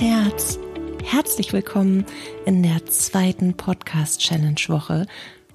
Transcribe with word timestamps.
Herz. 0.00 0.60
Herzlich 1.04 1.52
willkommen 1.52 2.06
in 2.46 2.62
der 2.62 2.86
zweiten 2.86 3.54
Podcast-Challenge-Woche 3.54 5.06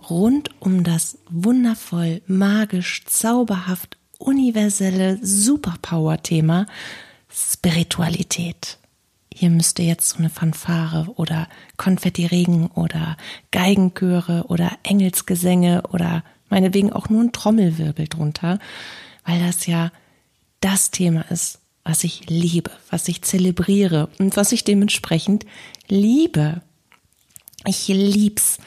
rund 0.10 0.50
um 0.60 0.84
das 0.84 1.18
wundervoll, 1.30 2.22
magisch, 2.28 3.06
zauberhaft, 3.06 3.98
universelle 4.18 5.18
Superpower-Thema 5.22 6.66
Spiritualität. 7.30 8.80
Hier 9.34 9.50
müsste 9.50 9.82
jetzt 9.82 10.10
so 10.10 10.18
eine 10.18 10.30
Fanfare 10.30 11.08
oder 11.16 11.48
Konfettiregen 11.78 12.68
oder 12.68 13.16
Geigenchöre 13.52 14.46
oder 14.50 14.72
Engelsgesänge 14.84 15.84
oder 15.92 16.24
meinetwegen 16.50 16.92
auch 16.92 17.08
nur 17.08 17.24
ein 17.24 17.32
Trommelwirbel 17.32 18.08
drunter, 18.10 18.60
weil 19.26 19.40
das 19.40 19.68
ja 19.68 19.92
das 20.60 20.92
Thema 20.92 21.22
ist, 21.32 21.63
was 21.84 22.04
ich 22.04 22.30
liebe, 22.30 22.72
was 22.90 23.08
ich 23.08 23.22
zelebriere 23.22 24.10
und 24.20 24.38
was 24.38 24.52
ich 24.52 24.64
dementsprechend 24.64 25.46
liebe. 25.88 26.62
Ich 27.66 27.88
lieb's, 27.88 28.58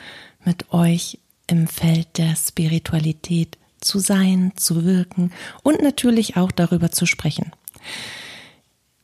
mit 0.45 0.73
euch 0.73 1.19
im 1.47 1.67
Feld 1.67 2.19
der 2.19 2.37
Spiritualität 2.37 3.59
zu 3.81 3.99
sein, 3.99 4.53
zu 4.57 4.85
wirken 4.85 5.33
und 5.63 5.83
natürlich 5.83 6.37
auch 6.37 6.53
darüber 6.53 6.91
zu 6.91 7.05
sprechen. 7.05 7.53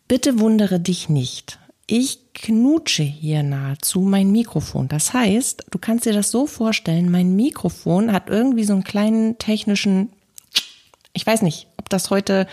Bitte 0.08 0.38
wundere 0.38 0.80
dich 0.80 1.08
nicht. 1.08 1.58
Ich 1.86 2.32
knutsche 2.32 3.02
hier 3.02 3.42
nahezu 3.42 4.00
mein 4.00 4.30
Mikrofon. 4.30 4.88
Das 4.88 5.12
heißt, 5.12 5.66
du 5.70 5.78
kannst 5.78 6.06
dir 6.06 6.12
das 6.12 6.30
so 6.30 6.46
vorstellen, 6.46 7.10
mein 7.10 7.34
Mikrofon 7.34 8.12
hat 8.12 8.28
irgendwie 8.28 8.64
so 8.64 8.72
einen 8.72 8.84
kleinen 8.84 9.38
technischen, 9.38 10.10
ich 11.12 11.26
weiß 11.26 11.42
nicht, 11.42 11.66
ob 11.76 11.88
das 11.90 12.10
heute 12.10 12.46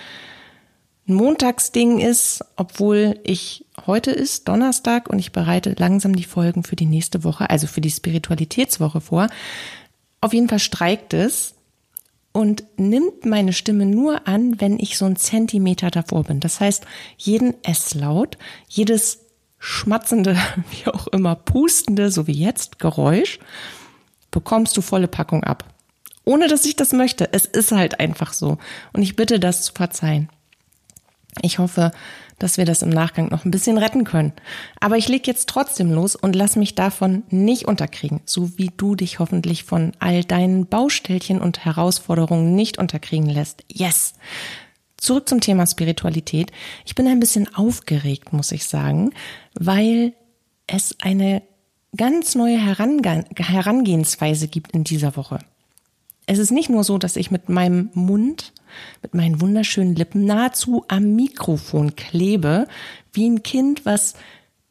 ein 1.09 1.15
Montagsding 1.15 1.99
ist, 1.99 2.45
obwohl 2.55 3.19
ich 3.23 3.65
heute 3.85 4.11
ist 4.11 4.47
Donnerstag 4.47 5.09
und 5.09 5.19
ich 5.19 5.31
bereite 5.31 5.75
langsam 5.77 6.15
die 6.15 6.23
Folgen 6.23 6.63
für 6.63 6.75
die 6.75 6.85
nächste 6.85 7.23
Woche, 7.23 7.49
also 7.49 7.67
für 7.67 7.81
die 7.81 7.89
Spiritualitätswoche 7.89 9.01
vor. 9.01 9.27
Auf 10.21 10.33
jeden 10.33 10.47
Fall 10.47 10.59
streikt 10.59 11.13
es 11.13 11.55
und 12.31 12.63
nimmt 12.77 13.25
meine 13.25 13.53
Stimme 13.53 13.85
nur 13.85 14.27
an, 14.27 14.61
wenn 14.61 14.79
ich 14.79 14.97
so 14.97 15.05
einen 15.05 15.15
Zentimeter 15.15 15.89
davor 15.89 16.23
bin. 16.23 16.39
Das 16.39 16.59
heißt, 16.59 16.85
jeden 17.17 17.55
S-Laut, 17.63 18.37
jedes 18.67 19.25
schmatzende, 19.57 20.37
wie 20.71 20.91
auch 20.91 21.07
immer, 21.07 21.35
pustende, 21.35 22.11
so 22.11 22.27
wie 22.27 22.33
jetzt, 22.33 22.79
Geräusch, 22.79 23.39
bekommst 24.31 24.77
du 24.77 24.81
volle 24.81 25.07
Packung 25.07 25.43
ab. 25.43 25.65
Ohne 26.23 26.47
dass 26.47 26.65
ich 26.65 26.75
das 26.75 26.93
möchte. 26.93 27.33
Es 27.33 27.45
ist 27.45 27.71
halt 27.71 27.99
einfach 27.99 28.33
so. 28.33 28.59
Und 28.93 29.01
ich 29.01 29.15
bitte 29.15 29.39
das 29.39 29.63
zu 29.63 29.73
verzeihen. 29.73 30.29
Ich 31.41 31.59
hoffe, 31.59 31.91
dass 32.39 32.57
wir 32.57 32.65
das 32.65 32.81
im 32.81 32.89
Nachgang 32.89 33.29
noch 33.29 33.45
ein 33.45 33.51
bisschen 33.51 33.77
retten 33.77 34.03
können. 34.03 34.33
Aber 34.79 34.97
ich 34.97 35.07
leg 35.07 35.27
jetzt 35.27 35.47
trotzdem 35.49 35.91
los 35.91 36.15
und 36.15 36.35
lass 36.35 36.55
mich 36.55 36.75
davon 36.75 37.23
nicht 37.29 37.65
unterkriegen, 37.65 38.21
so 38.25 38.57
wie 38.57 38.71
du 38.75 38.95
dich 38.95 39.19
hoffentlich 39.19 39.63
von 39.63 39.91
all 39.99 40.23
deinen 40.23 40.65
Baustellchen 40.65 41.41
und 41.41 41.65
Herausforderungen 41.65 42.55
nicht 42.55 42.77
unterkriegen 42.77 43.29
lässt. 43.29 43.63
Yes! 43.71 44.13
Zurück 44.97 45.29
zum 45.29 45.39
Thema 45.39 45.65
Spiritualität. 45.65 46.51
Ich 46.85 46.95
bin 46.95 47.07
ein 47.07 47.21
bisschen 47.21 47.53
aufgeregt, 47.55 48.33
muss 48.33 48.51
ich 48.51 48.65
sagen, 48.65 49.11
weil 49.53 50.13
es 50.67 50.95
eine 51.01 51.41
ganz 51.95 52.35
neue 52.35 52.59
Herangehensweise 52.59 54.47
gibt 54.47 54.71
in 54.71 54.83
dieser 54.83 55.15
Woche. 55.15 55.39
Es 56.25 56.37
ist 56.37 56.51
nicht 56.51 56.69
nur 56.69 56.83
so, 56.83 56.97
dass 56.97 57.15
ich 57.15 57.31
mit 57.31 57.49
meinem 57.49 57.89
Mund 57.93 58.53
mit 59.01 59.13
meinen 59.13 59.41
wunderschönen 59.41 59.95
Lippen 59.95 60.25
nahezu 60.25 60.85
am 60.87 61.15
Mikrofon 61.15 61.95
klebe, 61.95 62.67
wie 63.13 63.29
ein 63.29 63.43
Kind, 63.43 63.85
was 63.85 64.15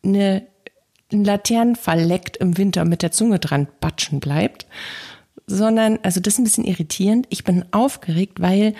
eine 0.04 0.46
Laternen 1.10 1.76
verleckt 1.76 2.36
im 2.36 2.58
Winter 2.58 2.84
mit 2.84 3.02
der 3.02 3.12
Zunge 3.12 3.38
dran 3.38 3.68
batschen 3.80 4.20
bleibt, 4.20 4.66
sondern, 5.46 5.98
also 6.02 6.20
das 6.20 6.34
ist 6.34 6.38
ein 6.38 6.44
bisschen 6.44 6.64
irritierend. 6.64 7.26
Ich 7.30 7.44
bin 7.44 7.64
aufgeregt, 7.70 8.40
weil 8.40 8.74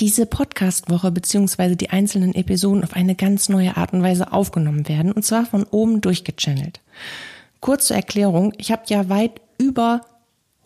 diese 0.00 0.26
Podcast-Woche 0.26 1.10
beziehungsweise 1.10 1.76
die 1.76 1.90
einzelnen 1.90 2.34
Episoden 2.34 2.84
auf 2.84 2.94
eine 2.94 3.14
ganz 3.14 3.48
neue 3.48 3.76
Art 3.76 3.92
und 3.92 4.02
Weise 4.02 4.32
aufgenommen 4.32 4.88
werden 4.88 5.12
und 5.12 5.24
zwar 5.24 5.46
von 5.46 5.64
oben 5.64 6.00
durchgechannelt. 6.00 6.80
Kurz 7.60 7.86
zur 7.86 7.96
Erklärung, 7.96 8.52
ich 8.58 8.70
habe 8.70 8.82
ja 8.86 9.08
weit 9.08 9.40
über 9.58 10.02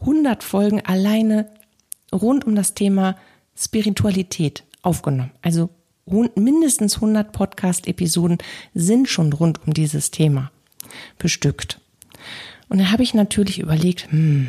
100 0.01 0.43
Folgen 0.43 0.81
alleine 0.85 1.49
rund 2.13 2.47
um 2.47 2.55
das 2.55 2.75
Thema 2.75 3.17
Spiritualität 3.57 4.65
aufgenommen. 4.83 5.31
Also 5.43 5.71
mindestens 6.35 6.97
100 6.97 7.33
Podcast-Episoden 7.33 8.39
sind 8.75 9.09
schon 9.09 9.33
rund 9.33 9.67
um 9.67 9.73
dieses 9.73 10.11
Thema 10.11 10.51
bestückt. 11.19 11.81
Und 12.69 12.79
da 12.79 12.91
habe 12.91 13.03
ich 13.03 13.15
natürlich 13.15 13.61
überlegt, 13.61 14.11
hm, 14.11 14.49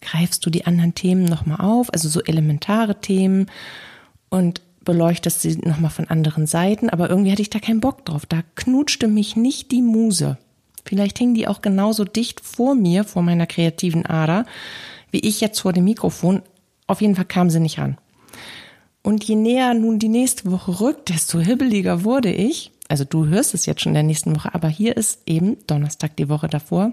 greifst 0.00 0.44
du 0.44 0.50
die 0.50 0.66
anderen 0.66 0.94
Themen 0.94 1.24
nochmal 1.24 1.60
auf, 1.60 1.92
also 1.92 2.08
so 2.08 2.22
elementare 2.22 3.00
Themen 3.00 3.46
und 4.28 4.62
beleuchtest 4.84 5.42
sie 5.42 5.56
nochmal 5.56 5.90
von 5.90 6.08
anderen 6.08 6.46
Seiten, 6.46 6.88
aber 6.88 7.10
irgendwie 7.10 7.30
hatte 7.30 7.42
ich 7.42 7.50
da 7.50 7.58
keinen 7.58 7.80
Bock 7.80 8.04
drauf. 8.06 8.24
Da 8.26 8.42
knutschte 8.54 9.08
mich 9.08 9.36
nicht 9.36 9.70
die 9.70 9.82
Muse. 9.82 10.38
Vielleicht 10.84 11.18
hing 11.18 11.34
die 11.34 11.46
auch 11.46 11.60
genauso 11.60 12.04
dicht 12.04 12.40
vor 12.40 12.74
mir, 12.74 13.04
vor 13.04 13.22
meiner 13.22 13.46
kreativen 13.46 14.06
Ader, 14.06 14.46
wie 15.10 15.20
ich 15.20 15.40
jetzt 15.40 15.60
vor 15.60 15.74
dem 15.74 15.84
Mikrofon, 15.84 16.42
auf 16.88 17.00
jeden 17.00 17.14
Fall 17.14 17.24
kam 17.24 17.50
sie 17.50 17.60
nicht 17.60 17.78
ran. 17.78 17.96
Und 19.02 19.22
je 19.24 19.36
näher 19.36 19.74
nun 19.74 20.00
die 20.00 20.08
nächste 20.08 20.50
Woche 20.50 20.80
rückt, 20.80 21.08
desto 21.08 21.38
hibbeliger 21.38 22.02
wurde 22.02 22.32
ich. 22.32 22.72
Also 22.88 23.04
du 23.04 23.26
hörst 23.26 23.54
es 23.54 23.66
jetzt 23.66 23.82
schon 23.82 23.90
in 23.90 23.94
der 23.94 24.02
nächsten 24.02 24.34
Woche, 24.34 24.54
aber 24.54 24.68
hier 24.68 24.96
ist 24.96 25.22
eben 25.26 25.56
Donnerstag 25.66 26.16
die 26.16 26.28
Woche 26.28 26.48
davor. 26.48 26.92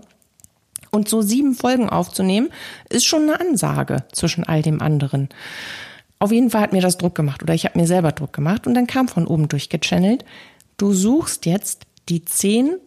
Und 0.91 1.09
so 1.09 1.21
sieben 1.21 1.55
Folgen 1.55 1.89
aufzunehmen, 1.89 2.49
ist 2.89 3.05
schon 3.05 3.23
eine 3.23 3.39
Ansage 3.39 4.03
zwischen 4.11 4.43
all 4.43 4.61
dem 4.61 4.81
anderen. 4.81 5.29
Auf 6.19 6.31
jeden 6.31 6.49
Fall 6.49 6.61
hat 6.61 6.73
mir 6.73 6.81
das 6.81 6.97
Druck 6.97 7.15
gemacht 7.15 7.43
oder 7.43 7.53
ich 7.53 7.65
habe 7.65 7.79
mir 7.79 7.87
selber 7.87 8.11
Druck 8.11 8.33
gemacht 8.33 8.67
und 8.67 8.73
dann 8.73 8.87
kam 8.87 9.07
von 9.07 9.27
oben 9.27 9.49
durchgechannelt, 9.49 10.23
du 10.77 10.93
suchst 10.93 11.45
jetzt 11.45 11.83
die 12.07 12.23
zehn 12.23 12.77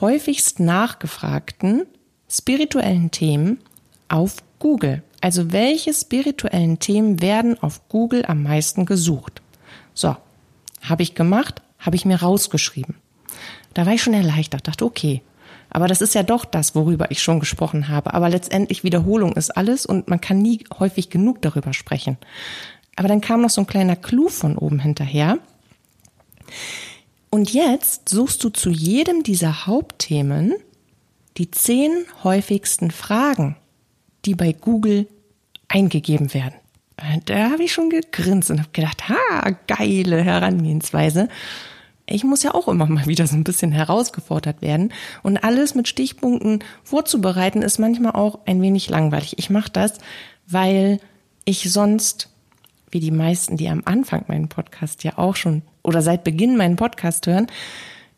häufigst 0.00 0.60
nachgefragten 0.60 1.86
spirituellen 2.28 3.10
Themen 3.10 3.58
auf 4.08 4.36
Google. 4.58 5.02
Also 5.20 5.52
welche 5.52 5.92
spirituellen 5.92 6.78
Themen 6.78 7.20
werden 7.20 7.60
auf 7.62 7.88
Google 7.88 8.24
am 8.26 8.42
meisten 8.42 8.86
gesucht? 8.86 9.42
So, 9.94 10.16
habe 10.82 11.02
ich 11.02 11.14
gemacht, 11.14 11.62
habe 11.78 11.96
ich 11.96 12.04
mir 12.04 12.20
rausgeschrieben. 12.20 12.96
Da 13.74 13.86
war 13.86 13.94
ich 13.94 14.02
schon 14.02 14.14
erleichtert, 14.14 14.68
dachte, 14.68 14.84
okay, 14.84 15.22
aber 15.70 15.88
das 15.88 16.00
ist 16.00 16.14
ja 16.14 16.22
doch 16.22 16.44
das, 16.44 16.74
worüber 16.74 17.10
ich 17.10 17.22
schon 17.22 17.40
gesprochen 17.40 17.88
habe. 17.88 18.14
Aber 18.14 18.28
letztendlich 18.28 18.84
Wiederholung 18.84 19.32
ist 19.32 19.56
alles 19.56 19.84
und 19.84 20.08
man 20.08 20.20
kann 20.20 20.38
nie 20.38 20.64
häufig 20.78 21.10
genug 21.10 21.42
darüber 21.42 21.72
sprechen. 21.72 22.16
Aber 22.96 23.08
dann 23.08 23.20
kam 23.20 23.42
noch 23.42 23.50
so 23.50 23.60
ein 23.60 23.66
kleiner 23.66 23.96
Clou 23.96 24.28
von 24.28 24.56
oben 24.56 24.78
hinterher. 24.78 25.38
Und 27.30 27.52
jetzt 27.52 28.08
suchst 28.08 28.42
du 28.42 28.48
zu 28.48 28.70
jedem 28.70 29.22
dieser 29.22 29.66
Hauptthemen 29.66 30.54
die 31.36 31.50
zehn 31.50 32.06
häufigsten 32.24 32.90
Fragen 32.90 33.56
die 34.26 34.34
bei 34.34 34.52
Google 34.52 35.06
eingegeben 35.68 36.34
werden. 36.34 36.54
Da 37.26 37.50
habe 37.50 37.62
ich 37.62 37.72
schon 37.72 37.90
gegrinst 37.90 38.50
und 38.50 38.58
habe 38.58 38.70
gedacht, 38.72 39.08
ha, 39.08 39.50
geile 39.66 40.22
Herangehensweise. 40.22 41.28
Ich 42.06 42.24
muss 42.24 42.42
ja 42.42 42.54
auch 42.54 42.68
immer 42.68 42.86
mal 42.86 43.06
wieder 43.06 43.26
so 43.26 43.36
ein 43.36 43.44
bisschen 43.44 43.72
herausgefordert 43.72 44.62
werden. 44.62 44.92
Und 45.22 45.38
alles 45.38 45.74
mit 45.74 45.88
Stichpunkten 45.88 46.64
vorzubereiten, 46.84 47.62
ist 47.62 47.78
manchmal 47.78 48.12
auch 48.12 48.40
ein 48.46 48.62
wenig 48.62 48.88
langweilig. 48.88 49.38
Ich 49.38 49.50
mache 49.50 49.70
das, 49.70 49.94
weil 50.46 51.00
ich 51.44 51.70
sonst, 51.70 52.30
wie 52.90 53.00
die 53.00 53.10
meisten, 53.10 53.56
die 53.56 53.68
am 53.68 53.82
Anfang 53.84 54.24
meinen 54.28 54.48
Podcast 54.48 55.04
ja 55.04 55.18
auch 55.18 55.36
schon 55.36 55.62
oder 55.82 56.00
seit 56.00 56.24
Beginn 56.24 56.56
meinen 56.56 56.76
Podcast 56.76 57.26
hören, 57.26 57.48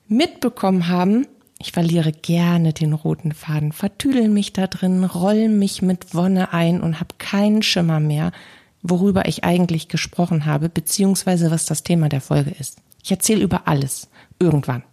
mitbekommen 0.07 0.89
haben, 0.89 1.27
ich 1.59 1.73
verliere 1.73 2.13
gerne 2.13 2.73
den 2.73 2.93
roten 2.93 3.33
Faden, 3.33 3.73
vertüdel 3.73 4.29
mich 4.29 4.53
da 4.53 4.67
drin, 4.67 5.05
roll 5.05 5.49
mich 5.49 5.83
mit 5.83 6.15
Wonne 6.15 6.53
ein 6.53 6.81
und 6.81 7.01
habe 7.01 7.17
keinen 7.19 7.63
Schimmer 7.63 7.99
mehr, 7.99 8.33
worüber 8.83 9.27
ich 9.27 9.43
eigentlich 9.43 9.89
gesprochen 9.89 10.47
habe, 10.47 10.69
beziehungsweise 10.69 11.51
was 11.51 11.67
das 11.67 11.83
Thema 11.83 12.09
der 12.09 12.21
Folge 12.21 12.51
ist. 12.51 12.79
Ich 13.03 13.11
erzähle 13.11 13.43
über 13.43 13.67
alles, 13.67 14.09
irgendwann. 14.39 14.85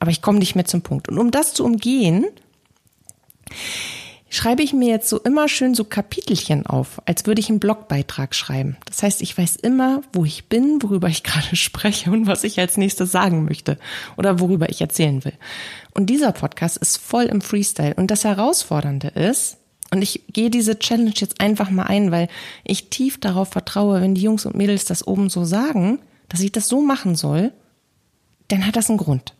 Aber 0.00 0.10
ich 0.10 0.22
komme 0.22 0.40
nicht 0.40 0.56
mehr 0.56 0.64
zum 0.64 0.82
Punkt. 0.82 1.08
Und 1.08 1.18
um 1.18 1.30
das 1.30 1.54
zu 1.54 1.64
umgehen, 1.64 2.26
schreibe 4.28 4.62
ich 4.62 4.72
mir 4.72 4.88
jetzt 4.88 5.08
so 5.08 5.18
immer 5.18 5.48
schön 5.48 5.74
so 5.74 5.84
Kapitelchen 5.84 6.66
auf, 6.66 7.00
als 7.06 7.26
würde 7.26 7.40
ich 7.40 7.48
einen 7.48 7.60
Blogbeitrag 7.60 8.34
schreiben. 8.34 8.76
Das 8.86 9.02
heißt, 9.02 9.22
ich 9.22 9.36
weiß 9.36 9.56
immer, 9.56 10.02
wo 10.12 10.24
ich 10.24 10.48
bin, 10.48 10.82
worüber 10.82 11.08
ich 11.08 11.22
gerade 11.22 11.56
spreche 11.56 12.10
und 12.10 12.26
was 12.26 12.44
ich 12.44 12.58
als 12.58 12.76
nächstes 12.76 13.12
sagen 13.12 13.44
möchte 13.44 13.78
oder 14.16 14.40
worüber 14.40 14.68
ich 14.68 14.80
erzählen 14.80 15.24
will. 15.24 15.34
Und 15.94 16.06
dieser 16.06 16.32
Podcast 16.32 16.76
ist 16.76 16.96
voll 16.98 17.24
im 17.24 17.40
Freestyle. 17.40 17.94
Und 17.94 18.10
das 18.10 18.24
Herausfordernde 18.24 19.08
ist, 19.08 19.58
und 19.92 20.02
ich 20.02 20.24
gehe 20.32 20.50
diese 20.50 20.78
Challenge 20.78 21.12
jetzt 21.14 21.40
einfach 21.40 21.70
mal 21.70 21.84
ein, 21.84 22.10
weil 22.10 22.28
ich 22.64 22.90
tief 22.90 23.20
darauf 23.20 23.50
vertraue, 23.50 24.00
wenn 24.00 24.14
die 24.14 24.22
Jungs 24.22 24.44
und 24.44 24.56
Mädels 24.56 24.84
das 24.84 25.06
oben 25.06 25.30
so 25.30 25.44
sagen, 25.44 26.00
dass 26.28 26.40
ich 26.40 26.50
das 26.50 26.68
so 26.68 26.82
machen 26.82 27.14
soll, 27.14 27.52
dann 28.48 28.66
hat 28.66 28.76
das 28.76 28.90
einen 28.90 28.98
Grund. 28.98 29.34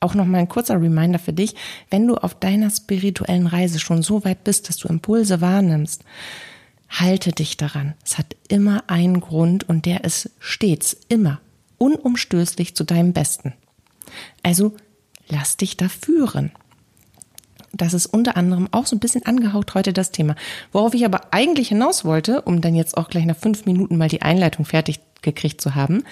Auch 0.00 0.14
noch 0.14 0.26
mal 0.26 0.38
ein 0.38 0.48
kurzer 0.48 0.80
Reminder 0.80 1.18
für 1.18 1.32
dich, 1.32 1.54
wenn 1.90 2.06
du 2.06 2.16
auf 2.16 2.34
deiner 2.34 2.70
spirituellen 2.70 3.46
Reise 3.46 3.80
schon 3.80 4.02
so 4.02 4.24
weit 4.24 4.44
bist, 4.44 4.68
dass 4.68 4.76
du 4.76 4.88
Impulse 4.88 5.40
wahrnimmst, 5.40 6.04
halte 6.88 7.32
dich 7.32 7.56
daran. 7.56 7.94
Es 8.04 8.18
hat 8.18 8.36
immer 8.48 8.84
einen 8.88 9.20
Grund 9.20 9.68
und 9.68 9.86
der 9.86 10.04
ist 10.04 10.30
stets, 10.38 10.96
immer, 11.08 11.40
unumstößlich 11.78 12.74
zu 12.74 12.84
deinem 12.84 13.12
Besten. 13.12 13.54
Also 14.42 14.74
lass 15.28 15.56
dich 15.56 15.76
da 15.76 15.88
führen. 15.88 16.52
Das 17.72 17.92
ist 17.92 18.06
unter 18.06 18.36
anderem 18.36 18.68
auch 18.70 18.86
so 18.86 18.96
ein 18.96 19.00
bisschen 19.00 19.26
angehaucht 19.26 19.74
heute 19.74 19.92
das 19.92 20.10
Thema. 20.10 20.34
Worauf 20.72 20.94
ich 20.94 21.04
aber 21.04 21.32
eigentlich 21.32 21.68
hinaus 21.68 22.04
wollte, 22.04 22.42
um 22.42 22.60
dann 22.60 22.74
jetzt 22.74 22.96
auch 22.96 23.10
gleich 23.10 23.26
nach 23.26 23.36
fünf 23.36 23.66
Minuten 23.66 23.98
mal 23.98 24.08
die 24.08 24.22
Einleitung 24.22 24.64
fertig 24.64 25.00
gekriegt 25.22 25.60
zu 25.60 25.74
haben. 25.74 26.04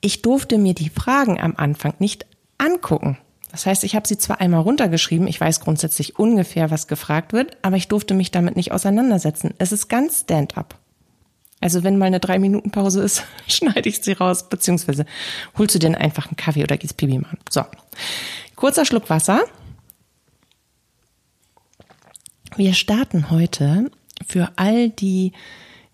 Ich 0.00 0.22
durfte 0.22 0.58
mir 0.58 0.74
die 0.74 0.90
Fragen 0.90 1.40
am 1.40 1.54
Anfang 1.56 1.94
nicht 1.98 2.26
angucken. 2.58 3.18
Das 3.50 3.64
heißt, 3.64 3.84
ich 3.84 3.94
habe 3.94 4.06
sie 4.06 4.18
zwar 4.18 4.40
einmal 4.40 4.60
runtergeschrieben, 4.60 5.26
ich 5.28 5.40
weiß 5.40 5.60
grundsätzlich 5.60 6.18
ungefähr, 6.18 6.70
was 6.70 6.88
gefragt 6.88 7.32
wird, 7.32 7.56
aber 7.62 7.76
ich 7.76 7.88
durfte 7.88 8.12
mich 8.12 8.30
damit 8.30 8.56
nicht 8.56 8.72
auseinandersetzen. 8.72 9.54
Es 9.58 9.72
ist 9.72 9.88
ganz 9.88 10.20
Stand-up. 10.20 10.78
Also 11.60 11.82
wenn 11.82 11.96
mal 11.96 12.06
eine 12.06 12.20
drei 12.20 12.38
Minuten 12.38 12.70
Pause 12.70 13.02
ist, 13.02 13.24
schneide 13.48 13.88
ich 13.88 14.02
sie 14.02 14.12
raus, 14.12 14.48
beziehungsweise 14.48 15.06
holst 15.56 15.74
du 15.74 15.78
dir 15.78 15.96
einfach 15.98 16.26
einen 16.26 16.36
Kaffee 16.36 16.64
oder 16.64 16.76
gehst 16.76 16.96
Pipi 16.96 17.18
machen. 17.18 17.38
So, 17.48 17.64
kurzer 18.56 18.84
Schluck 18.84 19.08
Wasser. 19.08 19.42
Wir 22.56 22.74
starten 22.74 23.30
heute 23.30 23.90
für 24.26 24.50
all 24.56 24.90
die, 24.90 25.32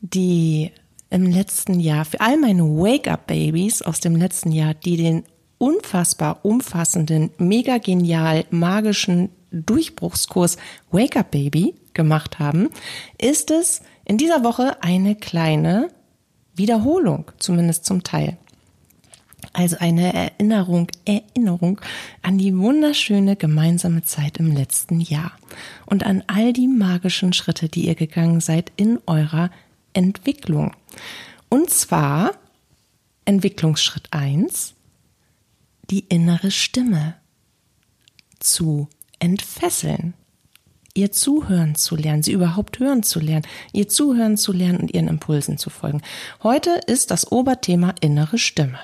die 0.00 0.72
im 1.12 1.26
letzten 1.26 1.79
Jahr, 1.79 2.05
für 2.06 2.20
all 2.20 2.38
meine 2.38 2.64
Wake-up-Babys 2.64 3.82
aus 3.82 4.00
dem 4.00 4.17
letzten 4.17 4.50
Jahr, 4.50 4.73
die 4.73 4.97
den 4.97 5.25
unfassbar 5.59 6.44
umfassenden, 6.44 7.31
mega 7.37 7.79
genial 7.79 8.44
magischen 8.50 9.29
Durchbruchskurs 9.50 10.56
Wake 10.91 11.17
Up 11.17 11.31
Baby 11.31 11.75
gemacht 11.93 12.38
haben, 12.38 12.70
ist 13.19 13.50
es 13.50 13.82
in 14.06 14.17
dieser 14.17 14.43
Woche 14.43 14.82
eine 14.82 15.14
kleine 15.14 15.91
Wiederholung, 16.55 17.31
zumindest 17.38 17.85
zum 17.85 18.03
Teil. 18.03 18.38
Also 19.53 19.76
eine 19.81 20.14
Erinnerung, 20.14 20.87
Erinnerung 21.05 21.81
an 22.23 22.38
die 22.38 22.56
wunderschöne 22.56 23.37
gemeinsame 23.37 24.03
Zeit 24.03 24.38
im 24.38 24.50
letzten 24.50 25.00
Jahr 25.00 25.32
und 25.85 26.06
an 26.06 26.25
all 26.26 26.55
die 26.55 26.69
magischen 26.69 27.35
Schritte, 27.35 27.69
die 27.69 27.87
ihr 27.87 27.94
gegangen 27.94 28.41
seid 28.41 28.73
in 28.76 28.99
eurer 29.06 29.50
Entwicklung. 29.93 30.75
Und 31.49 31.71
zwar 31.71 32.33
Entwicklungsschritt 33.25 34.09
eins 34.11 34.75
die 35.91 36.00
innere 36.09 36.50
Stimme 36.50 37.17
zu 38.39 38.89
entfesseln 39.19 40.15
ihr 40.94 41.12
zuhören 41.12 41.75
zu 41.75 41.97
lernen, 41.97 42.23
sie 42.23 42.33
überhaupt 42.33 42.79
hören 42.79 43.03
zu 43.03 43.21
lernen, 43.21 43.47
ihr 43.73 43.89
zuhören 43.89 44.37
zu 44.37 44.53
lernen 44.53 44.81
und 44.81 44.94
ihren 44.94 45.09
Impulsen 45.09 45.59
zu 45.59 45.71
folgen. 45.71 46.03
Heute 46.43 46.81
ist 46.87 47.11
das 47.11 47.31
Oberthema 47.31 47.95
innere 48.00 48.38
Stimme. 48.38 48.79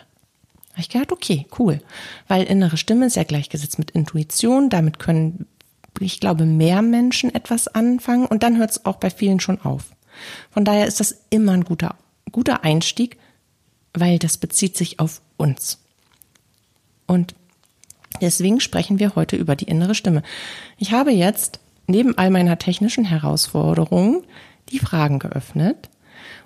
Habe 0.73 0.81
ich 0.81 0.89
gedacht, 0.89 1.13
okay, 1.13 1.47
cool, 1.59 1.81
weil 2.29 2.45
innere 2.45 2.77
Stimme 2.77 3.07
ist 3.07 3.17
ja 3.17 3.25
gleichgesetzt 3.25 3.79
mit 3.79 3.91
Intuition, 3.91 4.71
damit 4.71 4.99
können, 4.99 5.47
ich 6.01 6.21
glaube, 6.21 6.47
mehr 6.47 6.83
Menschen 6.83 7.35
etwas 7.35 7.69
anfangen 7.69 8.27
und 8.27 8.43
dann 8.43 8.59
hört 8.59 8.71
es 8.71 8.85
auch 8.85 8.97
bei 8.97 9.11
vielen 9.11 9.41
schon 9.41 9.61
auf. 9.61 9.85
Von 10.51 10.65
daher 10.65 10.87
ist 10.87 11.01
das 11.01 11.23
immer 11.31 11.53
ein 11.53 11.65
guter, 11.65 11.97
guter 12.33 12.65
Einstieg, 12.65 13.19
weil 13.95 14.19
das 14.19 14.37
bezieht 14.37 14.77
sich 14.77 15.01
auf 15.01 15.21
uns. 15.37 15.79
Und 17.07 17.35
deswegen 18.21 18.61
sprechen 18.61 18.99
wir 18.99 19.15
heute 19.15 19.37
über 19.37 19.57
die 19.57 19.69
innere 19.69 19.95
Stimme. 19.95 20.23
Ich 20.77 20.93
habe 20.93 21.11
jetzt 21.11 21.61
neben 21.87 22.17
all 22.19 22.31
meiner 22.31 22.59
technischen 22.59 23.05
Herausforderungen 23.05 24.23
die 24.71 24.79
Fragen 24.79 25.19
geöffnet. 25.19 25.89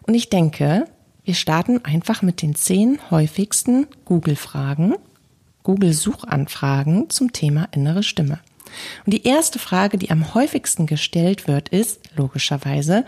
Und 0.02 0.14
ich 0.14 0.30
denke, 0.30 0.86
wir 1.24 1.34
starten 1.34 1.84
einfach 1.84 2.22
mit 2.22 2.42
den 2.42 2.54
zehn 2.54 2.98
häufigsten 3.10 3.86
Google-Fragen, 4.04 4.94
Google-Suchanfragen 5.62 7.10
zum 7.10 7.32
Thema 7.32 7.68
innere 7.72 8.02
Stimme. 8.02 8.40
Und 9.04 9.14
die 9.14 9.24
erste 9.24 9.58
Frage, 9.58 9.98
die 9.98 10.10
am 10.10 10.34
häufigsten 10.34 10.86
gestellt 10.86 11.46
wird, 11.46 11.68
ist 11.68 12.00
logischerweise, 12.16 13.04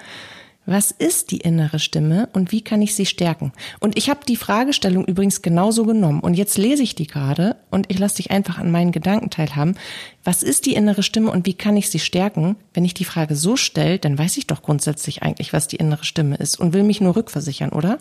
was 0.67 0.91
ist 0.91 1.31
die 1.31 1.39
innere 1.39 1.79
Stimme 1.79 2.29
und 2.33 2.51
wie 2.51 2.63
kann 2.63 2.81
ich 2.81 2.95
sie 2.95 3.05
stärken? 3.05 3.53
Und 3.81 3.99
ich 3.99 4.09
habe 4.09 4.25
die 4.27 4.37
Fragestellung 4.37 5.05
übrigens 5.05 5.43
genauso 5.43 5.85
genommen. 5.85 6.21
Und 6.21 6.35
jetzt 6.35 6.57
lese 6.57 6.83
ich 6.83 6.95
die 6.95 7.07
gerade 7.07 7.57
und 7.71 7.91
ich 7.91 7.99
lasse 7.99 8.17
dich 8.17 8.31
einfach 8.31 8.59
an 8.59 8.71
meinen 8.71 8.93
Gedanken 8.93 9.29
teilhaben. 9.29 9.77
Was 10.23 10.43
ist 10.43 10.65
die 10.65 10.75
innere 10.75 11.03
Stimme 11.03 11.31
und 11.31 11.47
wie 11.47 11.55
kann 11.55 11.77
ich 11.77 11.91
sie 11.91 11.99
stärken? 11.99 12.57
Wenn 12.73 12.85
ich 12.85 12.95
die 12.95 13.05
Frage 13.05 13.37
so 13.37 13.57
stelle, 13.57 13.99
dann 13.99 14.19
weiß 14.19 14.39
ich 14.39 14.47
doch 14.47 14.63
grundsätzlich 14.63 15.23
eigentlich, 15.23 15.53
was 15.53 15.69
die 15.69 15.77
innere 15.77 16.05
Stimme 16.05 16.37
ist 16.37 16.59
und 16.59 16.73
will 16.73 16.83
mich 16.83 17.01
nur 17.01 17.15
rückversichern, 17.15 17.71
oder? 17.71 17.99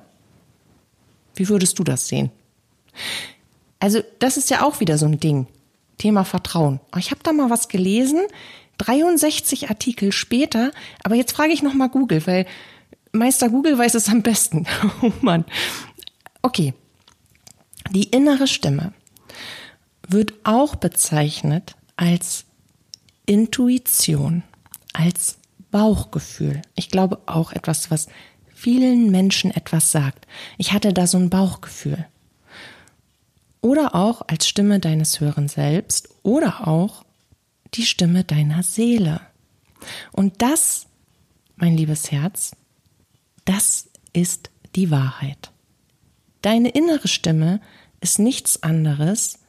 Wie 1.36 1.50
würdest 1.50 1.80
du 1.80 1.84
das 1.84 2.08
sehen? 2.08 2.32
Also 3.80 4.00
das 4.20 4.38
ist 4.38 4.50
ja 4.50 4.64
auch 4.64 4.80
wieder 4.80 4.98
so 4.98 5.06
ein 5.06 5.20
Ding. 5.20 5.48
Thema 5.98 6.24
Vertrauen. 6.24 6.80
Ich 6.98 7.12
habe 7.12 7.22
da 7.24 7.34
mal 7.34 7.50
was 7.50 7.68
gelesen 7.68 8.22
63 8.78 9.70
Artikel 9.70 10.12
später, 10.12 10.72
aber 11.04 11.16
jetzt 11.16 11.34
frage 11.34 11.54
ich 11.54 11.64
nochmal 11.64 11.90
Google, 11.90 12.26
weil 12.26 12.46
Meister 13.12 13.50
Google 13.50 13.78
weiß 13.78 13.94
es 13.96 14.10
am 14.10 14.24
besten. 14.24 14.66
oh 15.02 15.12
Mann. 15.22 15.46
Okay. 16.42 16.74
Die 17.92 18.06
innere 18.06 18.48
Stimme 18.48 18.94
wird 20.08 20.34
auch 20.44 20.76
bezeichnet 20.76 21.76
als 21.96 22.46
Intuition, 23.26 24.44
als 24.94 25.38
Bauchgefühl. 25.72 26.62
Ich 26.76 26.90
glaube 26.90 27.20
auch 27.26 27.52
etwas, 27.52 27.92
was 27.92 28.08
vielen 28.54 29.12
Menschen 29.12 29.52
etwas 29.52 29.92
sagt. 29.92 30.28
Ich 30.58 30.74
hatte 30.74 30.94
da 30.94 31.08
so 31.08 31.18
ein 31.18 31.30
Bauchgefühl. 31.30 32.06
Oder 33.62 33.96
auch 33.96 34.22
als 34.28 34.48
Stimme 34.48 34.80
deines 34.80 35.20
Hören 35.20 35.48
selbst 35.48 36.10
oder 36.22 36.68
auch 36.68 37.06
die 37.76 37.86
Stimme 37.86 38.24
deiner 38.24 38.64
Seele. 38.64 39.22
Und 40.12 40.42
das, 40.42 40.88
mein 41.56 41.76
liebes 41.76 42.12
Herz, 42.12 42.56
das 43.46 43.90
ist 44.14 44.50
die 44.76 44.92
Wahrheit. 44.92 45.52
Deine 46.42 46.70
innere 46.70 47.08
Stimme 47.08 47.62
ist 48.02 48.20
nichts 48.20 48.64
anderes 48.64 49.40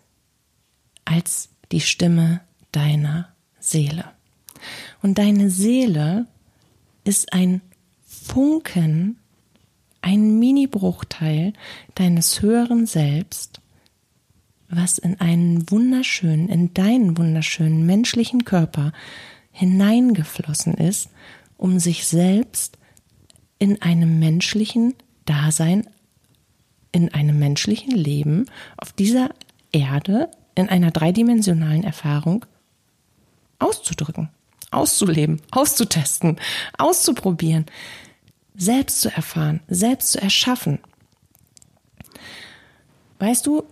als 1.05 1.51
die 1.73 1.81
Stimme 1.81 2.41
deiner 2.73 3.35
Seele. 3.59 4.05
Und 5.03 5.19
deine 5.19 5.51
Seele 5.51 6.27
ist 7.05 7.33
ein 7.33 7.61
Funken, 8.07 9.19
ein 10.01 10.39
Mini-Bruchteil 10.39 11.53
deines 11.95 12.43
höheren 12.43 12.87
Selbst, 12.87 13.61
was 14.77 14.99
in 14.99 15.21
einen 15.21 15.71
wunderschönen, 15.71 16.49
in 16.49 16.75
deinen 16.75 17.17
wunderschönen 17.17 17.87
menschlichen 17.87 18.45
Körper 18.45 18.93
hineingeflossen 19.53 20.75
ist, 20.75 21.11
um 21.57 21.79
sich 21.79 22.07
selbst 22.07 22.79
in 23.59 23.81
einem 23.83 24.19
menschlichen 24.19 24.95
Dasein, 25.25 25.89
in 26.93 27.13
einem 27.15 27.39
menschlichen 27.39 27.93
Leben 27.93 28.47
auf 28.77 28.93
dieser 28.93 29.31
Erde, 29.73 30.31
in 30.55 30.69
einer 30.69 30.91
dreidimensionalen 30.91 31.85
Erfahrung 31.85 32.45
auszudrücken, 33.59 34.29
auszuleben, 34.71 35.41
auszutesten, 35.51 36.37
auszuprobieren, 36.79 37.67
selbst 38.55 39.01
zu 39.01 39.11
erfahren, 39.11 39.61
selbst 39.69 40.13
zu 40.13 40.21
erschaffen. 40.21 40.79
Weißt 43.19 43.47
du, 43.47 43.65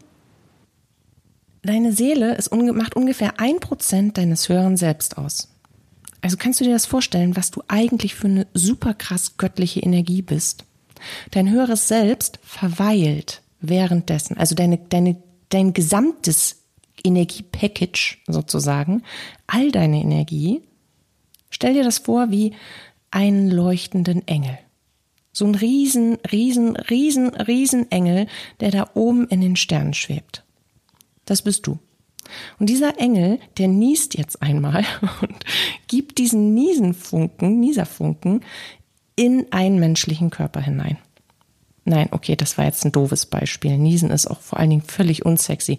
Deine 1.64 1.92
Seele 1.92 2.34
ist 2.34 2.48
unge 2.48 2.72
macht 2.72 2.96
ungefähr 2.96 3.38
ein 3.38 3.60
Prozent 3.60 4.18
deines 4.18 4.48
höheren 4.48 4.76
Selbst 4.76 5.16
aus. 5.16 5.48
Also 6.20 6.36
kannst 6.36 6.60
du 6.60 6.64
dir 6.64 6.72
das 6.72 6.86
vorstellen, 6.86 7.36
was 7.36 7.52
du 7.52 7.62
eigentlich 7.68 8.14
für 8.14 8.26
eine 8.26 8.46
super 8.52 8.94
krass 8.94 9.36
göttliche 9.36 9.80
Energie 9.80 10.22
bist? 10.22 10.64
Dein 11.30 11.50
höheres 11.50 11.88
Selbst 11.88 12.40
verweilt 12.42 13.42
währenddessen, 13.60 14.36
also 14.36 14.54
deine, 14.56 14.78
deine, 14.78 15.16
dein 15.50 15.72
gesamtes 15.72 16.62
Energiepackage 17.04 18.18
sozusagen, 18.26 19.02
all 19.46 19.70
deine 19.70 20.00
Energie. 20.00 20.62
Stell 21.50 21.74
dir 21.74 21.84
das 21.84 21.98
vor 21.98 22.30
wie 22.30 22.54
einen 23.10 23.50
leuchtenden 23.50 24.26
Engel. 24.26 24.58
So 25.32 25.46
ein 25.46 25.54
riesen, 25.54 26.18
riesen, 26.30 26.76
riesen, 26.76 27.34
riesen 27.34 27.90
Engel, 27.90 28.26
der 28.60 28.70
da 28.70 28.90
oben 28.94 29.28
in 29.28 29.40
den 29.40 29.56
Sternen 29.56 29.94
schwebt. 29.94 30.44
Das 31.24 31.42
bist 31.42 31.66
du. 31.66 31.78
Und 32.58 32.68
dieser 32.68 32.98
Engel, 32.98 33.38
der 33.58 33.68
niest 33.68 34.16
jetzt 34.16 34.42
einmal 34.42 34.84
und 35.22 35.44
gibt 35.88 36.18
diesen 36.18 36.54
Niesenfunken, 36.54 37.60
Nieserfunken 37.60 38.44
in 39.16 39.46
einen 39.52 39.78
menschlichen 39.78 40.30
Körper 40.30 40.60
hinein. 40.60 40.98
Nein, 41.84 42.08
okay, 42.12 42.36
das 42.36 42.58
war 42.58 42.64
jetzt 42.64 42.84
ein 42.84 42.92
doofes 42.92 43.26
Beispiel. 43.26 43.76
Niesen 43.76 44.10
ist 44.10 44.28
auch 44.28 44.40
vor 44.40 44.58
allen 44.58 44.70
Dingen 44.70 44.82
völlig 44.82 45.26
unsexy. 45.26 45.78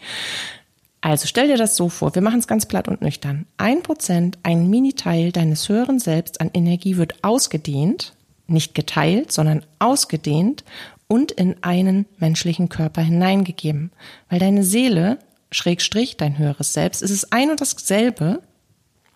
Also 0.99 1.27
stell 1.27 1.47
dir 1.47 1.57
das 1.57 1.75
so 1.75 1.89
vor, 1.89 2.15
wir 2.15 2.21
machen 2.21 2.39
es 2.39 2.47
ganz 2.47 2.65
platt 2.65 2.87
und 2.87 3.01
nüchtern. 3.01 3.45
Ein 3.57 3.83
Prozent, 3.83 4.37
ein 4.43 4.69
Miniteil 4.69 5.31
deines 5.31 5.67
höheren 5.67 5.99
Selbst 5.99 6.41
an 6.41 6.49
Energie 6.53 6.97
wird 6.97 7.23
ausgedehnt, 7.23 8.13
nicht 8.47 8.75
geteilt, 8.75 9.31
sondern 9.31 9.65
ausgedehnt 9.79 10.63
und 11.07 11.31
in 11.31 11.61
einen 11.61 12.05
menschlichen 12.17 12.69
Körper 12.69 13.01
hineingegeben. 13.01 13.91
Weil 14.29 14.39
deine 14.39 14.63
Seele, 14.63 15.19
Schrägstrich, 15.53 16.17
dein 16.17 16.37
höheres 16.37 16.73
Selbst, 16.73 17.01
ist 17.01 17.11
es 17.11 17.31
ein 17.31 17.51
und 17.51 17.61
dasselbe, 17.61 18.41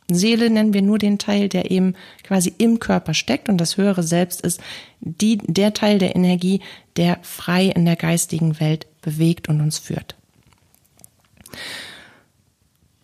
Seele 0.10 0.50
nennen 0.50 0.74
wir 0.74 0.82
nur 0.82 1.00
den 1.00 1.20
Teil, 1.20 1.50
der 1.50 1.70
eben 1.70 1.96
quasi 2.24 2.54
im 2.58 2.80
Körper 2.80 3.14
steckt 3.14 3.50
und 3.50 3.58
das 3.58 3.78
höhere 3.78 4.04
Selbst 4.04 4.42
ist 4.42 4.62
die, 5.02 5.38
der 5.38 5.74
Teil 5.74 6.00
der 6.00 6.16
Energie, 6.16 6.62
der 6.96 7.20
frei 7.24 7.66
in 7.66 7.86
der 7.86 7.98
geistigen 7.98 8.60
Welt 8.60 8.88
bewegt 9.02 9.50
und 9.50 9.60
uns 9.60 9.80
führt. 9.80 10.16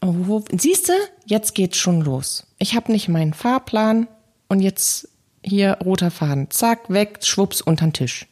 Oh, 0.01 0.41
siehst 0.51 0.89
du, 0.89 0.93
jetzt 1.25 1.55
geht's 1.55 1.77
schon 1.77 2.01
los. 2.01 2.45
Ich 2.57 2.75
habe 2.75 2.91
nicht 2.91 3.09
meinen 3.09 3.33
Fahrplan 3.33 4.07
und 4.47 4.59
jetzt 4.61 5.09
hier 5.43 5.77
roter 5.83 6.11
Faden. 6.11 6.49
Zack, 6.51 6.89
weg, 6.89 7.19
schwupps, 7.21 7.61
unter 7.61 7.85
den 7.87 7.93
Tisch. 7.93 8.27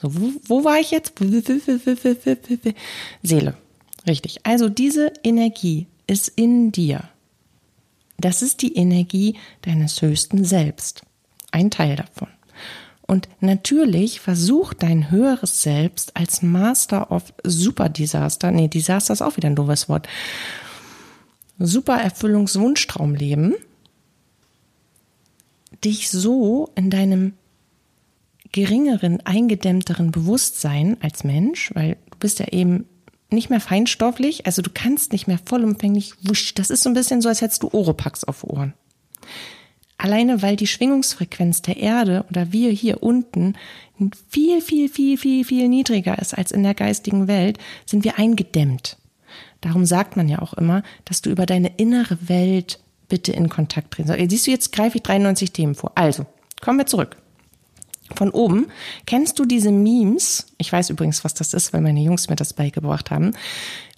So, 0.00 0.14
wo, 0.14 0.32
wo 0.44 0.64
war 0.64 0.80
ich 0.80 0.90
jetzt? 0.90 1.14
Seele. 3.22 3.54
Richtig. 4.06 4.44
Also 4.44 4.68
diese 4.68 5.12
Energie 5.22 5.86
ist 6.06 6.28
in 6.28 6.72
dir. 6.72 7.08
Das 8.18 8.42
ist 8.42 8.62
die 8.62 8.76
Energie 8.76 9.36
deines 9.62 10.00
höchsten 10.02 10.44
Selbst. 10.44 11.02
Ein 11.50 11.70
Teil 11.70 11.96
davon. 11.96 12.28
Und 13.06 13.28
natürlich 13.40 14.20
versucht 14.20 14.82
dein 14.82 15.10
höheres 15.10 15.62
Selbst 15.62 16.16
als 16.16 16.40
Master 16.40 17.10
of 17.10 17.34
Super 17.44 17.88
Disaster, 17.88 18.50
nee, 18.50 18.68
Disaster 18.68 19.12
ist 19.12 19.22
auch 19.22 19.36
wieder 19.36 19.48
ein 19.48 19.56
doofes 19.56 19.88
Wort, 19.88 20.08
Super 21.58 22.00
Erfüllungswunschtraumleben, 22.00 23.54
dich 25.84 26.10
so 26.10 26.70
in 26.74 26.90
deinem 26.90 27.34
geringeren, 28.52 29.20
eingedämmteren 29.20 30.10
Bewusstsein 30.10 30.96
als 31.00 31.24
Mensch, 31.24 31.70
weil 31.74 31.96
du 32.10 32.18
bist 32.18 32.38
ja 32.38 32.48
eben 32.48 32.86
nicht 33.32 33.50
mehr 33.50 33.60
feinstofflich, 33.60 34.46
also 34.46 34.62
du 34.62 34.70
kannst 34.72 35.12
nicht 35.12 35.26
mehr 35.26 35.38
vollumfänglich 35.44 36.14
wusch. 36.22 36.54
Das 36.54 36.70
ist 36.70 36.82
so 36.82 36.90
ein 36.90 36.94
bisschen 36.94 37.20
so, 37.20 37.28
als 37.28 37.40
hättest 37.40 37.62
du 37.62 37.70
Oropax 37.72 38.24
auf 38.24 38.44
Ohren. 38.44 38.74
Alleine 39.98 40.42
weil 40.42 40.56
die 40.56 40.66
Schwingungsfrequenz 40.66 41.62
der 41.62 41.76
Erde 41.76 42.24
oder 42.28 42.52
wir 42.52 42.70
hier 42.70 43.02
unten 43.02 43.54
viel, 44.28 44.60
viel, 44.60 44.88
viel, 44.88 45.16
viel, 45.16 45.44
viel 45.44 45.68
niedriger 45.68 46.18
ist 46.18 46.36
als 46.36 46.50
in 46.50 46.64
der 46.64 46.74
geistigen 46.74 47.28
Welt, 47.28 47.58
sind 47.86 48.04
wir 48.04 48.18
eingedämmt. 48.18 48.96
Darum 49.60 49.86
sagt 49.86 50.16
man 50.16 50.28
ja 50.28 50.40
auch 50.40 50.54
immer, 50.54 50.82
dass 51.04 51.22
du 51.22 51.30
über 51.30 51.46
deine 51.46 51.76
innere 51.76 52.18
Welt 52.28 52.80
bitte 53.08 53.32
in 53.32 53.48
Kontakt 53.48 53.92
treten 53.92 54.08
sollst. 54.08 54.30
Siehst 54.30 54.46
du, 54.48 54.50
jetzt 54.50 54.72
greife 54.72 54.96
ich 54.96 55.02
93 55.04 55.52
Themen 55.52 55.76
vor. 55.76 55.92
Also, 55.94 56.26
kommen 56.60 56.78
wir 56.78 56.86
zurück 56.86 57.21
von 58.14 58.30
oben. 58.30 58.66
Kennst 59.06 59.38
du 59.38 59.44
diese 59.44 59.70
Memes? 59.70 60.46
Ich 60.58 60.72
weiß 60.72 60.90
übrigens, 60.90 61.24
was 61.24 61.34
das 61.34 61.54
ist, 61.54 61.72
weil 61.72 61.80
meine 61.80 62.00
Jungs 62.00 62.28
mir 62.28 62.36
das 62.36 62.52
beigebracht 62.52 63.10
haben, 63.10 63.32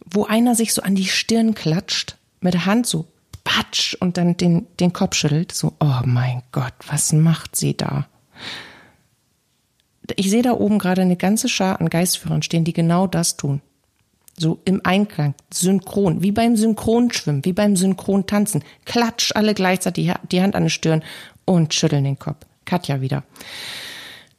wo 0.05 0.25
einer 0.25 0.55
sich 0.55 0.75
so 0.75 0.83
an 0.83 0.95
die 0.95 1.07
Stirn 1.07 1.55
klatscht, 1.55 2.17
mit 2.41 2.55
der 2.55 2.67
Hand 2.67 2.87
so 2.87 3.07
patsch 3.45 3.95
und 4.01 4.17
dann 4.17 4.37
den, 4.37 4.67
den 4.81 4.93
Kopf 4.93 5.15
schüttelt. 5.15 5.53
So, 5.53 5.75
oh 5.81 6.01
mein 6.05 6.43
Gott, 6.53 6.75
was 6.87 7.13
macht 7.13 7.57
sie 7.57 7.77
da? 7.77 8.09
Ich 10.17 10.31
sehe 10.31 10.43
da 10.43 10.53
oben 10.53 10.79
gerade 10.79 11.03
eine 11.03 11.17
ganze 11.17 11.49
Schar 11.49 11.81
an 11.81 11.89
Geistführern 11.89 12.43
stehen, 12.43 12.65
die 12.65 12.73
genau 12.73 13.07
das 13.07 13.37
tun. 13.37 13.63
So 14.37 14.61
im 14.65 14.81
Einklang, 14.85 15.35
synchron, 15.53 16.23
wie 16.23 16.33
beim 16.33 16.57
Synchronschwimmen, 16.57 17.45
wie 17.45 17.53
beim 17.53 17.77
Synchrontanzen. 17.77 18.65
Klatsch 18.85 19.31
alle 19.35 19.55
gleichzeitig 19.55 20.13
die 20.31 20.43
Hand 20.43 20.57
an 20.57 20.65
die 20.65 20.71
Stirn 20.71 21.05
und 21.45 21.73
schütteln 21.73 22.05
den 22.05 22.19
Kopf. 22.19 22.45
Katja 22.65 23.01
wieder. 23.01 23.23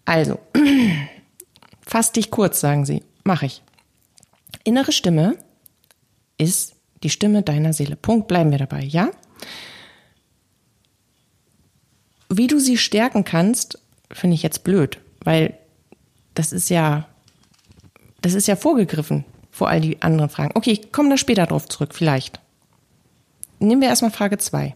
Also, 0.05 0.39
fass 1.85 2.11
dich 2.11 2.31
kurz, 2.31 2.59
sagen 2.59 2.85
sie. 2.85 3.03
Mach 3.23 3.41
ich. 3.41 3.61
Innere 4.63 4.91
Stimme 4.91 5.37
ist 6.37 6.75
die 7.03 7.09
Stimme 7.09 7.43
deiner 7.43 7.73
Seele. 7.73 7.95
Punkt, 7.95 8.27
bleiben 8.27 8.51
wir 8.51 8.57
dabei, 8.57 8.81
ja? 8.83 9.09
Wie 12.29 12.47
du 12.47 12.59
sie 12.59 12.77
stärken 12.77 13.23
kannst, 13.23 13.79
finde 14.11 14.35
ich 14.35 14.43
jetzt 14.43 14.63
blöd, 14.63 14.99
weil 15.23 15.57
das 16.33 16.51
ist 16.51 16.69
ja, 16.69 17.07
das 18.21 18.33
ist 18.33 18.47
ja 18.47 18.55
vorgegriffen 18.55 19.25
vor 19.51 19.69
all 19.69 19.81
die 19.81 20.01
anderen 20.01 20.29
Fragen. 20.29 20.51
Okay, 20.55 20.71
ich 20.71 20.91
komme 20.91 21.09
da 21.09 21.17
später 21.17 21.45
drauf 21.45 21.69
zurück, 21.69 21.93
vielleicht. 21.93 22.39
Nehmen 23.59 23.81
wir 23.81 23.87
erstmal 23.87 24.11
Frage 24.11 24.37
zwei. 24.37 24.75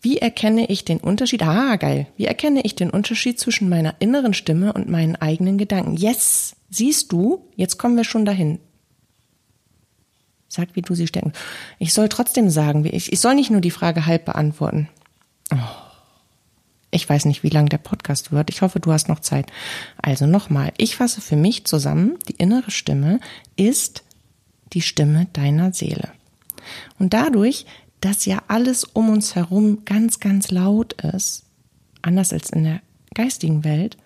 Wie 0.00 0.18
erkenne 0.18 0.66
ich 0.66 0.84
den 0.84 0.98
Unterschied? 0.98 1.42
Ah, 1.42 1.76
geil. 1.76 2.06
Wie 2.16 2.26
erkenne 2.26 2.62
ich 2.62 2.74
den 2.74 2.90
Unterschied 2.90 3.40
zwischen 3.40 3.68
meiner 3.68 3.96
inneren 3.98 4.34
Stimme 4.34 4.72
und 4.72 4.88
meinen 4.88 5.16
eigenen 5.16 5.58
Gedanken? 5.58 5.96
Yes! 5.96 6.54
Siehst 6.70 7.12
du? 7.12 7.48
Jetzt 7.56 7.78
kommen 7.78 7.96
wir 7.96 8.04
schon 8.04 8.24
dahin. 8.24 8.60
Sag, 10.48 10.68
wie 10.74 10.82
du 10.82 10.94
sie 10.94 11.06
stecken. 11.06 11.32
Ich 11.78 11.92
soll 11.92 12.08
trotzdem 12.08 12.48
sagen, 12.48 12.84
wie 12.84 12.88
ich, 12.88 13.12
ich 13.12 13.20
soll 13.20 13.34
nicht 13.34 13.50
nur 13.50 13.60
die 13.60 13.70
Frage 13.70 14.06
halb 14.06 14.24
beantworten. 14.24 14.88
Oh. 15.52 15.56
Ich 16.90 17.06
weiß 17.06 17.26
nicht, 17.26 17.42
wie 17.42 17.50
lang 17.50 17.68
der 17.68 17.78
Podcast 17.78 18.32
wird. 18.32 18.48
Ich 18.48 18.62
hoffe, 18.62 18.80
du 18.80 18.92
hast 18.92 19.08
noch 19.08 19.20
Zeit. 19.20 19.52
Also 20.00 20.26
nochmal. 20.26 20.72
Ich 20.78 20.96
fasse 20.96 21.20
für 21.20 21.36
mich 21.36 21.64
zusammen. 21.64 22.18
Die 22.28 22.36
innere 22.36 22.70
Stimme 22.70 23.20
ist 23.56 24.04
die 24.72 24.80
Stimme 24.80 25.26
deiner 25.34 25.72
Seele. 25.72 26.08
Und 26.98 27.12
dadurch 27.12 27.66
dass 28.00 28.24
ja 28.24 28.42
alles 28.48 28.84
um 28.84 29.10
uns 29.10 29.34
herum 29.34 29.84
ganz, 29.84 30.20
ganz 30.20 30.50
laut 30.50 30.94
ist, 31.02 31.44
anders 32.02 32.32
als 32.32 32.50
in 32.50 32.64
der 32.64 32.80
geistigen 33.14 33.64
Welt, 33.64 33.96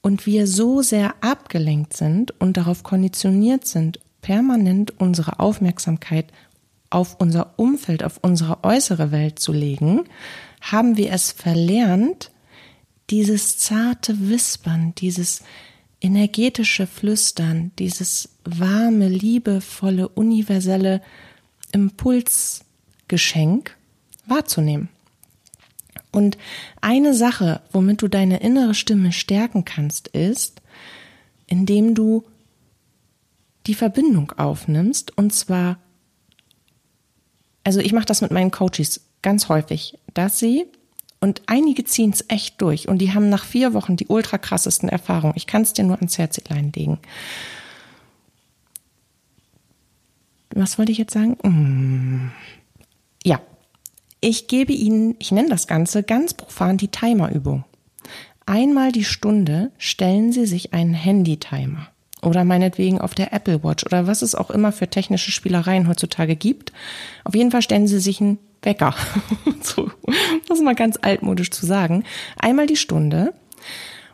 und 0.00 0.26
wir 0.26 0.48
so 0.48 0.82
sehr 0.82 1.14
abgelenkt 1.20 1.96
sind 1.96 2.38
und 2.40 2.56
darauf 2.56 2.82
konditioniert 2.82 3.66
sind, 3.66 4.00
permanent 4.20 4.98
unsere 5.00 5.38
Aufmerksamkeit 5.38 6.32
auf 6.90 7.16
unser 7.20 7.58
Umfeld, 7.58 8.02
auf 8.04 8.18
unsere 8.22 8.64
äußere 8.64 9.12
Welt 9.12 9.38
zu 9.38 9.52
legen, 9.52 10.04
haben 10.60 10.96
wir 10.96 11.12
es 11.12 11.32
verlernt, 11.32 12.30
dieses 13.10 13.58
zarte 13.58 14.28
Wispern, 14.28 14.94
dieses 14.96 15.42
energetische 16.00 16.86
Flüstern, 16.86 17.70
dieses 17.78 18.30
warme, 18.44 19.08
liebevolle, 19.08 20.08
universelle 20.08 21.00
Impuls 21.72 22.64
Geschenk 23.12 23.76
wahrzunehmen. 24.24 24.88
Und 26.12 26.38
eine 26.80 27.12
Sache, 27.12 27.60
womit 27.70 28.00
du 28.00 28.08
deine 28.08 28.40
innere 28.40 28.72
Stimme 28.72 29.12
stärken 29.12 29.66
kannst, 29.66 30.08
ist, 30.08 30.62
indem 31.46 31.94
du 31.94 32.24
die 33.66 33.74
Verbindung 33.74 34.32
aufnimmst 34.38 35.16
und 35.18 35.34
zwar, 35.34 35.76
also 37.64 37.80
ich 37.80 37.92
mache 37.92 38.06
das 38.06 38.22
mit 38.22 38.30
meinen 38.30 38.50
Coaches 38.50 39.02
ganz 39.20 39.50
häufig, 39.50 39.98
dass 40.14 40.38
sie 40.38 40.64
und 41.20 41.42
einige 41.44 41.84
ziehen 41.84 42.12
es 42.12 42.24
echt 42.28 42.62
durch 42.62 42.88
und 42.88 42.96
die 42.98 43.12
haben 43.12 43.28
nach 43.28 43.44
vier 43.44 43.74
Wochen 43.74 43.98
die 43.98 44.06
ultra 44.06 44.38
krassesten 44.38 44.88
Erfahrungen. 44.88 45.34
Ich 45.36 45.46
kann 45.46 45.60
es 45.60 45.74
dir 45.74 45.84
nur 45.84 45.96
ans 45.96 46.16
Herz 46.16 46.40
legen. 46.74 46.98
Was 50.54 50.78
wollte 50.78 50.92
ich 50.92 50.98
jetzt 50.98 51.12
sagen? 51.12 51.36
Mmh. 51.42 52.30
Ich 54.24 54.46
gebe 54.46 54.72
Ihnen, 54.72 55.16
ich 55.18 55.32
nenne 55.32 55.48
das 55.48 55.66
Ganze 55.66 56.04
ganz 56.04 56.32
profan 56.32 56.76
die 56.76 56.86
Timerübung. 56.86 57.64
Einmal 58.46 58.92
die 58.92 59.02
Stunde 59.02 59.72
stellen 59.78 60.30
Sie 60.30 60.46
sich 60.46 60.72
einen 60.72 60.94
Handy-Timer 60.94 61.88
oder 62.22 62.44
meinetwegen 62.44 63.00
auf 63.00 63.16
der 63.16 63.32
Apple 63.32 63.64
Watch 63.64 63.84
oder 63.84 64.06
was 64.06 64.22
es 64.22 64.36
auch 64.36 64.52
immer 64.52 64.70
für 64.70 64.86
technische 64.86 65.32
Spielereien 65.32 65.88
heutzutage 65.88 66.36
gibt. 66.36 66.72
Auf 67.24 67.34
jeden 67.34 67.50
Fall 67.50 67.62
stellen 67.62 67.88
Sie 67.88 67.98
sich 67.98 68.20
einen 68.20 68.38
Wecker. 68.62 68.94
so, 69.60 69.90
das 70.48 70.58
ist 70.58 70.64
mal 70.64 70.76
ganz 70.76 71.00
altmodisch 71.02 71.50
zu 71.50 71.66
sagen. 71.66 72.04
Einmal 72.38 72.68
die 72.68 72.76
Stunde. 72.76 73.34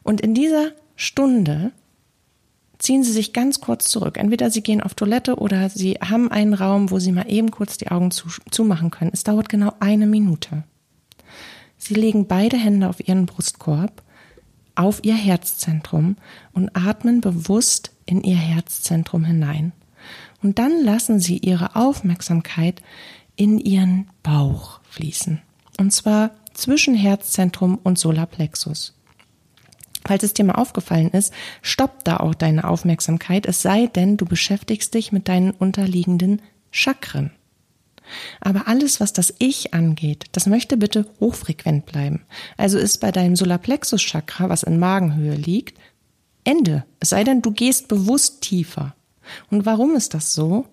Und 0.05 0.23
in 0.23 0.33
dieser 0.33 0.73
Stunde 0.97 1.73
ziehen 2.78 3.02
Sie 3.02 3.12
sich 3.12 3.32
ganz 3.32 3.61
kurz 3.61 3.88
zurück. 3.90 4.16
Entweder 4.16 4.50
Sie 4.50 4.62
gehen 4.62 4.80
auf 4.80 4.94
Toilette 4.94 5.37
oder 5.37 5.68
Sie 5.68 5.94
haben 5.94 6.30
einen 6.30 6.54
Raum, 6.54 6.90
wo 6.90 6.99
Sie 6.99 7.12
mal 7.12 7.30
eben 7.30 7.50
kurz 7.50 7.76
die 7.76 7.88
Augen 7.88 8.11
zu, 8.11 8.28
zumachen 8.50 8.90
können. 8.90 9.11
Es 9.12 9.25
dauert 9.25 9.49
genau 9.49 9.73
eine 9.80 10.06
Minute. 10.06 10.64
Sie 11.76 11.94
legen 11.94 12.26
beide 12.26 12.56
Hände 12.56 12.88
auf 12.88 13.06
Ihren 13.06 13.26
Brustkorb, 13.26 14.02
auf 14.75 15.00
Ihr 15.04 15.14
Herzzentrum 15.14 16.16
und 16.52 16.70
atmen 16.75 17.20
bewusst 17.20 17.92
in 18.06 18.23
Ihr 18.23 18.37
Herzzentrum 18.37 19.25
hinein. 19.25 19.73
Und 20.42 20.58
dann 20.58 20.82
lassen 20.85 21.20
Sie 21.20 21.38
Ihre 21.38 21.76
Aufmerksamkeit 21.76 22.82
in 23.37 23.58
Ihren 23.58 24.08
Bauch 24.23 24.80
fließen. 24.90 25.40
Und 25.78 25.92
zwar 25.92 26.30
zwischen 26.54 26.94
Herzzentrum 26.94 27.78
und 27.82 27.99
Solarplexus. 27.99 28.98
Falls 30.09 30.23
es 30.23 30.33
dir 30.33 30.45
mal 30.45 30.55
aufgefallen 30.55 31.11
ist, 31.11 31.35
stoppt 31.61 32.09
da 32.09 32.17
auch 32.17 32.35
deine 32.35 32.67
Aufmerksamkeit, 32.67 33.45
es 33.45 33.61
sei 33.61 33.88
denn, 33.88 34.17
du 34.17 34.25
beschäftigst 34.25 34.95
dich 34.95 35.12
mit 35.12 35.29
deinen 35.29 35.50
unterliegenden 35.50 36.41
Chakren. 36.71 37.31
Aber 38.41 38.69
alles, 38.69 39.00
was 39.00 39.12
das 39.12 39.35
Ich 39.38 39.75
angeht, 39.75 40.25
das 40.33 40.47
möchte 40.47 40.79
bitte 40.79 41.05
hochfrequent 41.21 41.85
bleiben. 41.85 42.23
Also 42.57 42.79
ist 42.79 43.03
bei 43.03 43.12
deinem 43.12 43.37
Solarplexus-Chakra, 43.37 44.49
was 44.49 44.62
in 44.62 44.79
Magenhöhe 44.79 45.35
liegt, 45.35 45.79
Ende. 46.43 46.87
Es 47.00 47.11
sei 47.11 47.23
denn, 47.23 47.43
du 47.43 47.50
gehst 47.50 47.88
bewusst 47.88 48.41
tiefer. 48.41 48.95
Und 49.50 49.67
warum 49.67 49.95
ist 49.95 50.15
das 50.15 50.33
so? 50.33 50.65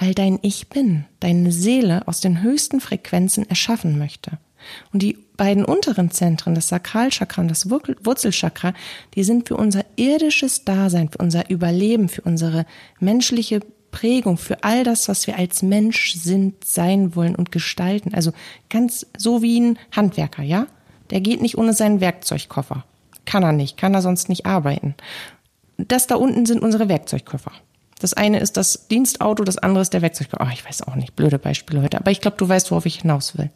Weil 0.00 0.14
dein 0.14 0.40
Ich 0.42 0.68
Bin, 0.68 1.04
deine 1.20 1.52
Seele 1.52 2.08
aus 2.08 2.20
den 2.20 2.42
höchsten 2.42 2.80
Frequenzen 2.80 3.48
erschaffen 3.48 3.98
möchte. 3.98 4.38
Und 4.92 5.02
die 5.02 5.18
beiden 5.36 5.64
unteren 5.64 6.10
Zentren, 6.10 6.54
das 6.54 6.68
Sakralchakra 6.68 7.42
und 7.42 7.48
das 7.48 7.68
Wurzelchakra, 7.70 8.74
die 9.14 9.24
sind 9.24 9.48
für 9.48 9.56
unser 9.56 9.84
irdisches 9.96 10.64
Dasein, 10.64 11.08
für 11.08 11.18
unser 11.18 11.50
Überleben, 11.50 12.08
für 12.08 12.22
unsere 12.22 12.66
menschliche 13.00 13.60
Prägung, 13.90 14.38
für 14.38 14.64
all 14.64 14.82
das, 14.82 15.08
was 15.08 15.26
wir 15.26 15.38
als 15.38 15.62
Mensch 15.62 16.14
sind, 16.14 16.64
sein 16.64 17.14
wollen 17.14 17.36
und 17.36 17.52
gestalten. 17.52 18.12
Also 18.14 18.32
ganz 18.68 19.06
so 19.16 19.40
wie 19.40 19.60
ein 19.60 19.78
Handwerker, 19.92 20.42
ja? 20.42 20.66
Der 21.10 21.20
geht 21.20 21.40
nicht 21.40 21.56
ohne 21.56 21.74
seinen 21.74 22.00
Werkzeugkoffer. 22.00 22.84
Kann 23.24 23.44
er 23.44 23.52
nicht, 23.52 23.76
kann 23.76 23.94
er 23.94 24.02
sonst 24.02 24.28
nicht 24.28 24.46
arbeiten. 24.46 24.94
Das 25.78 26.06
da 26.06 26.16
unten 26.16 26.46
sind 26.46 26.62
unsere 26.62 26.88
Werkzeugkoffer. 26.88 27.52
Das 28.00 28.14
eine 28.14 28.40
ist 28.40 28.56
das 28.56 28.88
Dienstauto, 28.88 29.44
das 29.44 29.58
andere 29.58 29.82
ist 29.82 29.94
der 29.94 30.02
Werkzeugkoffer. 30.02 30.44
Oh, 30.46 30.52
ich 30.52 30.64
weiß 30.64 30.82
auch 30.82 30.96
nicht, 30.96 31.14
blöde 31.14 31.38
Beispiele 31.38 31.80
heute, 31.82 31.98
aber 31.98 32.10
ich 32.10 32.20
glaube, 32.20 32.36
du 32.36 32.48
weißt, 32.48 32.70
worauf 32.70 32.86
ich 32.86 33.00
hinaus 33.00 33.38
will. 33.38 33.50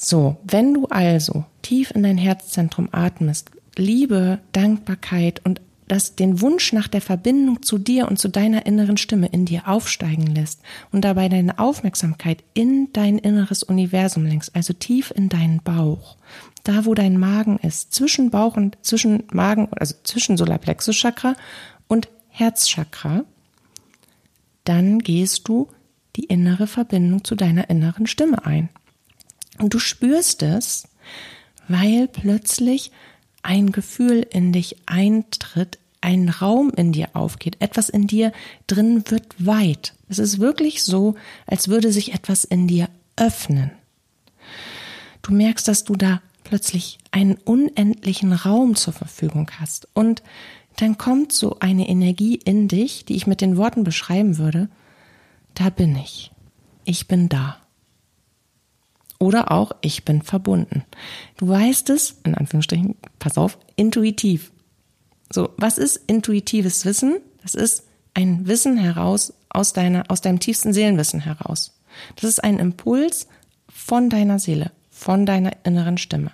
So, 0.00 0.36
wenn 0.44 0.74
du 0.74 0.86
also 0.86 1.44
tief 1.60 1.90
in 1.90 2.04
dein 2.04 2.18
Herzzentrum 2.18 2.88
atmest, 2.92 3.50
Liebe, 3.76 4.38
Dankbarkeit 4.52 5.44
und 5.44 5.60
das 5.88 6.14
den 6.14 6.40
Wunsch 6.40 6.72
nach 6.72 6.86
der 6.86 7.00
Verbindung 7.00 7.62
zu 7.62 7.78
dir 7.78 8.06
und 8.06 8.16
zu 8.16 8.28
deiner 8.28 8.64
inneren 8.64 8.96
Stimme 8.96 9.26
in 9.26 9.44
dir 9.44 9.66
aufsteigen 9.66 10.26
lässt 10.26 10.60
und 10.92 11.04
dabei 11.04 11.28
deine 11.28 11.58
Aufmerksamkeit 11.58 12.44
in 12.54 12.92
dein 12.92 13.18
inneres 13.18 13.64
Universum 13.64 14.24
lenkst, 14.24 14.54
also 14.54 14.72
tief 14.72 15.12
in 15.16 15.28
deinen 15.30 15.62
Bauch, 15.62 16.16
da 16.62 16.84
wo 16.84 16.94
dein 16.94 17.18
Magen 17.18 17.58
ist, 17.58 17.92
zwischen 17.92 18.30
Bauch 18.30 18.56
und 18.56 18.78
zwischen 18.82 19.24
Magen, 19.32 19.66
also 19.72 19.96
zwischen 20.04 20.36
Solarplexus 20.36 20.94
Chakra 20.94 21.34
und 21.88 22.08
Herzchakra, 22.28 23.24
dann 24.62 25.00
gehst 25.00 25.48
du 25.48 25.66
die 26.14 26.24
innere 26.24 26.68
Verbindung 26.68 27.24
zu 27.24 27.34
deiner 27.34 27.68
inneren 27.68 28.06
Stimme 28.06 28.46
ein. 28.46 28.68
Und 29.58 29.74
du 29.74 29.78
spürst 29.78 30.42
es, 30.42 30.88
weil 31.68 32.08
plötzlich 32.08 32.92
ein 33.42 33.72
Gefühl 33.72 34.26
in 34.30 34.52
dich 34.52 34.76
eintritt, 34.86 35.78
ein 36.00 36.28
Raum 36.28 36.70
in 36.76 36.92
dir 36.92 37.08
aufgeht, 37.14 37.56
etwas 37.60 37.88
in 37.88 38.06
dir 38.06 38.32
drin 38.66 39.04
wird 39.08 39.34
weit. 39.38 39.94
Es 40.08 40.18
ist 40.18 40.38
wirklich 40.38 40.82
so, 40.82 41.16
als 41.46 41.68
würde 41.68 41.92
sich 41.92 42.14
etwas 42.14 42.44
in 42.44 42.68
dir 42.68 42.88
öffnen. 43.16 43.70
Du 45.22 45.32
merkst, 45.32 45.66
dass 45.66 45.84
du 45.84 45.96
da 45.96 46.22
plötzlich 46.44 46.98
einen 47.10 47.34
unendlichen 47.34 48.32
Raum 48.32 48.74
zur 48.76 48.92
Verfügung 48.92 49.50
hast 49.58 49.88
und 49.92 50.22
dann 50.76 50.96
kommt 50.96 51.32
so 51.32 51.58
eine 51.58 51.88
Energie 51.88 52.36
in 52.36 52.68
dich, 52.68 53.04
die 53.04 53.16
ich 53.16 53.26
mit 53.26 53.40
den 53.40 53.56
Worten 53.56 53.82
beschreiben 53.82 54.38
würde, 54.38 54.68
da 55.54 55.70
bin 55.70 55.96
ich, 55.96 56.30
ich 56.84 57.08
bin 57.08 57.28
da. 57.28 57.58
Oder 59.18 59.50
auch, 59.50 59.72
ich 59.80 60.04
bin 60.04 60.22
verbunden. 60.22 60.84
Du 61.36 61.48
weißt 61.48 61.90
es, 61.90 62.20
in 62.24 62.34
Anführungsstrichen, 62.34 62.94
pass 63.18 63.36
auf, 63.36 63.58
intuitiv. 63.76 64.52
So, 65.30 65.50
was 65.56 65.76
ist 65.78 65.96
intuitives 66.06 66.84
Wissen? 66.84 67.18
Das 67.42 67.54
ist 67.54 67.84
ein 68.14 68.46
Wissen 68.46 68.76
heraus 68.76 69.32
aus 69.48 69.72
deiner, 69.72 70.04
aus 70.08 70.20
deinem 70.20 70.40
tiefsten 70.40 70.72
Seelenwissen 70.72 71.20
heraus. 71.20 71.78
Das 72.16 72.30
ist 72.30 72.44
ein 72.44 72.58
Impuls 72.58 73.26
von 73.68 74.08
deiner 74.08 74.38
Seele, 74.38 74.70
von 74.90 75.26
deiner 75.26 75.52
inneren 75.64 75.98
Stimme. 75.98 76.32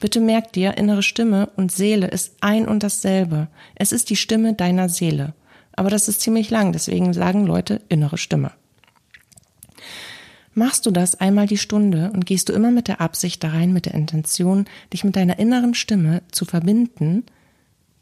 Bitte 0.00 0.20
merk 0.20 0.52
dir, 0.52 0.76
innere 0.76 1.02
Stimme 1.02 1.50
und 1.56 1.72
Seele 1.72 2.08
ist 2.08 2.36
ein 2.40 2.66
und 2.66 2.82
dasselbe. 2.82 3.48
Es 3.74 3.92
ist 3.92 4.10
die 4.10 4.16
Stimme 4.16 4.54
deiner 4.54 4.88
Seele. 4.88 5.34
Aber 5.74 5.90
das 5.90 6.08
ist 6.08 6.20
ziemlich 6.20 6.50
lang, 6.50 6.72
deswegen 6.72 7.14
sagen 7.14 7.46
Leute 7.46 7.80
innere 7.88 8.18
Stimme. 8.18 8.52
Machst 10.54 10.84
du 10.84 10.90
das 10.90 11.18
einmal 11.20 11.46
die 11.46 11.58
Stunde 11.58 12.10
und 12.12 12.26
gehst 12.26 12.48
du 12.48 12.52
immer 12.52 12.70
mit 12.70 12.88
der 12.88 13.00
Absicht 13.00 13.42
da 13.42 13.50
rein, 13.50 13.72
mit 13.72 13.86
der 13.86 13.94
Intention, 13.94 14.66
dich 14.92 15.02
mit 15.02 15.16
deiner 15.16 15.38
inneren 15.38 15.74
Stimme 15.74 16.22
zu 16.30 16.44
verbinden, 16.44 17.24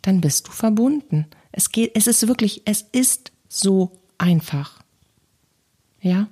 dann 0.02 0.20
bist 0.20 0.48
du 0.48 0.52
verbunden. 0.52 1.26
Es 1.52 1.70
geht, 1.70 1.92
es 1.94 2.06
ist 2.06 2.26
wirklich, 2.26 2.62
es 2.64 2.84
ist 2.92 3.32
so 3.48 3.92
einfach. 4.18 4.82
Ja? 6.00 6.28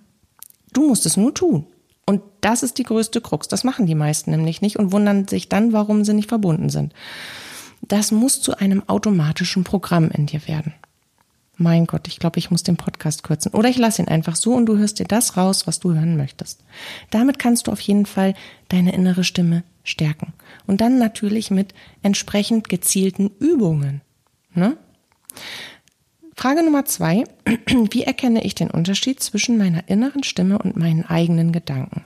Du 0.72 0.88
musst 0.88 1.06
es 1.06 1.16
nur 1.16 1.34
tun. 1.34 1.66
Und 2.04 2.22
das 2.40 2.62
ist 2.62 2.78
die 2.78 2.84
größte 2.84 3.20
Krux. 3.20 3.48
Das 3.48 3.64
machen 3.64 3.86
die 3.86 3.94
meisten 3.94 4.30
nämlich 4.30 4.60
nicht 4.60 4.78
und 4.78 4.92
wundern 4.92 5.28
sich 5.28 5.48
dann, 5.48 5.72
warum 5.72 6.04
sie 6.04 6.14
nicht 6.14 6.28
verbunden 6.28 6.70
sind. 6.70 6.94
Das 7.82 8.10
muss 8.10 8.40
zu 8.40 8.58
einem 8.58 8.82
automatischen 8.88 9.62
Programm 9.62 10.10
in 10.10 10.26
dir 10.26 10.48
werden 10.48 10.72
mein 11.58 11.86
Gott, 11.86 12.08
ich 12.08 12.18
glaube, 12.18 12.38
ich 12.38 12.50
muss 12.50 12.62
den 12.62 12.76
Podcast 12.76 13.24
kürzen. 13.24 13.52
Oder 13.52 13.68
ich 13.68 13.78
lasse 13.78 14.00
ihn 14.00 14.08
einfach 14.08 14.36
so 14.36 14.54
und 14.54 14.66
du 14.66 14.78
hörst 14.78 14.98
dir 14.98 15.04
das 15.04 15.36
raus, 15.36 15.66
was 15.66 15.80
du 15.80 15.92
hören 15.92 16.16
möchtest. 16.16 16.64
Damit 17.10 17.38
kannst 17.38 17.66
du 17.66 17.72
auf 17.72 17.80
jeden 17.80 18.06
Fall 18.06 18.34
deine 18.68 18.94
innere 18.94 19.24
Stimme 19.24 19.64
stärken. 19.82 20.32
Und 20.66 20.80
dann 20.80 20.98
natürlich 20.98 21.50
mit 21.50 21.74
entsprechend 22.02 22.68
gezielten 22.68 23.30
Übungen. 23.40 24.02
Ne? 24.54 24.76
Frage 26.36 26.62
Nummer 26.62 26.84
zwei. 26.84 27.24
Wie 27.90 28.04
erkenne 28.04 28.44
ich 28.44 28.54
den 28.54 28.70
Unterschied 28.70 29.20
zwischen 29.20 29.58
meiner 29.58 29.88
inneren 29.88 30.22
Stimme 30.22 30.58
und 30.58 30.76
meinen 30.76 31.04
eigenen 31.04 31.50
Gedanken? 31.50 32.04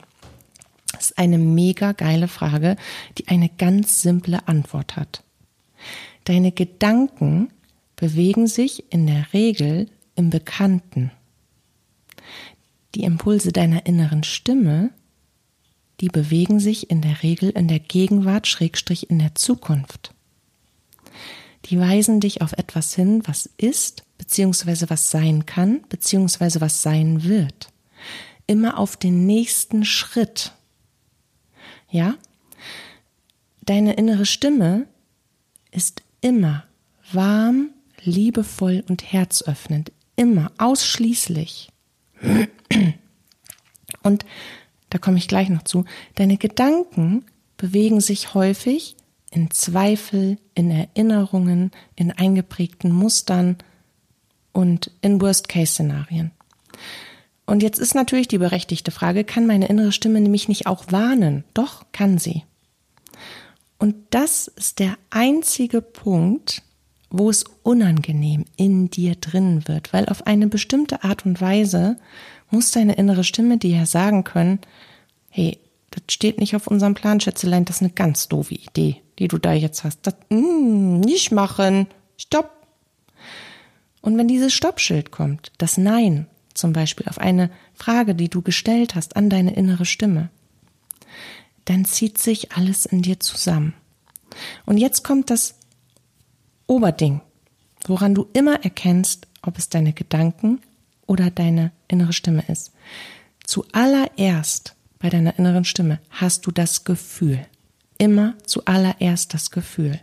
Das 0.91 1.11
ist 1.11 1.17
eine 1.17 1.37
mega 1.37 1.91
geile 1.91 2.27
Frage, 2.27 2.75
die 3.17 3.27
eine 3.27 3.49
ganz 3.49 4.01
simple 4.01 4.47
Antwort 4.47 4.95
hat. 4.95 5.23
Deine 6.23 6.51
Gedanken 6.51 7.49
bewegen 8.03 8.47
sich 8.47 8.91
in 8.91 9.07
der 9.07 9.31
Regel 9.31 9.89
im 10.15 10.29
Bekannten. 10.29 11.09
Die 12.95 13.05
Impulse 13.05 13.53
deiner 13.53 13.85
inneren 13.85 14.25
Stimme, 14.25 14.89
die 16.01 16.09
bewegen 16.09 16.59
sich 16.59 16.89
in 16.89 17.01
der 17.01 17.23
Regel 17.23 17.51
in 17.51 17.69
der 17.69 17.79
Gegenwart 17.79 18.45
schrägstrich 18.45 19.09
in 19.09 19.19
der 19.19 19.35
Zukunft. 19.35 20.13
Die 21.67 21.79
weisen 21.79 22.19
dich 22.19 22.41
auf 22.41 22.51
etwas 22.51 22.93
hin, 22.93 23.23
was 23.25 23.49
ist, 23.55 24.03
beziehungsweise 24.17 24.89
was 24.89 25.09
sein 25.09 25.45
kann, 25.45 25.83
beziehungsweise 25.87 26.59
was 26.59 26.81
sein 26.81 27.23
wird. 27.23 27.69
Immer 28.47 28.79
auf 28.79 28.97
den 28.97 29.25
nächsten 29.25 29.85
Schritt. 29.85 30.51
Ja? 31.89 32.15
Deine 33.61 33.93
innere 33.93 34.25
Stimme 34.25 34.87
ist 35.71 36.01
immer 36.19 36.65
warm, 37.13 37.72
liebevoll 38.03 38.83
und 38.87 39.11
herzöffnend, 39.11 39.91
immer, 40.15 40.51
ausschließlich. 40.57 41.69
Und 44.03 44.25
da 44.89 44.97
komme 44.97 45.17
ich 45.17 45.27
gleich 45.27 45.49
noch 45.49 45.63
zu, 45.63 45.85
deine 46.15 46.37
Gedanken 46.37 47.25
bewegen 47.57 48.01
sich 48.01 48.33
häufig 48.33 48.95
in 49.31 49.49
Zweifel, 49.51 50.37
in 50.53 50.69
Erinnerungen, 50.69 51.71
in 51.95 52.11
eingeprägten 52.11 52.91
Mustern 52.91 53.57
und 54.51 54.91
in 55.01 55.19
Worst-Case-Szenarien. 55.19 56.31
Und 57.45 57.63
jetzt 57.63 57.79
ist 57.79 57.95
natürlich 57.95 58.27
die 58.27 58.37
berechtigte 58.37 58.91
Frage, 58.91 59.23
kann 59.23 59.47
meine 59.47 59.67
innere 59.67 59.91
Stimme 59.91 60.21
nämlich 60.21 60.47
nicht 60.47 60.67
auch 60.67 60.85
warnen? 60.91 61.43
Doch, 61.53 61.85
kann 61.91 62.17
sie. 62.17 62.43
Und 63.79 63.95
das 64.11 64.47
ist 64.47 64.79
der 64.79 64.97
einzige 65.09 65.81
Punkt, 65.81 66.61
wo 67.13 67.29
es 67.29 67.45
unangenehm 67.61 68.43
in 68.57 68.89
dir 68.89 69.15
drin 69.15 69.67
wird, 69.67 69.93
weil 69.93 70.07
auf 70.07 70.25
eine 70.25 70.47
bestimmte 70.47 71.03
Art 71.03 71.27
und 71.27 71.39
Weise 71.39 71.95
muss 72.49 72.71
deine 72.71 72.95
innere 72.95 73.23
Stimme 73.23 73.59
dir 73.59 73.77
ja 73.77 73.85
sagen 73.85 74.23
können, 74.23 74.59
hey, 75.29 75.59
das 75.91 76.01
steht 76.09 76.39
nicht 76.39 76.55
auf 76.55 76.65
unserem 76.65 76.95
Plan, 76.95 77.19
Schätzelein, 77.19 77.65
das 77.65 77.77
ist 77.77 77.81
eine 77.83 77.91
ganz 77.91 78.27
doofe 78.29 78.55
Idee, 78.55 78.97
die 79.19 79.27
du 79.27 79.37
da 79.37 79.53
jetzt 79.53 79.83
hast. 79.83 79.99
Das 80.01 80.15
mm, 80.29 81.01
nicht 81.01 81.31
machen. 81.31 81.85
Stopp. 82.17 82.49
Und 84.01 84.17
wenn 84.17 84.27
dieses 84.27 84.51
Stoppschild 84.51 85.11
kommt, 85.11 85.51
das 85.59 85.77
Nein 85.77 86.25
zum 86.55 86.73
Beispiel 86.73 87.07
auf 87.07 87.19
eine 87.19 87.51
Frage, 87.75 88.15
die 88.15 88.29
du 88.29 88.41
gestellt 88.41 88.95
hast 88.95 89.15
an 89.15 89.29
deine 89.29 89.53
innere 89.53 89.85
Stimme, 89.85 90.29
dann 91.65 91.85
zieht 91.85 92.17
sich 92.17 92.53
alles 92.53 92.87
in 92.87 93.03
dir 93.03 93.19
zusammen. 93.19 93.75
Und 94.65 94.77
jetzt 94.79 95.03
kommt 95.03 95.29
das 95.29 95.55
Oberding, 96.67 97.21
woran 97.87 98.15
du 98.15 98.27
immer 98.33 98.63
erkennst, 98.63 99.27
ob 99.41 99.57
es 99.57 99.69
deine 99.69 99.93
Gedanken 99.93 100.61
oder 101.05 101.29
deine 101.29 101.71
innere 101.87 102.13
Stimme 102.13 102.43
ist. 102.47 102.71
Zuallererst 103.45 104.75
bei 104.99 105.09
deiner 105.09 105.37
inneren 105.37 105.65
Stimme 105.65 105.99
hast 106.09 106.45
du 106.45 106.51
das 106.51 106.85
Gefühl. 106.85 107.45
Immer 107.97 108.35
zuallererst 108.45 109.33
das 109.33 109.51
Gefühl. 109.51 109.99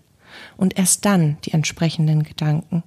und 0.57 0.79
erst 0.79 1.05
dann 1.05 1.39
die 1.45 1.53
entsprechenden 1.53 2.23
Gedanken. 2.23 2.83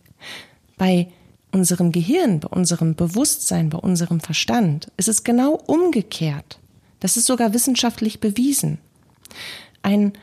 Bei 0.78 1.10
unserem 1.52 1.92
Gehirn, 1.92 2.40
bei 2.40 2.48
unserem 2.48 2.96
Bewusstsein, 2.96 3.70
bei 3.70 3.78
unserem 3.78 4.20
Verstand 4.20 4.92
ist 4.98 5.08
es 5.08 5.24
genau 5.24 5.54
umgekehrt. 5.54 6.60
Das 7.00 7.18
ist 7.18 7.26
sogar 7.26 7.54
wissenschaftlich 7.54 8.20
bewiesen. 8.20 8.80
Ein 9.82 10.14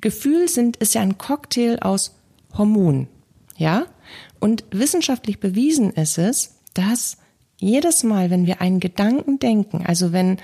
Gefühl 0.00 0.48
sind, 0.48 0.76
ist 0.76 0.94
ja 0.94 1.00
ein 1.00 1.18
Cocktail 1.18 1.78
aus 1.80 2.14
Hormonen. 2.56 3.08
Ja? 3.56 3.86
Und 4.40 4.64
wissenschaftlich 4.70 5.40
bewiesen 5.40 5.90
ist 5.90 6.18
es, 6.18 6.56
dass 6.74 7.18
jedes 7.58 8.02
Mal, 8.02 8.30
wenn 8.30 8.46
wir 8.46 8.60
einen 8.60 8.80
Gedanken 8.80 9.38
denken, 9.38 9.84
also 9.86 10.12
wenn 10.12 10.38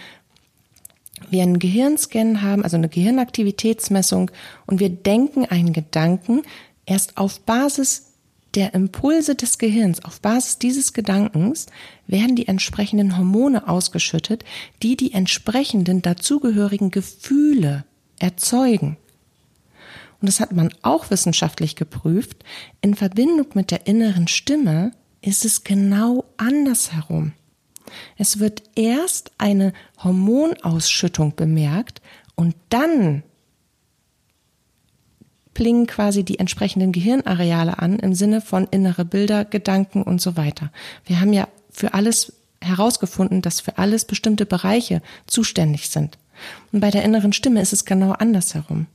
wir 1.28 1.42
einen 1.42 1.58
Gehirnscan 1.58 2.42
haben, 2.42 2.64
also 2.64 2.76
eine 2.76 2.88
Gehirnaktivitätsmessung 2.88 4.30
und 4.66 4.80
wir 4.80 4.88
denken 4.88 5.44
einen 5.44 5.72
Gedanken, 5.72 6.42
erst 6.86 7.16
auf 7.18 7.40
Basis 7.40 8.06
der 8.54 8.74
Impulse 8.74 9.34
des 9.34 9.58
Gehirns, 9.58 10.04
auf 10.04 10.20
Basis 10.20 10.58
dieses 10.58 10.92
Gedankens 10.92 11.66
werden 12.06 12.34
die 12.34 12.48
entsprechenden 12.48 13.16
Hormone 13.16 13.68
ausgeschüttet, 13.68 14.44
die 14.82 14.96
die 14.96 15.12
entsprechenden 15.12 16.02
dazugehörigen 16.02 16.90
Gefühle 16.90 17.84
erzeugen. 18.18 18.96
Und 20.20 20.28
das 20.28 20.40
hat 20.40 20.52
man 20.52 20.72
auch 20.82 21.10
wissenschaftlich 21.10 21.76
geprüft. 21.76 22.44
In 22.80 22.94
Verbindung 22.94 23.46
mit 23.54 23.70
der 23.70 23.86
inneren 23.86 24.28
Stimme 24.28 24.92
ist 25.22 25.44
es 25.44 25.64
genau 25.64 26.24
andersherum. 26.36 27.32
Es 28.16 28.38
wird 28.38 28.62
erst 28.76 29.32
eine 29.38 29.72
Hormonausschüttung 30.02 31.34
bemerkt 31.34 32.00
und 32.36 32.54
dann 32.68 33.22
plingen 35.54 35.86
quasi 35.86 36.22
die 36.22 36.38
entsprechenden 36.38 36.92
Gehirnareale 36.92 37.78
an 37.78 37.98
im 37.98 38.14
Sinne 38.14 38.40
von 38.40 38.68
innere 38.70 39.04
Bilder, 39.04 39.44
Gedanken 39.44 40.02
und 40.02 40.20
so 40.20 40.36
weiter. 40.36 40.70
Wir 41.04 41.20
haben 41.20 41.32
ja 41.32 41.48
für 41.70 41.94
alles 41.94 42.32
herausgefunden, 42.62 43.42
dass 43.42 43.60
für 43.60 43.78
alles 43.78 44.04
bestimmte 44.04 44.46
Bereiche 44.46 45.02
zuständig 45.26 45.88
sind. 45.88 46.18
Und 46.72 46.80
bei 46.80 46.90
der 46.90 47.04
inneren 47.04 47.32
Stimme 47.32 47.60
ist 47.60 47.72
es 47.72 47.84
genau 47.84 48.12
andersherum. 48.12 48.86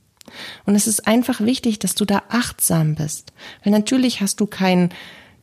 Und 0.64 0.74
es 0.74 0.86
ist 0.86 1.06
einfach 1.06 1.40
wichtig, 1.40 1.78
dass 1.78 1.94
du 1.94 2.04
da 2.04 2.22
achtsam 2.28 2.94
bist. 2.94 3.32
Weil 3.62 3.72
natürlich 3.72 4.20
hast 4.20 4.40
du 4.40 4.46
kein 4.46 4.90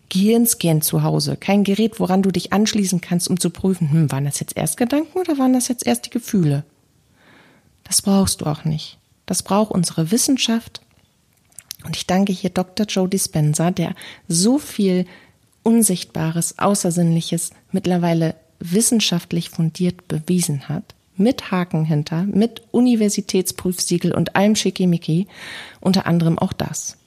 Gehirnscan 0.10 0.82
zu 0.82 1.04
Hause, 1.04 1.38
kein 1.38 1.64
Gerät, 1.64 2.00
woran 2.00 2.22
du 2.22 2.32
dich 2.32 2.54
anschließen 2.54 3.02
kannst, 3.02 3.30
um 3.30 3.40
zu 3.40 3.50
prüfen, 3.50 3.92
hm, 3.92 4.12
waren 4.12 4.26
das 4.26 4.40
jetzt 4.40 4.56
erst 4.56 4.78
Gedanken 4.78 5.18
oder 5.18 5.38
waren 5.38 5.54
das 5.54 5.68
jetzt 5.68 5.86
erst 5.86 6.06
die 6.06 6.12
Gefühle? 6.12 6.64
Das 7.84 8.02
brauchst 8.02 8.42
du 8.42 8.46
auch 8.46 8.66
nicht. 8.66 9.00
Das 9.26 9.44
braucht 9.44 9.72
unsere 9.72 10.12
Wissenschaft. 10.12 10.82
Und 11.86 11.96
ich 11.96 12.08
danke 12.08 12.32
hier 12.32 12.50
Dr. 12.50 12.86
Joe 12.86 13.10
Dispenza, 13.10 13.72
der 13.72 13.96
so 14.28 14.60
viel 14.60 15.06
Unsichtbares, 15.64 16.60
Außersinnliches 16.60 17.52
mittlerweile 17.72 18.36
wissenschaftlich 18.60 19.50
fundiert 19.50 20.08
bewiesen 20.08 20.70
hat 20.70 20.94
mit 21.18 21.52
Haken 21.52 21.86
hinter, 21.86 22.24
mit 22.24 22.62
Universitätsprüfsiegel 22.72 24.14
und 24.14 24.36
allem 24.36 24.56
Schickimicki, 24.56 25.28
unter 25.80 26.06
anderem 26.06 26.38
auch 26.40 26.54
das. 26.54 26.98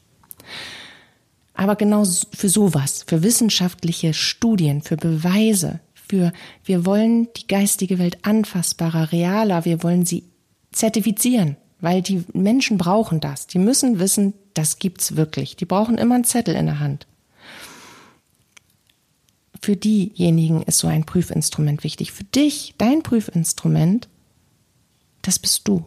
Aber 1.54 1.76
genau 1.76 2.04
für 2.04 2.48
sowas, 2.48 3.04
für 3.06 3.22
wissenschaftliche 3.22 4.12
Studien, 4.14 4.82
für 4.82 4.96
Beweise, 4.96 5.80
für 5.94 6.32
wir 6.64 6.84
wollen 6.84 7.28
die 7.36 7.46
geistige 7.46 7.98
Welt 7.98 8.18
anfassbarer, 8.22 9.12
realer, 9.12 9.64
wir 9.64 9.82
wollen 9.82 10.04
sie 10.04 10.24
zertifizieren, 10.72 11.56
weil 11.80 12.02
die 12.02 12.24
Menschen 12.32 12.76
brauchen 12.76 13.20
das. 13.20 13.46
Die 13.46 13.58
müssen 13.58 13.98
wissen, 13.98 14.34
das 14.54 14.78
gibt's 14.78 15.16
wirklich. 15.16 15.56
Die 15.56 15.64
brauchen 15.64 15.98
immer 15.98 16.14
einen 16.14 16.24
Zettel 16.24 16.54
in 16.54 16.66
der 16.66 16.80
Hand 16.80 17.06
für 19.66 19.74
diejenigen 19.74 20.62
ist 20.62 20.78
so 20.78 20.86
ein 20.86 21.02
Prüfinstrument 21.02 21.82
wichtig. 21.82 22.12
Für 22.12 22.22
dich, 22.22 22.76
dein 22.78 23.02
Prüfinstrument, 23.02 24.08
das 25.22 25.40
bist 25.40 25.66
du. 25.66 25.84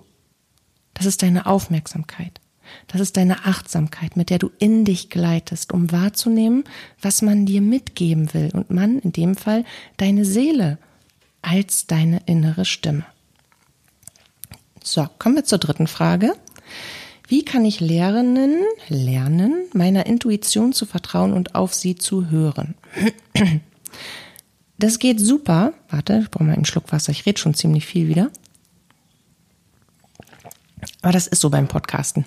Das 0.94 1.06
ist 1.06 1.22
deine 1.22 1.46
Aufmerksamkeit. 1.46 2.42
Das 2.88 3.00
ist 3.00 3.16
deine 3.16 3.46
Achtsamkeit, 3.46 4.18
mit 4.18 4.32
der 4.32 4.38
du 4.38 4.52
in 4.60 4.84
dich 4.84 5.10
gleitest, 5.10 5.72
um 5.72 5.94
wahrzunehmen, 5.94 6.66
was 7.02 7.22
man 7.22 7.46
dir 7.46 7.62
mitgeben 7.62 8.34
will. 8.34 8.50
Und 8.52 8.70
man, 8.70 9.00
in 9.00 9.14
dem 9.14 9.38
Fall, 9.38 9.64
deine 9.96 10.26
Seele 10.26 10.78
als 11.42 11.88
deine 11.88 12.22
innere 12.26 12.66
Stimme. 12.66 13.06
So, 14.84 15.08
kommen 15.20 15.38
wir 15.38 15.46
zur 15.46 15.60
dritten 15.60 15.88
Frage. 15.88 16.36
Wie 17.30 17.46
kann 17.46 17.64
ich 17.64 17.80
lernen, 17.80 18.62
lernen, 18.90 19.70
meiner 19.72 20.06
Intuition 20.06 20.74
zu 20.74 20.86
vertrauen 20.86 21.32
und 21.32 21.56
auf 21.56 21.74
sie 21.74 21.96
zu 21.96 22.30
hören? 22.30 22.76
Das 24.78 25.00
geht 25.00 25.20
super. 25.20 25.74
Warte, 25.90 26.22
ich 26.24 26.32
brauche 26.32 26.46
mal 26.46 26.54
einen 26.54 26.66
Schluck 26.66 26.92
Wasser. 26.92 27.12
Ich 27.12 27.26
rede 27.26 27.40
schon 27.40 27.54
ziemlich 27.54 27.86
viel 27.86 28.08
wieder. 28.08 28.32
Aber 31.02 31.12
das 31.12 31.28
ist 31.28 31.42
so 31.42 31.50
beim 31.50 31.68
Podcasten. 31.68 32.26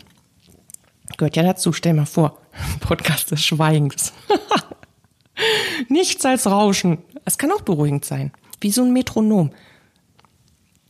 Gehört 1.17 1.37
ja 1.37 1.43
dazu. 1.43 1.73
Stell 1.73 1.95
mal 1.95 2.07
vor, 2.07 2.39
Podcast 2.81 3.31
des 3.31 3.45
Schweigens. 3.45 4.13
Nichts 5.89 6.25
als 6.25 6.47
Rauschen. 6.47 6.99
Es 7.25 7.39
kann 7.39 7.53
auch 7.53 7.63
beruhigend 7.63 8.05
sein. 8.05 8.33
Wie 8.61 8.71
so 8.71 8.83
ein 8.83 8.93
Metronom. 8.93 9.51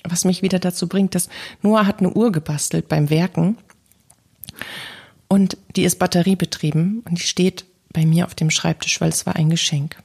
Was 0.04 0.24
mich 0.24 0.42
wieder 0.42 0.58
dazu 0.58 0.88
bringt, 0.88 1.14
dass 1.14 1.28
Noah 1.62 1.86
hat 1.86 2.00
eine 2.00 2.12
Uhr 2.12 2.32
gebastelt 2.32 2.88
beim 2.88 3.08
Werken 3.08 3.56
und 5.28 5.56
die 5.76 5.84
ist 5.84 5.98
batteriebetrieben 5.98 7.02
und 7.04 7.18
die 7.18 7.22
steht 7.22 7.64
bei 7.92 8.04
mir 8.04 8.26
auf 8.26 8.34
dem 8.34 8.50
Schreibtisch, 8.50 9.00
weil 9.00 9.10
es 9.10 9.26
war 9.26 9.36
ein 9.36 9.48
Geschenk. 9.48 9.96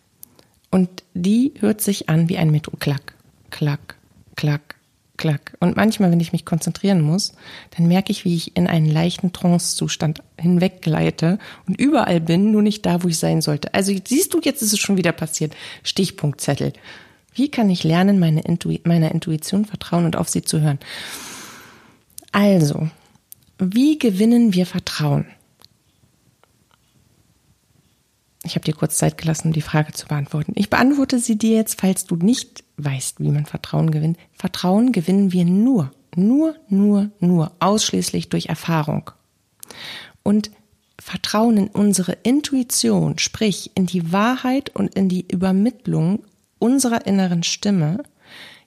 Und 0.70 1.04
die 1.14 1.54
hört 1.60 1.82
sich 1.82 2.10
an 2.10 2.30
wie 2.30 2.38
ein 2.38 2.52
Metro. 2.52 2.76
Klack, 2.78 3.14
klack, 3.50 3.96
klack, 4.36 4.76
klack. 5.18 5.58
Und 5.60 5.76
manchmal, 5.76 6.12
wenn 6.12 6.20
ich 6.20 6.32
mich 6.32 6.46
konzentrieren 6.46 7.02
muss, 7.02 7.34
dann 7.76 7.88
merke 7.88 8.12
ich, 8.12 8.26
wie 8.26 8.36
ich 8.36 8.56
in 8.56 8.68
einen 8.68 8.90
leichten 8.90 9.34
Trance-Zustand 9.34 10.22
hinweggleite 10.38 11.40
und 11.68 11.80
überall 11.80 12.22
bin, 12.22 12.52
nur 12.52 12.62
nicht 12.62 12.86
da, 12.86 13.04
wo 13.04 13.08
ich 13.08 13.18
sein 13.18 13.42
sollte. 13.42 13.74
Also 13.74 13.94
siehst 14.06 14.34
du, 14.34 14.42
jetzt 14.42 14.62
ist 14.62 14.74
es 14.74 14.80
schon 14.80 14.98
wieder 14.98 15.12
passiert. 15.12 15.56
Stichpunktzettel. 15.84 16.74
Wie 17.34 17.50
kann 17.50 17.70
ich 17.70 17.84
lernen, 17.84 18.20
meine 18.20 18.42
Intu 18.42 18.76
meiner 18.84 19.12
Intuition 19.12 19.66
vertrauen 19.66 20.06
und 20.06 20.16
auf 20.16 20.30
sie 20.30 20.42
zu 20.42 20.62
hören? 20.62 20.80
Also, 22.32 22.90
wie 23.60 24.00
gewinnen 24.00 24.54
wir 24.54 24.66
Vertrauen? 24.66 25.26
Ich 28.48 28.56
habe 28.56 28.64
dir 28.64 28.74
kurz 28.74 28.98
Zeit 28.98 29.18
gelassen, 29.18 29.48
um 29.48 29.54
die 29.54 29.62
Frage 29.62 29.92
zu 29.92 30.08
beantworten. 30.08 30.54
Ich 30.56 30.70
beantworte 30.70 31.20
sie 31.20 31.38
dir 31.38 31.58
jetzt, 31.58 31.82
falls 31.82 32.06
du 32.06 32.16
nicht 32.16 32.64
weißt, 32.78 33.20
wie 33.20 33.30
man 33.30 33.46
Vertrauen 33.46 33.92
gewinnt. 33.92 34.18
Vertrauen 34.32 34.94
gewinnen 34.94 35.34
wir 35.34 35.44
nur, 35.44 35.92
nur, 36.16 36.56
nur, 36.70 37.12
nur, 37.20 37.52
ausschließlich 37.60 38.30
durch 38.30 38.46
Erfahrung. 38.46 39.12
Und 40.24 40.50
Vertrauen 40.98 41.58
in 41.58 41.68
unsere 41.68 42.14
Intuition, 42.24 43.20
sprich 43.20 43.72
in 43.76 43.86
die 43.86 44.14
Wahrheit 44.14 44.74
und 44.74 44.96
in 44.96 45.10
die 45.10 45.26
Übermittlung 45.30 46.24
unserer 46.58 47.06
inneren 47.06 47.44
Stimme, 47.44 48.04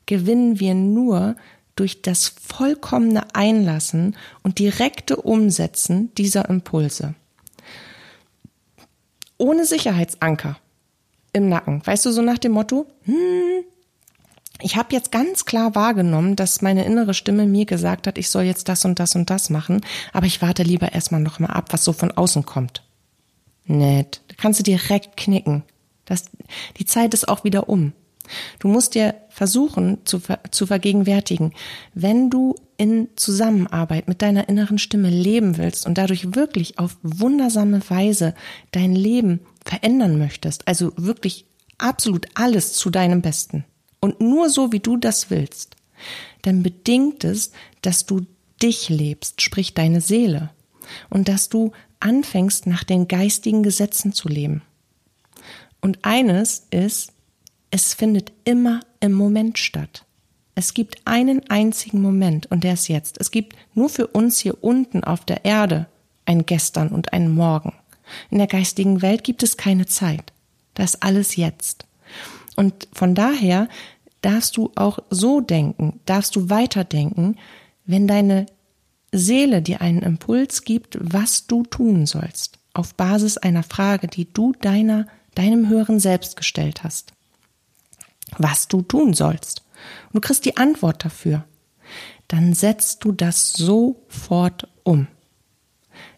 gewinnen 0.04 0.60
wir 0.60 0.74
nur 0.74 1.36
durch 1.74 2.02
das 2.02 2.28
vollkommene 2.28 3.34
Einlassen 3.34 4.14
und 4.42 4.58
direkte 4.58 5.16
Umsetzen 5.16 6.14
dieser 6.16 6.50
Impulse. 6.50 7.14
Ohne 9.40 9.64
Sicherheitsanker 9.64 10.58
im 11.32 11.48
Nacken. 11.48 11.80
Weißt 11.86 12.04
du, 12.04 12.12
so 12.12 12.20
nach 12.20 12.38
dem 12.38 12.52
Motto, 12.52 12.86
hm, 13.04 13.64
ich 14.60 14.76
habe 14.76 14.92
jetzt 14.92 15.10
ganz 15.10 15.46
klar 15.46 15.74
wahrgenommen, 15.74 16.36
dass 16.36 16.60
meine 16.60 16.84
innere 16.84 17.14
Stimme 17.14 17.46
mir 17.46 17.64
gesagt 17.64 18.06
hat, 18.06 18.18
ich 18.18 18.28
soll 18.28 18.42
jetzt 18.42 18.68
das 18.68 18.84
und 18.84 18.98
das 18.98 19.16
und 19.16 19.30
das 19.30 19.48
machen, 19.48 19.80
aber 20.12 20.26
ich 20.26 20.42
warte 20.42 20.62
lieber 20.62 20.92
erstmal 20.92 21.22
noch 21.22 21.38
mal 21.38 21.48
ab, 21.48 21.72
was 21.72 21.84
so 21.84 21.94
von 21.94 22.10
außen 22.10 22.44
kommt. 22.44 22.82
Nett. 23.64 24.20
Da 24.28 24.34
kannst 24.36 24.60
du 24.60 24.64
direkt 24.64 25.16
knicken. 25.16 25.62
Das, 26.04 26.26
die 26.76 26.84
Zeit 26.84 27.14
ist 27.14 27.28
auch 27.28 27.42
wieder 27.42 27.68
um. 27.68 27.94
Du 28.58 28.68
musst 28.68 28.94
dir 28.94 29.14
versuchen 29.30 30.04
zu, 30.04 30.20
zu 30.50 30.66
vergegenwärtigen, 30.66 31.54
wenn 31.94 32.28
du 32.28 32.56
in 32.80 33.08
Zusammenarbeit 33.14 34.08
mit 34.08 34.22
deiner 34.22 34.48
inneren 34.48 34.78
Stimme 34.78 35.10
leben 35.10 35.58
willst 35.58 35.84
und 35.84 35.98
dadurch 35.98 36.34
wirklich 36.34 36.78
auf 36.78 36.96
wundersame 37.02 37.82
Weise 37.90 38.34
dein 38.72 38.94
Leben 38.94 39.40
verändern 39.66 40.16
möchtest, 40.16 40.66
also 40.66 40.94
wirklich 40.96 41.44
absolut 41.76 42.26
alles 42.32 42.72
zu 42.72 42.88
deinem 42.88 43.20
Besten 43.20 43.66
und 44.00 44.22
nur 44.22 44.48
so, 44.48 44.72
wie 44.72 44.80
du 44.80 44.96
das 44.96 45.28
willst, 45.28 45.76
dann 46.40 46.62
bedingt 46.62 47.22
es, 47.22 47.52
dass 47.82 48.06
du 48.06 48.24
dich 48.62 48.88
lebst, 48.88 49.42
sprich 49.42 49.74
deine 49.74 50.00
Seele, 50.00 50.48
und 51.10 51.28
dass 51.28 51.50
du 51.50 51.72
anfängst, 52.00 52.66
nach 52.66 52.82
den 52.82 53.08
geistigen 53.08 53.62
Gesetzen 53.62 54.14
zu 54.14 54.26
leben. 54.26 54.62
Und 55.82 55.98
eines 56.06 56.66
ist, 56.70 57.12
es 57.70 57.92
findet 57.92 58.32
immer 58.44 58.80
im 59.00 59.12
Moment 59.12 59.58
statt. 59.58 60.06
Es 60.60 60.74
gibt 60.74 61.00
einen 61.06 61.48
einzigen 61.48 62.02
Moment 62.02 62.50
und 62.50 62.64
der 62.64 62.74
ist 62.74 62.88
jetzt. 62.88 63.18
Es 63.18 63.30
gibt 63.30 63.56
nur 63.72 63.88
für 63.88 64.08
uns 64.08 64.40
hier 64.40 64.62
unten 64.62 65.02
auf 65.02 65.24
der 65.24 65.46
Erde 65.46 65.86
ein 66.26 66.44
Gestern 66.44 66.88
und 66.88 67.14
ein 67.14 67.30
Morgen. 67.30 67.72
In 68.28 68.36
der 68.36 68.46
geistigen 68.46 69.00
Welt 69.00 69.24
gibt 69.24 69.42
es 69.42 69.56
keine 69.56 69.86
Zeit. 69.86 70.34
Da 70.74 70.82
ist 70.82 71.02
alles 71.02 71.36
jetzt. 71.36 71.86
Und 72.56 72.88
von 72.92 73.14
daher 73.14 73.70
darfst 74.20 74.58
du 74.58 74.70
auch 74.74 74.98
so 75.08 75.40
denken, 75.40 75.98
darfst 76.04 76.36
du 76.36 76.50
weiterdenken, 76.50 77.38
wenn 77.86 78.06
deine 78.06 78.44
Seele 79.12 79.62
dir 79.62 79.80
einen 79.80 80.02
Impuls 80.02 80.64
gibt, 80.64 80.98
was 81.00 81.46
du 81.46 81.62
tun 81.62 82.04
sollst, 82.04 82.58
auf 82.74 82.94
Basis 82.96 83.38
einer 83.38 83.62
Frage, 83.62 84.08
die 84.08 84.30
du 84.30 84.52
deiner, 84.60 85.06
deinem 85.34 85.70
höheren 85.70 86.00
Selbst 86.00 86.36
gestellt 86.36 86.84
hast. 86.84 87.14
Was 88.36 88.68
du 88.68 88.82
tun 88.82 89.14
sollst. 89.14 89.62
Und 90.06 90.16
du 90.16 90.20
kriegst 90.20 90.44
die 90.44 90.56
Antwort 90.56 91.04
dafür. 91.04 91.44
Dann 92.28 92.54
setzt 92.54 93.04
du 93.04 93.12
das 93.12 93.52
sofort 93.52 94.68
um. 94.82 95.08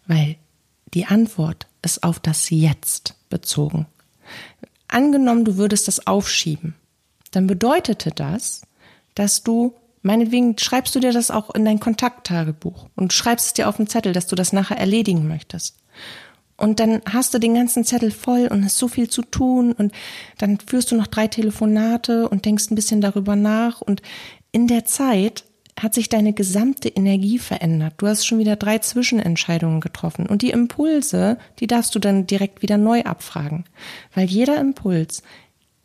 Weil 0.07 0.37
die 0.95 1.07
Antwort 1.07 1.67
ist 1.83 2.03
auf 2.03 2.21
das 2.21 2.51
Jetzt 2.51 3.15
bezogen. 3.31 3.87
Angenommen, 4.89 5.45
du 5.45 5.57
würdest 5.57 5.89
das 5.89 6.07
aufschieben, 6.07 6.75
dann 7.31 7.47
bedeutete 7.47 8.11
das, 8.11 8.63
dass 9.15 9.43
du 9.43 9.75
Meinetwegen 10.03 10.59
schreibst 10.59 10.95
du 10.95 11.01
dir 11.01 11.13
das 11.13 11.31
auch 11.31 11.55
in 11.55 11.65
dein 11.65 11.79
Kontakttagebuch 11.79 12.89
und 12.97 13.13
schreibst 13.13 13.47
es 13.47 13.53
dir 13.55 13.69
auf 13.69 13.77
den 13.77 13.87
Zettel, 13.87 14.13
dass 14.13 14.27
du 14.27 14.35
das 14.35 14.53
nachher 14.53 14.77
erledigen 14.77 15.29
möchtest. 15.29 15.77
Und 16.63 16.79
dann 16.79 17.03
hast 17.11 17.35
du 17.35 17.41
den 17.41 17.55
ganzen 17.55 17.83
Zettel 17.83 18.13
voll 18.13 18.47
und 18.47 18.65
hast 18.65 18.79
so 18.79 18.87
viel 18.87 19.11
zu 19.11 19.23
tun 19.23 19.73
und 19.73 19.91
dann 20.39 20.61
führst 20.65 20.93
du 20.93 20.95
noch 20.95 21.09
drei 21.09 21.27
Telefonate 21.27 22.29
und 22.29 22.45
denkst 22.45 22.71
ein 22.71 22.77
bisschen 22.77 23.01
darüber 23.01 23.35
nach 23.35 23.81
und 23.81 24.01
in 24.53 24.69
der 24.69 24.85
Zeit 24.85 25.43
hat 25.81 25.93
sich 25.93 26.09
deine 26.09 26.33
gesamte 26.33 26.89
Energie 26.89 27.41
verändert. 27.41 27.95
Du 27.97 28.07
hast 28.07 28.25
schon 28.25 28.39
wieder 28.39 28.55
drei 28.55 28.79
Zwischenentscheidungen 28.79 29.81
getroffen 29.81 30.29
und 30.29 30.43
die 30.43 30.51
Impulse, 30.51 31.37
die 31.59 31.67
darfst 31.67 31.97
du 31.97 31.99
dann 31.99 32.29
direkt 32.29 32.63
wieder 32.63 32.79
neu 32.79 33.03
abfragen, 33.03 33.65
weil 34.15 34.27
jeder 34.27 34.61
Impuls 34.61 35.25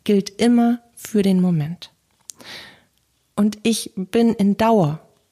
gilt 0.04 0.30
immer 0.40 0.78
für 0.94 1.22
den 1.22 1.40
Moment. 1.40 1.90
Und 3.34 3.58
ich 3.64 3.90
bin 3.96 4.32
in 4.32 4.56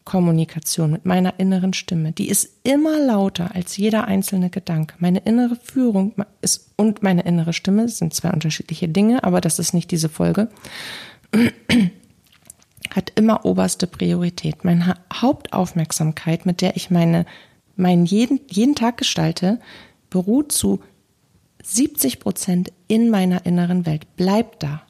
Dauerkommunikation 0.06 0.90
mit 0.92 1.04
meiner 1.04 1.38
inneren 1.38 1.72
Stimme. 1.72 2.12
Die 2.12 2.28
ist 2.28 2.48
immer 2.62 2.98
lauter 2.98 3.54
als 3.54 3.76
jeder 3.76 4.06
einzelne 4.06 4.50
Gedanke. 4.50 4.94
Meine 4.98 5.18
innere 5.18 5.56
Führung 5.56 6.14
ist 6.40 6.70
und 6.76 7.02
meine 7.02 7.22
innere 7.22 7.52
Stimme 7.52 7.88
sind 7.88 8.14
zwei 8.14 8.30
unterschiedliche 8.30 8.88
Dinge, 8.88 9.24
aber 9.24 9.40
das 9.40 9.58
ist 9.58 9.74
nicht 9.74 9.90
diese 9.90 10.08
Folge. 10.08 10.48
Hat 12.90 13.12
immer 13.16 13.44
oberste 13.44 13.86
Priorität. 13.88 14.64
Meine 14.64 14.96
Hauptaufmerksamkeit, 15.12 16.46
mit 16.46 16.60
der 16.60 16.76
ich 16.76 16.90
meine, 16.90 17.26
meinen 17.74 18.06
jeden, 18.06 18.40
jeden 18.48 18.76
Tag 18.76 18.98
gestalte, 18.98 19.60
beruht 20.08 20.52
zu 20.52 20.80
70 21.64 22.20
Prozent 22.20 22.72
in 22.86 23.10
meiner 23.10 23.44
inneren 23.44 23.86
Welt. 23.86 24.16
Bleibt 24.16 24.62
da. 24.62 24.82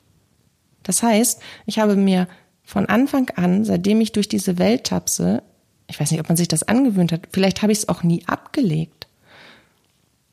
Das 0.82 1.02
heißt, 1.02 1.40
ich 1.64 1.78
habe 1.78 1.96
mir 1.96 2.28
von 2.66 2.86
Anfang 2.86 3.30
an, 3.36 3.64
seitdem 3.64 4.00
ich 4.00 4.12
durch 4.12 4.28
diese 4.28 4.58
Welt 4.58 4.84
tapse, 4.84 5.42
ich 5.86 5.98
weiß 5.98 6.10
nicht, 6.10 6.20
ob 6.20 6.28
man 6.28 6.36
sich 6.36 6.48
das 6.48 6.64
angewöhnt 6.64 7.12
hat, 7.12 7.28
vielleicht 7.32 7.62
habe 7.62 7.70
ich 7.70 7.78
es 7.78 7.88
auch 7.88 8.02
nie 8.02 8.24
abgelegt. 8.26 9.06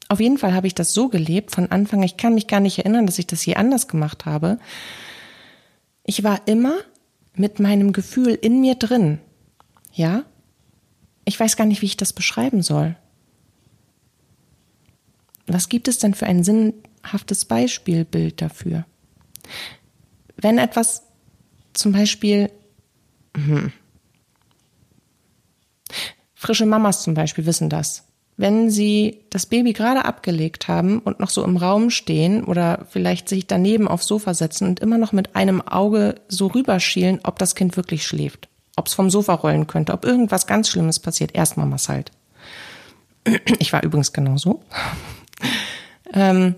Auf 0.10 0.20
jeden 0.20 0.40
Fall 0.40 0.54
habe 0.54 0.66
ich 0.66 0.74
das 0.74 0.94
so 0.94 1.10
gelebt 1.10 1.52
von 1.52 1.72
Anfang, 1.72 2.02
ich 2.02 2.18
kann 2.18 2.34
mich 2.34 2.48
gar 2.48 2.60
nicht 2.60 2.80
erinnern, 2.80 3.06
dass 3.06 3.20
ich 3.20 3.28
das 3.28 3.46
je 3.46 3.56
anders 3.56 3.88
gemacht 3.88 4.26
habe. 4.26 4.58
Ich 6.04 6.24
war 6.24 6.42
immer 6.48 6.74
mit 7.36 7.60
meinem 7.60 7.94
Gefühl 7.94 8.34
in 8.34 8.62
mir 8.62 8.76
drin. 8.76 9.20
Ja? 9.94 10.24
Ich 11.26 11.40
weiß 11.40 11.56
gar 11.56 11.66
nicht, 11.66 11.84
wie 11.84 11.88
ich 11.88 11.98
das 11.98 12.14
beschreiben 12.14 12.64
soll. 12.64 12.96
Was 15.46 15.70
gibt 15.70 15.88
es 15.88 16.00
denn 16.00 16.16
für 16.16 16.26
ein 16.26 16.44
sinnhaftes 16.44 17.46
Beispielbild 17.46 18.42
dafür? 18.42 18.86
Wenn 20.36 20.58
etwas 20.58 21.04
zum 21.74 21.92
Beispiel 21.92 22.50
hm, 23.36 23.72
frische 26.44 26.66
Mamas 26.66 27.04
zum 27.04 27.14
Beispiel 27.14 27.46
wissen 27.46 27.70
das. 27.70 28.04
Wenn 28.36 28.70
sie 28.70 29.22
das 29.30 29.46
Baby 29.46 29.74
gerade 29.74 30.06
abgelegt 30.06 30.68
haben 30.68 31.00
und 31.00 31.20
noch 31.20 31.30
so 31.30 31.44
im 31.44 31.56
Raum 31.56 31.90
stehen 31.92 32.44
oder 32.44 32.86
vielleicht 32.90 33.30
sich 33.30 33.46
daneben 33.46 33.88
aufs 33.88 34.08
Sofa 34.08 34.34
setzen 34.34 34.68
und 34.68 34.80
immer 34.80 34.98
noch 34.98 35.12
mit 35.12 35.36
einem 35.36 35.62
Auge 35.62 36.16
so 36.28 36.48
rüberschielen, 36.48 37.20
ob 37.24 37.38
das 37.38 37.54
Kind 37.54 37.78
wirklich 37.78 38.06
schläft, 38.06 38.50
ob 38.76 38.88
es 38.88 38.94
vom 38.94 39.12
Sofa 39.12 39.36
rollen 39.36 39.68
könnte, 39.68 39.94
ob 39.94 40.04
irgendwas 40.04 40.48
ganz 40.48 40.70
Schlimmes 40.70 41.00
passiert, 41.00 41.32
erst 41.36 41.58
Mamas 41.58 41.90
halt. 41.90 42.12
Ich 43.60 43.72
war 43.72 43.84
übrigens 43.84 44.14
genauso. 44.14 44.64
ähm, 46.14 46.56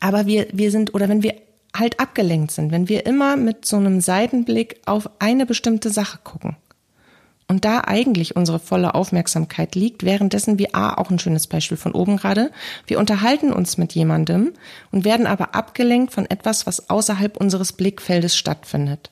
aber 0.00 0.26
wir, 0.26 0.46
wir 0.52 0.70
sind, 0.70 0.94
oder 0.94 1.08
wenn 1.08 1.22
wir 1.24 1.34
halt 1.74 2.00
abgelenkt 2.00 2.50
sind, 2.50 2.72
wenn 2.72 2.88
wir 2.88 3.06
immer 3.06 3.36
mit 3.36 3.64
so 3.64 3.76
einem 3.76 4.00
Seitenblick 4.00 4.80
auf 4.86 5.10
eine 5.18 5.46
bestimmte 5.46 5.90
Sache 5.90 6.18
gucken 6.24 6.56
und 7.48 7.64
da 7.64 7.80
eigentlich 7.80 8.36
unsere 8.36 8.58
volle 8.58 8.94
Aufmerksamkeit 8.94 9.74
liegt, 9.74 10.04
währenddessen 10.04 10.58
wir 10.58 10.74
A, 10.74 10.94
auch 10.94 11.10
ein 11.10 11.18
schönes 11.18 11.46
Beispiel 11.46 11.78
von 11.78 11.92
oben 11.92 12.18
gerade, 12.18 12.50
wir 12.86 12.98
unterhalten 12.98 13.52
uns 13.52 13.78
mit 13.78 13.94
jemandem 13.94 14.52
und 14.92 15.04
werden 15.04 15.26
aber 15.26 15.54
abgelenkt 15.54 16.12
von 16.12 16.28
etwas, 16.28 16.66
was 16.66 16.90
außerhalb 16.90 17.36
unseres 17.38 17.72
Blickfeldes 17.72 18.36
stattfindet. 18.36 19.10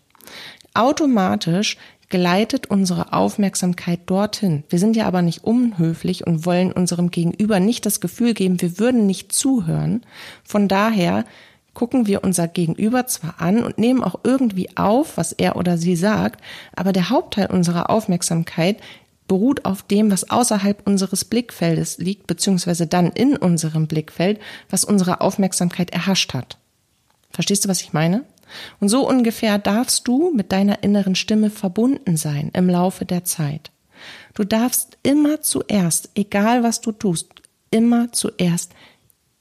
Automatisch 0.75 1.79
gleitet 2.09 2.69
unsere 2.69 3.13
Aufmerksamkeit 3.13 4.01
dorthin. 4.07 4.63
Wir 4.69 4.79
sind 4.79 4.95
ja 4.95 5.07
aber 5.07 5.23
nicht 5.23 5.43
unhöflich 5.43 6.27
und 6.27 6.47
wollen 6.47 6.71
unserem 6.71 7.11
Gegenüber 7.11 7.59
nicht 7.59 7.87
das 7.87 8.01
Gefühl 8.01 8.35
geben, 8.35 8.61
wir 8.61 8.79
würden 8.79 9.07
nicht 9.07 9.33
zuhören. 9.33 10.03
Von 10.45 10.69
daher 10.69 11.25
gucken 11.77 12.07
wir 12.07 12.25
unser 12.25 12.49
Gegenüber 12.49 13.07
zwar 13.07 13.35
an 13.39 13.63
und 13.63 13.77
nehmen 13.77 14.03
auch 14.03 14.21
irgendwie 14.25 14.75
auf, 14.79 15.19
was 15.19 15.33
er 15.33 15.57
oder 15.57 15.77
sie 15.77 15.95
sagt, 15.95 16.43
aber 16.75 16.95
der 16.95 17.11
Hauptteil 17.11 17.51
unserer 17.51 17.91
Aufmerksamkeit 17.91 18.79
beruht 19.29 19.67
auf 19.67 19.83
dem, 19.83 20.11
was 20.11 20.31
außerhalb 20.31 20.87
unseres 20.87 21.27
Blickfeldes 21.27 21.99
liegt, 21.99 22.27
beziehungsweise 22.27 22.87
dann 22.87 23.13
in 23.13 23.37
unserem 23.37 23.89
Blickfeld, 23.89 24.41
was 24.71 24.85
unsere 24.85 25.21
Aufmerksamkeit 25.21 25.91
erhascht 25.91 26.33
hat. 26.33 26.57
Verstehst 27.31 27.67
du, 27.67 27.69
was 27.69 27.83
ich 27.83 27.93
meine? 27.93 28.25
Und 28.81 28.89
so 28.89 29.07
ungefähr 29.07 29.59
darfst 29.59 30.09
du 30.09 30.33
mit 30.35 30.53
deiner 30.53 30.83
inneren 30.83 31.15
Stimme 31.15 31.51
verbunden 31.51 32.17
sein 32.17 32.51
im 32.55 32.71
Laufe 32.71 33.05
der 33.05 33.25
Zeit. 33.25 33.71
Du 34.33 34.45
darfst 34.45 34.97
immer 35.03 35.43
zuerst, 35.43 36.09
egal 36.15 36.63
was 36.63 36.81
du 36.81 36.93
tust, 36.93 37.29
immer 37.71 38.13
zuerst 38.13 38.73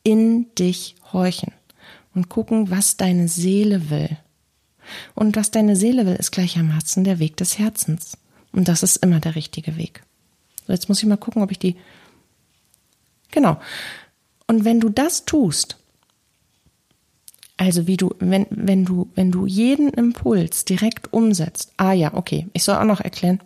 in 0.04 0.54
dich 0.56 0.96
horchen 1.14 1.54
und 2.16 2.30
gucken, 2.30 2.72
was 2.72 2.98
deine 2.98 3.28
Seele 3.28 3.90
will. 3.90 4.18
Und 5.14 5.36
was 5.36 5.52
deine 5.52 5.76
Seele 5.76 6.06
will, 6.06 6.16
ist 6.16 6.32
gleichermaßen 6.32 7.04
der 7.04 7.20
Weg 7.20 7.38
des 7.38 7.60
Herzens. 7.60 8.18
Und 8.52 8.68
das 8.68 8.84
ist 8.84 8.98
immer 8.98 9.20
der 9.20 9.36
richtige 9.36 9.78
Weg. 9.78 10.04
So, 10.66 10.74
jetzt 10.74 10.90
muss 10.90 11.00
ich 11.00 11.10
mal 11.10 11.18
gucken, 11.18 11.44
ob 11.44 11.52
ich 11.52 11.60
die. 11.60 11.76
Genau. 13.32 13.60
Und 14.48 14.64
wenn 14.64 14.80
du 14.80 14.90
das 14.90 15.26
tust, 15.26 15.78
also 17.58 17.88
wie 17.88 17.98
du, 17.98 18.14
wenn, 18.20 18.48
wenn 18.50 18.86
du, 18.86 19.10
wenn 19.16 19.32
du 19.32 19.46
jeden 19.46 19.90
Impuls 19.90 20.66
direkt 20.66 21.14
umsetzt, 21.14 21.74
ah 21.78 21.94
ja, 21.94 22.14
okay, 22.14 22.48
ich 22.54 22.64
soll 22.64 22.76
auch 22.76 22.86
noch 22.86 23.02
erklären, 23.02 23.40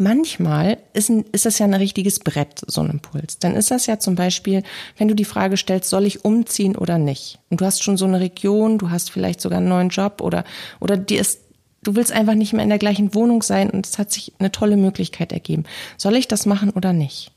manchmal 0.00 0.78
ist, 0.92 1.10
ein, 1.10 1.24
ist 1.32 1.46
das 1.46 1.58
ja 1.58 1.66
ein 1.66 1.74
richtiges 1.74 2.18
Brett, 2.20 2.62
so 2.66 2.80
ein 2.80 2.90
Impuls. 2.90 3.38
Dann 3.38 3.54
ist 3.54 3.70
das 3.70 3.86
ja 3.86 3.98
zum 3.98 4.14
Beispiel, 4.14 4.62
wenn 4.96 5.08
du 5.08 5.14
die 5.14 5.24
Frage 5.24 5.56
stellst, 5.56 5.90
soll 5.90 6.06
ich 6.06 6.24
umziehen 6.24 6.76
oder 6.76 6.98
nicht? 6.98 7.38
Und 7.50 7.60
du 7.60 7.64
hast 7.64 7.82
schon 7.82 7.96
so 7.96 8.04
eine 8.04 8.20
Region, 8.20 8.78
du 8.78 8.90
hast 8.90 9.10
vielleicht 9.10 9.40
sogar 9.40 9.58
einen 9.58 9.68
neuen 9.68 9.88
Job 9.90 10.20
oder, 10.20 10.44
oder 10.80 10.96
dir 10.96 11.20
ist, 11.20 11.40
du 11.82 11.94
willst 11.96 12.12
einfach 12.12 12.34
nicht 12.34 12.52
mehr 12.52 12.62
in 12.62 12.70
der 12.70 12.78
gleichen 12.78 13.14
Wohnung 13.14 13.42
sein 13.42 13.70
und 13.70 13.86
es 13.86 13.98
hat 13.98 14.12
sich 14.12 14.32
eine 14.38 14.52
tolle 14.52 14.76
Möglichkeit 14.76 15.32
ergeben. 15.32 15.64
Soll 15.96 16.16
ich 16.16 16.28
das 16.28 16.46
machen 16.46 16.70
oder 16.70 16.92
nicht? 16.92 17.32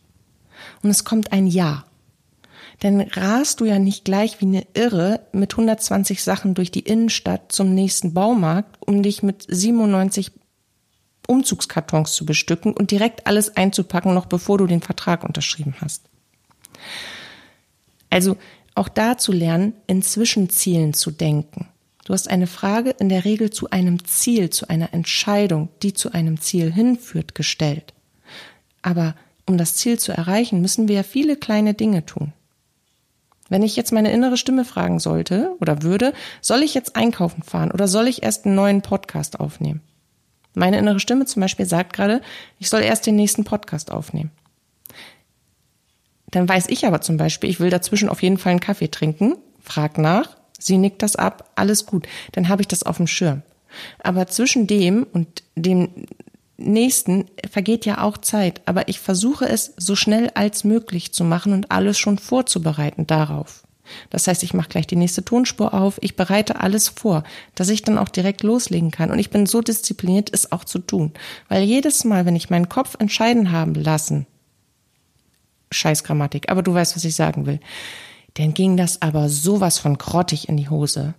Und 0.83 0.89
es 0.89 1.03
kommt 1.03 1.31
ein 1.31 1.47
Ja. 1.47 1.85
Dann 2.79 3.01
rast 3.01 3.59
du 3.59 3.65
ja 3.65 3.77
nicht 3.77 4.05
gleich 4.05 4.41
wie 4.41 4.45
eine 4.45 4.65
Irre 4.73 5.19
mit 5.33 5.53
120 5.53 6.23
Sachen 6.23 6.55
durch 6.55 6.71
die 6.71 6.79
Innenstadt 6.79 7.51
zum 7.51 7.75
nächsten 7.75 8.15
Baumarkt, 8.15 8.75
um 8.79 9.03
dich 9.03 9.21
mit 9.21 9.45
97 9.47 10.31
Umzugskartons 11.27 12.13
zu 12.13 12.25
bestücken 12.25 12.73
und 12.73 12.91
direkt 12.91 13.27
alles 13.27 13.55
einzupacken, 13.55 14.13
noch 14.13 14.25
bevor 14.25 14.57
du 14.57 14.67
den 14.67 14.81
Vertrag 14.81 15.23
unterschrieben 15.23 15.75
hast. 15.79 16.03
Also 18.09 18.37
auch 18.75 18.89
da 18.89 19.17
zu 19.17 19.31
lernen, 19.31 19.73
in 19.87 20.01
Zwischenzielen 20.01 20.93
zu 20.93 21.11
denken. 21.11 21.67
Du 22.05 22.13
hast 22.13 22.29
eine 22.29 22.47
Frage 22.47 22.91
in 22.91 23.09
der 23.09 23.25
Regel 23.25 23.51
zu 23.51 23.69
einem 23.69 24.03
Ziel, 24.05 24.49
zu 24.49 24.69
einer 24.69 24.93
Entscheidung, 24.93 25.69
die 25.83 25.93
zu 25.93 26.11
einem 26.11 26.39
Ziel 26.41 26.71
hinführt, 26.71 27.35
gestellt. 27.35 27.93
Aber 28.81 29.15
um 29.45 29.57
das 29.57 29.75
Ziel 29.75 29.99
zu 29.99 30.11
erreichen, 30.11 30.61
müssen 30.61 30.87
wir 30.87 30.95
ja 30.95 31.03
viele 31.03 31.35
kleine 31.35 31.73
Dinge 31.73 32.05
tun. 32.05 32.33
Wenn 33.49 33.63
ich 33.63 33.75
jetzt 33.75 33.91
meine 33.91 34.11
innere 34.11 34.37
Stimme 34.37 34.63
fragen 34.63 34.99
sollte 34.99 35.55
oder 35.59 35.83
würde, 35.83 36.13
soll 36.39 36.63
ich 36.63 36.73
jetzt 36.73 36.95
einkaufen 36.95 37.43
fahren 37.43 37.71
oder 37.71 37.87
soll 37.87 38.07
ich 38.07 38.23
erst 38.23 38.45
einen 38.45 38.55
neuen 38.55 38.81
Podcast 38.81 39.39
aufnehmen? 39.39 39.81
Meine 40.53 40.77
innere 40.77 40.99
Stimme 40.99 41.25
zum 41.25 41.41
Beispiel 41.41 41.65
sagt 41.65 41.93
gerade, 41.93 42.21
ich 42.59 42.69
soll 42.69 42.81
erst 42.81 43.05
den 43.05 43.15
nächsten 43.15 43.43
Podcast 43.43 43.91
aufnehmen. 43.91 44.31
Dann 46.31 46.47
weiß 46.47 46.67
ich 46.69 46.85
aber 46.85 47.01
zum 47.01 47.17
Beispiel, 47.17 47.49
ich 47.49 47.59
will 47.59 47.69
dazwischen 47.69 48.09
auf 48.09 48.21
jeden 48.21 48.37
Fall 48.37 48.51
einen 48.51 48.59
Kaffee 48.59 48.89
trinken, 48.89 49.35
frag 49.61 49.97
nach, 49.97 50.37
sie 50.57 50.77
nickt 50.77 51.03
das 51.03 51.15
ab, 51.15 51.51
alles 51.55 51.85
gut. 51.85 52.07
Dann 52.31 52.49
habe 52.49 52.61
ich 52.61 52.67
das 52.67 52.83
auf 52.83 52.97
dem 52.97 53.07
Schirm. 53.07 53.43
Aber 53.99 54.27
zwischen 54.27 54.67
dem 54.67 55.05
und 55.11 55.43
dem 55.55 56.05
nächsten 56.57 57.25
vergeht 57.49 57.85
ja 57.85 58.01
auch 58.01 58.17
Zeit. 58.17 58.61
Aber 58.65 58.87
ich 58.87 58.99
versuche 58.99 59.47
es 59.47 59.73
so 59.77 59.95
schnell 59.95 60.29
als 60.33 60.63
möglich 60.63 61.13
zu 61.13 61.23
machen 61.23 61.53
und 61.53 61.71
alles 61.71 61.97
schon 61.97 62.17
vorzubereiten 62.17 63.07
darauf. 63.07 63.63
Das 64.09 64.27
heißt, 64.27 64.43
ich 64.43 64.53
mache 64.53 64.69
gleich 64.69 64.87
die 64.87 64.95
nächste 64.95 65.23
Tonspur 65.23 65.73
auf, 65.73 65.97
ich 66.01 66.15
bereite 66.15 66.59
alles 66.59 66.89
vor, 66.89 67.23
dass 67.55 67.69
ich 67.69 67.83
dann 67.83 67.97
auch 67.97 68.09
direkt 68.09 68.43
loslegen 68.43 68.91
kann. 68.91 69.11
Und 69.11 69.19
ich 69.19 69.29
bin 69.29 69.45
so 69.45 69.61
diszipliniert, 69.61 70.29
es 70.33 70.51
auch 70.51 70.63
zu 70.63 70.79
tun. 70.79 71.11
Weil 71.49 71.63
jedes 71.63 72.03
Mal, 72.03 72.25
wenn 72.25 72.35
ich 72.35 72.49
meinen 72.49 72.69
Kopf 72.69 72.95
entscheiden 72.99 73.51
haben 73.51 73.73
lassen, 73.75 74.27
scheiß 75.71 76.03
Grammatik, 76.03 76.49
aber 76.51 76.63
du 76.63 76.73
weißt, 76.73 76.95
was 76.95 77.05
ich 77.05 77.15
sagen 77.15 77.45
will, 77.45 77.59
dann 78.35 78.53
ging 78.53 78.77
das 78.77 79.01
aber 79.01 79.29
sowas 79.29 79.79
von 79.79 79.97
grottig 79.97 80.49
in 80.49 80.57
die 80.57 80.69
Hose. 80.69 81.13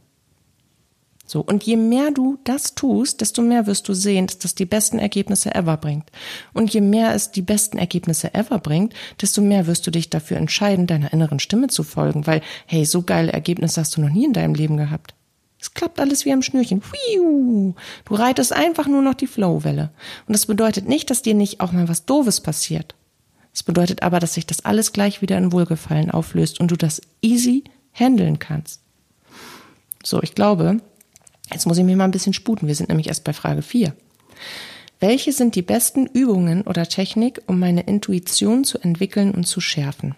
So. 1.32 1.40
Und 1.40 1.62
je 1.62 1.78
mehr 1.78 2.10
du 2.10 2.36
das 2.44 2.74
tust, 2.74 3.22
desto 3.22 3.40
mehr 3.40 3.66
wirst 3.66 3.88
du 3.88 3.94
sehen, 3.94 4.26
dass 4.26 4.36
das 4.36 4.54
die 4.54 4.66
besten 4.66 4.98
Ergebnisse 4.98 5.54
ever 5.54 5.78
bringt. 5.78 6.10
Und 6.52 6.74
je 6.74 6.82
mehr 6.82 7.14
es 7.14 7.30
die 7.30 7.40
besten 7.40 7.78
Ergebnisse 7.78 8.34
ever 8.34 8.58
bringt, 8.58 8.92
desto 9.18 9.40
mehr 9.40 9.66
wirst 9.66 9.86
du 9.86 9.90
dich 9.90 10.10
dafür 10.10 10.36
entscheiden, 10.36 10.86
deiner 10.86 11.10
inneren 11.10 11.38
Stimme 11.38 11.68
zu 11.68 11.84
folgen, 11.84 12.26
weil, 12.26 12.42
hey, 12.66 12.84
so 12.84 13.00
geile 13.00 13.32
Ergebnisse 13.32 13.80
hast 13.80 13.96
du 13.96 14.02
noch 14.02 14.10
nie 14.10 14.26
in 14.26 14.34
deinem 14.34 14.54
Leben 14.54 14.76
gehabt. 14.76 15.14
Es 15.58 15.72
klappt 15.72 16.00
alles 16.00 16.26
wie 16.26 16.34
am 16.34 16.42
Schnürchen. 16.42 16.82
Du 18.04 18.14
reitest 18.14 18.52
einfach 18.52 18.86
nur 18.86 19.00
noch 19.00 19.14
die 19.14 19.26
Flowwelle. 19.26 19.88
Und 20.26 20.34
das 20.34 20.44
bedeutet 20.44 20.86
nicht, 20.86 21.08
dass 21.08 21.22
dir 21.22 21.32
nicht 21.32 21.60
auch 21.60 21.72
mal 21.72 21.88
was 21.88 22.04
Doofes 22.04 22.42
passiert. 22.42 22.94
Es 23.54 23.62
bedeutet 23.62 24.02
aber, 24.02 24.20
dass 24.20 24.34
sich 24.34 24.44
das 24.44 24.66
alles 24.66 24.92
gleich 24.92 25.22
wieder 25.22 25.38
in 25.38 25.50
Wohlgefallen 25.50 26.10
auflöst 26.10 26.60
und 26.60 26.70
du 26.70 26.76
das 26.76 27.00
easy 27.22 27.64
handeln 27.94 28.38
kannst. 28.38 28.82
So, 30.04 30.22
ich 30.22 30.34
glaube, 30.34 30.82
Jetzt 31.52 31.66
muss 31.66 31.78
ich 31.78 31.84
mir 31.84 31.96
mal 31.96 32.04
ein 32.04 32.10
bisschen 32.10 32.32
sputen. 32.32 32.68
Wir 32.68 32.74
sind 32.74 32.88
nämlich 32.88 33.08
erst 33.08 33.24
bei 33.24 33.32
Frage 33.32 33.62
4. 33.62 33.94
Welche 35.00 35.32
sind 35.32 35.54
die 35.54 35.62
besten 35.62 36.06
Übungen 36.06 36.62
oder 36.62 36.86
Technik, 36.86 37.42
um 37.46 37.58
meine 37.58 37.82
Intuition 37.82 38.64
zu 38.64 38.78
entwickeln 38.78 39.32
und 39.32 39.46
zu 39.46 39.60
schärfen? 39.60 40.14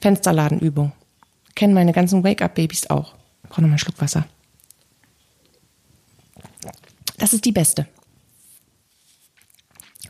Fensterladenübung. 0.00 0.92
Kennen 1.54 1.74
meine 1.74 1.92
ganzen 1.92 2.24
Wake-up-Babys 2.24 2.88
auch. 2.90 3.14
Ich 3.42 3.50
brauche 3.50 3.62
noch 3.62 3.68
einen 3.68 3.78
Schluck 3.78 4.00
Wasser. 4.00 4.26
Das 7.18 7.32
ist 7.32 7.44
die 7.44 7.52
beste. 7.52 7.86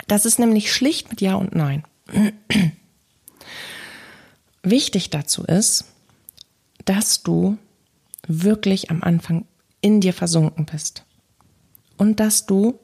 Das 0.07 0.24
ist 0.24 0.38
nämlich 0.38 0.72
schlicht 0.72 1.11
mit 1.11 1.20
Ja 1.20 1.35
und 1.35 1.55
Nein. 1.55 1.85
Wichtig 4.62 5.11
dazu 5.11 5.44
ist, 5.44 5.85
dass 6.85 7.22
du 7.22 7.59
wirklich 8.28 8.90
am 8.90 9.02
Anfang 9.02 9.46
in 9.80 10.00
dir 10.00 10.12
versunken 10.12 10.66
bist. 10.66 11.04
Und 11.96 12.20
dass 12.20 12.46
du 12.46 12.78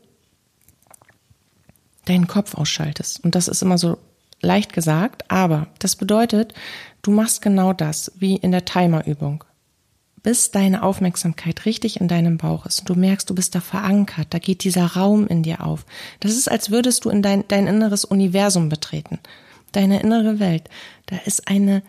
deinen 2.04 2.26
Kopf 2.26 2.54
ausschaltest. 2.54 3.22
Und 3.24 3.34
das 3.34 3.48
ist 3.48 3.62
immer 3.62 3.78
so 3.78 3.98
leicht 4.40 4.72
gesagt, 4.72 5.30
aber 5.30 5.68
das 5.78 5.96
bedeutet, 5.96 6.54
du 7.02 7.10
machst 7.10 7.42
genau 7.42 7.72
das, 7.72 8.12
wie 8.16 8.36
in 8.36 8.52
der 8.52 8.64
Timerübung. 8.64 9.44
Bis 10.22 10.50
deine 10.50 10.82
Aufmerksamkeit 10.82 11.66
richtig 11.66 12.00
in 12.00 12.08
deinem 12.08 12.38
Bauch 12.38 12.64
ist 12.64 12.80
und 12.80 12.88
du 12.88 12.94
merkst, 12.94 13.28
du 13.28 13.34
bist 13.34 13.54
da 13.54 13.60
verankert, 13.60 14.28
da 14.30 14.38
geht 14.38 14.64
dieser 14.64 14.86
Raum 14.86 15.26
in 15.26 15.42
dir 15.42 15.62
auf. 15.64 15.84
Das 16.20 16.32
ist, 16.32 16.50
als 16.50 16.70
würdest 16.70 17.04
du 17.04 17.10
in 17.10 17.20
dein, 17.20 17.46
dein 17.48 17.66
inneres 17.66 18.06
Universum 18.06 18.70
betreten, 18.70 19.18
deine 19.72 20.00
innere 20.00 20.38
Welt. 20.40 20.70
Da 21.06 21.16
ist 21.24 21.48
eine 21.48 21.82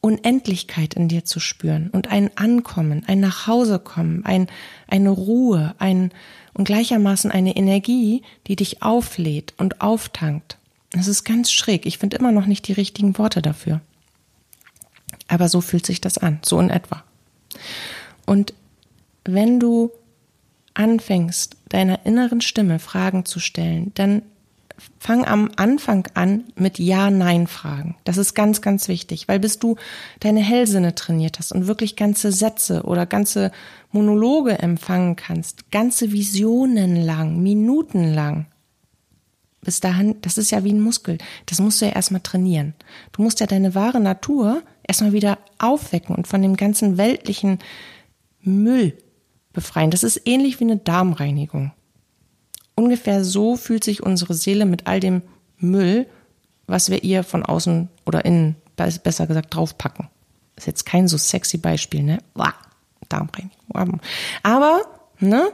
Unendlichkeit 0.00 0.94
in 0.94 1.08
dir 1.08 1.24
zu 1.24 1.40
spüren 1.40 1.90
und 1.90 2.08
ein 2.08 2.30
Ankommen, 2.36 3.02
ein 3.06 3.20
Nachhausekommen, 3.20 4.24
ein, 4.24 4.48
eine 4.88 5.10
Ruhe, 5.10 5.74
ein, 5.78 6.12
und 6.56 6.64
gleichermaßen 6.64 7.30
eine 7.30 7.54
Energie, 7.54 8.22
die 8.46 8.56
dich 8.56 8.82
auflädt 8.82 9.52
und 9.58 9.82
auftankt. 9.82 10.56
Das 10.90 11.06
ist 11.06 11.24
ganz 11.24 11.52
schräg. 11.52 11.84
Ich 11.84 11.98
finde 11.98 12.16
immer 12.16 12.32
noch 12.32 12.46
nicht 12.46 12.66
die 12.66 12.72
richtigen 12.72 13.18
Worte 13.18 13.42
dafür. 13.42 13.82
Aber 15.28 15.48
so 15.48 15.60
fühlt 15.60 15.84
sich 15.84 16.00
das 16.00 16.16
an, 16.16 16.38
so 16.42 16.58
in 16.58 16.70
etwa. 16.70 17.04
Und 18.24 18.54
wenn 19.24 19.60
du 19.60 19.90
anfängst, 20.72 21.56
deiner 21.68 22.06
inneren 22.06 22.40
Stimme 22.40 22.78
Fragen 22.78 23.24
zu 23.26 23.38
stellen, 23.38 23.92
dann 23.94 24.22
fang 24.98 25.24
am 25.24 25.50
Anfang 25.56 26.06
an 26.14 26.44
mit 26.54 26.78
Ja-Nein-Fragen. 26.78 27.96
Das 28.04 28.16
ist 28.16 28.34
ganz, 28.34 28.60
ganz 28.60 28.88
wichtig, 28.88 29.28
weil 29.28 29.40
bis 29.40 29.58
du 29.58 29.76
deine 30.20 30.40
Hellsinne 30.40 30.94
trainiert 30.94 31.38
hast 31.38 31.52
und 31.52 31.66
wirklich 31.66 31.96
ganze 31.96 32.32
Sätze 32.32 32.82
oder 32.82 33.06
ganze 33.06 33.52
Monologe 33.92 34.58
empfangen 34.58 35.16
kannst, 35.16 35.70
ganze 35.70 36.12
Visionen 36.12 36.96
lang, 36.96 37.42
Minuten 37.42 38.12
lang, 38.14 38.46
bis 39.66 39.80
dahin, 39.80 40.14
das 40.22 40.38
ist 40.38 40.52
ja 40.52 40.62
wie 40.62 40.72
ein 40.72 40.80
Muskel. 40.80 41.18
Das 41.46 41.58
musst 41.58 41.80
du 41.80 41.86
ja 41.86 41.92
erstmal 41.92 42.20
trainieren. 42.20 42.74
Du 43.10 43.22
musst 43.22 43.40
ja 43.40 43.46
deine 43.46 43.74
wahre 43.74 43.98
Natur 43.98 44.62
erstmal 44.84 45.12
wieder 45.12 45.38
aufwecken 45.58 46.14
und 46.14 46.28
von 46.28 46.40
dem 46.40 46.56
ganzen 46.56 46.98
weltlichen 46.98 47.58
Müll 48.42 48.96
befreien. 49.52 49.90
Das 49.90 50.04
ist 50.04 50.20
ähnlich 50.24 50.60
wie 50.60 50.64
eine 50.64 50.76
Darmreinigung. 50.76 51.72
Ungefähr 52.76 53.24
so 53.24 53.56
fühlt 53.56 53.82
sich 53.82 54.02
unsere 54.02 54.34
Seele 54.34 54.66
mit 54.66 54.86
all 54.86 55.00
dem 55.00 55.22
Müll, 55.58 56.06
was 56.66 56.90
wir 56.90 57.02
ihr 57.02 57.24
von 57.24 57.44
außen 57.44 57.88
oder 58.04 58.24
innen, 58.24 58.56
besser 58.76 59.26
gesagt, 59.26 59.54
draufpacken. 59.54 60.08
Ist 60.56 60.66
jetzt 60.66 60.86
kein 60.86 61.08
so 61.08 61.16
sexy 61.16 61.58
Beispiel, 61.58 62.02
ne? 62.02 62.18
Darmreinigung. 63.08 64.00
Aber, 64.42 64.82
ne? 65.18 65.48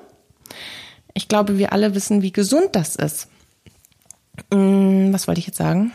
Ich 1.15 1.29
glaube, 1.29 1.59
wir 1.59 1.73
alle 1.73 1.95
wissen, 1.95 2.23
wie 2.23 2.33
gesund 2.33 2.71
das 2.73 2.97
ist. 2.97 3.29
Hm, 4.53 5.13
was 5.13 5.29
wollte 5.29 5.41
ich 5.41 5.47
jetzt 5.47 5.59
sagen? 5.59 5.93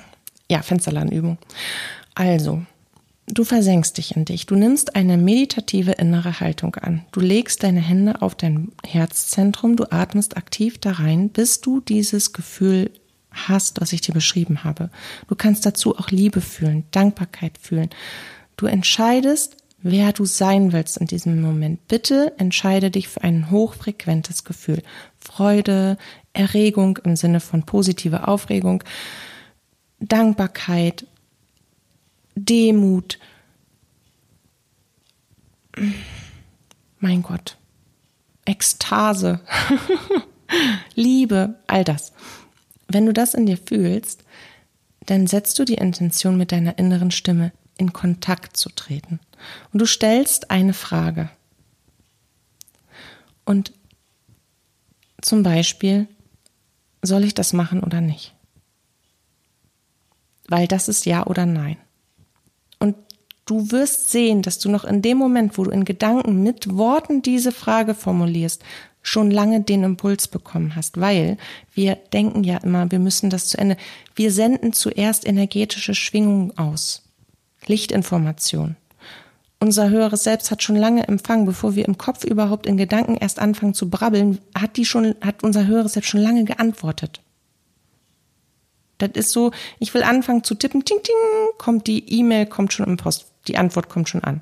Ja, 0.50 0.62
Fensterladenübung. 0.62 1.38
Also, 2.16 2.64
Du 3.30 3.44
versenkst 3.44 3.98
dich 3.98 4.16
in 4.16 4.24
dich. 4.24 4.46
Du 4.46 4.56
nimmst 4.56 4.96
eine 4.96 5.18
meditative 5.18 5.92
innere 5.92 6.40
Haltung 6.40 6.76
an. 6.76 7.06
Du 7.12 7.20
legst 7.20 7.62
deine 7.62 7.82
Hände 7.82 8.22
auf 8.22 8.36
dein 8.36 8.72
Herzzentrum. 8.86 9.76
Du 9.76 9.92
atmest 9.92 10.38
aktiv 10.38 10.78
da 10.78 10.94
rein, 10.94 11.30
bis 11.30 11.60
du 11.60 11.82
dieses 11.82 12.32
Gefühl 12.32 12.90
hast, 13.32 13.82
was 13.82 13.92
ich 13.92 14.00
dir 14.00 14.14
beschrieben 14.14 14.64
habe. 14.64 14.90
Du 15.28 15.36
kannst 15.36 15.66
dazu 15.66 15.98
auch 15.98 16.10
Liebe 16.10 16.40
fühlen, 16.40 16.86
Dankbarkeit 16.92 17.58
fühlen. 17.58 17.90
Du 18.56 18.66
entscheidest, 18.66 19.58
wer 19.82 20.14
du 20.14 20.24
sein 20.24 20.72
willst 20.72 20.98
in 20.98 21.08
diesem 21.08 21.42
Moment. 21.42 21.86
Bitte 21.90 22.34
entscheide 22.38 22.92
dich 22.92 23.10
für 23.10 23.24
ein 23.24 23.52
hochfrequentes 23.52 24.46
Gefühl. 24.46 24.82
Freude, 25.20 25.98
Erregung 26.32 26.98
im 27.04 27.18
Sinne 27.18 27.42
von 27.42 27.64
positive 27.64 28.28
Aufregung, 28.30 28.86
Dankbarkeit, 30.00 31.06
Demut. 32.38 33.20
Mein 37.00 37.24
Gott. 37.24 37.58
Ekstase. 38.46 39.42
Liebe, 40.96 41.60
all 41.68 41.84
das. 41.84 42.14
Wenn 42.88 43.06
du 43.06 43.14
das 43.14 43.34
in 43.34 43.46
dir 43.46 43.58
fühlst, 43.58 44.24
dann 45.06 45.28
setzt 45.28 45.58
du 45.60 45.66
die 45.66 45.76
Intention 45.76 46.38
mit 46.38 46.52
deiner 46.52 46.78
inneren 46.78 47.12
Stimme 47.12 47.52
in 47.78 47.94
Kontakt 47.94 48.58
zu 48.58 48.70
treten. 48.70 49.20
Und 49.72 49.80
du 49.80 49.86
stellst 49.86 50.52
eine 50.52 50.74
Frage. 50.74 51.30
Und 53.46 53.74
zum 55.22 55.44
Beispiel, 55.44 56.08
soll 57.02 57.24
ich 57.24 57.34
das 57.34 57.54
machen 57.54 57.84
oder 57.84 58.02
nicht? 58.02 58.34
Weil 60.48 60.68
das 60.68 60.88
ist 60.88 61.06
ja 61.06 61.26
oder 61.26 61.46
nein. 61.46 61.78
Du 63.48 63.72
wirst 63.72 64.12
sehen, 64.12 64.42
dass 64.42 64.60
du 64.60 64.70
noch 64.70 64.84
in 64.84 65.02
dem 65.02 65.18
Moment, 65.18 65.58
wo 65.58 65.64
du 65.64 65.72
in 65.72 65.86
Gedanken 65.86 66.44
mit 66.44 66.78
Worten 66.78 67.22
diese 67.22 67.54
Frage 67.54 67.96
formulierst, 67.96 68.62
schon 69.02 69.32
lange 69.32 69.62
den 69.62 69.84
Impuls 69.84 70.28
bekommen 70.28 70.76
hast, 70.76 71.00
weil 71.00 71.38
wir 71.74 71.96
denken 71.96 72.44
ja 72.44 72.58
immer, 72.58 72.92
wir 72.92 73.00
müssen 73.00 73.30
das 73.30 73.48
zu 73.48 73.58
Ende. 73.58 73.78
Wir 74.16 74.34
senden 74.34 74.74
zuerst 74.74 75.26
energetische 75.26 75.96
Schwingungen 75.96 76.58
aus. 76.58 77.04
Lichtinformation. 77.66 78.76
Unser 79.60 79.90
höheres 79.90 80.26
Selbst 80.26 80.52
hat 80.52 80.62
schon 80.62 80.76
lange 80.76 81.08
empfangen, 81.08 81.46
bevor 81.46 81.76
wir 81.76 81.86
im 81.88 81.98
Kopf 81.98 82.26
überhaupt 82.26 82.68
in 82.68 82.76
Gedanken 82.76 83.16
erst 83.16 83.40
anfangen 83.40 83.74
zu 83.74 83.90
brabbeln, 83.90 84.40
hat 84.54 84.76
die 84.76 84.86
schon, 84.86 85.16
hat 85.22 85.42
unser 85.42 85.66
höheres 85.68 85.94
Selbst 85.94 86.10
schon 86.10 86.22
lange 86.22 86.44
geantwortet. 86.44 87.22
Das 88.98 89.12
ist 89.14 89.32
so, 89.32 89.52
ich 89.80 89.94
will 89.94 90.04
anfangen 90.04 90.44
zu 90.44 90.56
tippen, 90.56 90.84
ting, 90.84 90.98
ting, 91.02 91.16
kommt 91.58 91.88
die 91.88 92.20
E-Mail, 92.20 92.46
kommt 92.46 92.74
schon 92.74 92.88
im 92.88 92.98
Post, 92.98 93.28
die 93.48 93.58
Antwort 93.58 93.90
kommt 93.90 94.10
schon 94.10 94.24
an. 94.24 94.42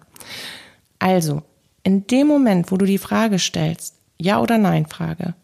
Also, 1.00 1.44
in 1.84 2.08
dem 2.08 2.28
Moment, 2.28 2.72
wo 2.72 2.78
du 2.78 2.86
die 2.86 2.98
Frage 2.98 3.40
stellst, 3.40 3.96
Ja 4.18 4.40
oder 4.40 4.58
Nein 4.58 4.88
Frage, 4.88 5.36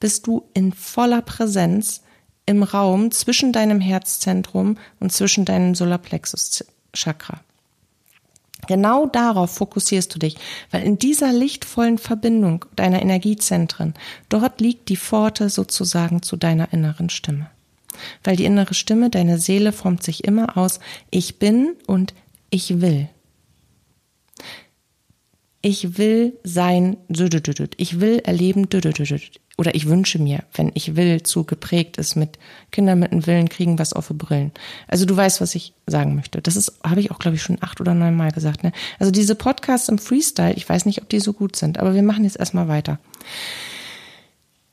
bist 0.00 0.26
du 0.26 0.48
in 0.54 0.72
voller 0.72 1.22
Präsenz 1.22 2.02
im 2.46 2.62
Raum 2.62 3.10
zwischen 3.10 3.52
deinem 3.52 3.80
Herzzentrum 3.80 4.78
und 5.00 5.12
zwischen 5.12 5.44
deinem 5.44 5.74
Solarplexus 5.74 6.64
Chakra. 6.92 7.40
Genau 8.68 9.06
darauf 9.06 9.54
fokussierst 9.54 10.14
du 10.14 10.18
dich, 10.18 10.36
weil 10.70 10.82
in 10.82 10.98
dieser 10.98 11.32
lichtvollen 11.32 11.98
Verbindung 11.98 12.64
deiner 12.74 13.02
Energiezentren, 13.02 13.94
dort 14.28 14.60
liegt 14.60 14.88
die 14.88 14.96
Pforte 14.96 15.50
sozusagen 15.50 16.22
zu 16.22 16.36
deiner 16.36 16.72
inneren 16.72 17.10
Stimme. 17.10 17.50
Weil 18.24 18.36
die 18.36 18.44
innere 18.44 18.74
Stimme, 18.74 19.08
deine 19.10 19.38
Seele 19.38 19.72
formt 19.72 20.02
sich 20.02 20.24
immer 20.24 20.56
aus 20.56 20.80
Ich 21.10 21.38
bin 21.38 21.74
und 21.86 22.14
ich 22.50 22.80
will. 22.80 23.08
Ich 25.62 25.98
will 25.98 26.38
sein, 26.44 26.96
ich 27.08 28.00
will 28.00 28.18
erleben, 28.20 28.68
oder 29.58 29.74
ich 29.74 29.88
wünsche 29.88 30.18
mir, 30.18 30.44
wenn 30.54 30.70
ich 30.74 30.96
will, 30.96 31.22
zu 31.22 31.44
geprägt 31.44 31.96
ist 31.96 32.14
mit 32.14 32.38
Kindern 32.70 32.98
mit 32.98 33.12
einem 33.12 33.26
Willen 33.26 33.48
kriegen 33.48 33.78
was 33.78 33.94
auf 33.94 34.08
Brillen. 34.08 34.52
Also 34.86 35.06
du 35.06 35.16
weißt, 35.16 35.40
was 35.40 35.54
ich 35.54 35.72
sagen 35.86 36.14
möchte. 36.14 36.42
Das 36.42 36.56
ist, 36.56 36.78
habe 36.84 37.00
ich 37.00 37.10
auch, 37.10 37.18
glaube 37.18 37.36
ich, 37.36 37.42
schon 37.42 37.58
acht 37.62 37.80
oder 37.80 37.94
neun 37.94 38.16
Mal 38.16 38.32
gesagt. 38.32 38.64
Ne? 38.64 38.72
Also 38.98 39.10
diese 39.10 39.34
Podcasts 39.34 39.88
im 39.88 39.98
Freestyle, 39.98 40.54
ich 40.54 40.68
weiß 40.68 40.84
nicht, 40.84 41.00
ob 41.00 41.08
die 41.08 41.20
so 41.20 41.32
gut 41.32 41.56
sind, 41.56 41.78
aber 41.78 41.94
wir 41.94 42.02
machen 42.02 42.24
jetzt 42.24 42.38
erstmal 42.38 42.68
weiter. 42.68 42.98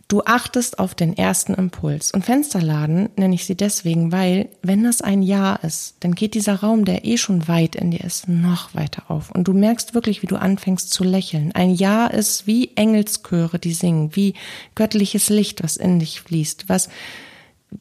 Du 0.09 0.21
achtest 0.25 0.79
auf 0.79 0.95
den 0.95 1.17
ersten 1.17 1.53
Impuls. 1.53 2.11
Und 2.11 2.25
Fensterladen 2.25 3.09
nenne 3.15 3.35
ich 3.35 3.45
sie 3.45 3.55
deswegen, 3.55 4.11
weil, 4.11 4.49
wenn 4.61 4.83
das 4.83 5.01
ein 5.01 5.23
Ja 5.23 5.55
ist, 5.55 5.95
dann 6.01 6.13
geht 6.13 6.33
dieser 6.33 6.55
Raum, 6.55 6.85
der 6.85 7.05
eh 7.05 7.17
schon 7.17 7.47
weit 7.47 7.75
in 7.75 7.91
dir 7.91 8.03
ist, 8.03 8.27
noch 8.27 8.75
weiter 8.75 9.03
auf. 9.09 9.31
Und 9.31 9.47
du 9.47 9.53
merkst 9.53 9.93
wirklich, 9.93 10.21
wie 10.21 10.27
du 10.27 10.35
anfängst 10.35 10.91
zu 10.91 11.03
lächeln. 11.03 11.51
Ein 11.53 11.73
Ja 11.73 12.07
ist 12.07 12.45
wie 12.45 12.71
Engelschöre, 12.75 13.59
die 13.59 13.73
singen, 13.73 14.15
wie 14.15 14.33
göttliches 14.75 15.29
Licht, 15.29 15.63
was 15.63 15.77
in 15.77 15.99
dich 15.99 16.21
fließt, 16.21 16.69
was 16.69 16.89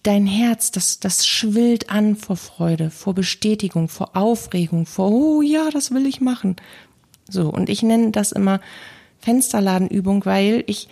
dein 0.02 0.26
Herz, 0.26 0.70
das, 0.70 1.00
das 1.00 1.26
schwillt 1.26 1.90
an 1.90 2.16
vor 2.16 2.36
Freude, 2.36 2.90
vor 2.90 3.14
Bestätigung, 3.14 3.88
vor 3.88 4.16
Aufregung, 4.16 4.86
vor, 4.86 5.10
oh 5.10 5.42
ja, 5.42 5.70
das 5.70 5.90
will 5.90 6.06
ich 6.06 6.20
machen. 6.20 6.56
So. 7.28 7.48
Und 7.48 7.68
ich 7.68 7.82
nenne 7.82 8.10
das 8.10 8.32
immer 8.32 8.60
Fensterladenübung, 9.20 10.24
weil 10.24 10.64
ich 10.66 10.88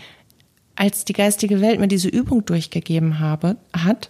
als 0.81 1.05
die 1.05 1.13
geistige 1.13 1.61
Welt 1.61 1.79
mir 1.79 1.89
diese 1.89 2.09
Übung 2.09 2.47
durchgegeben 2.47 3.19
habe, 3.19 3.59
hat, 3.77 4.09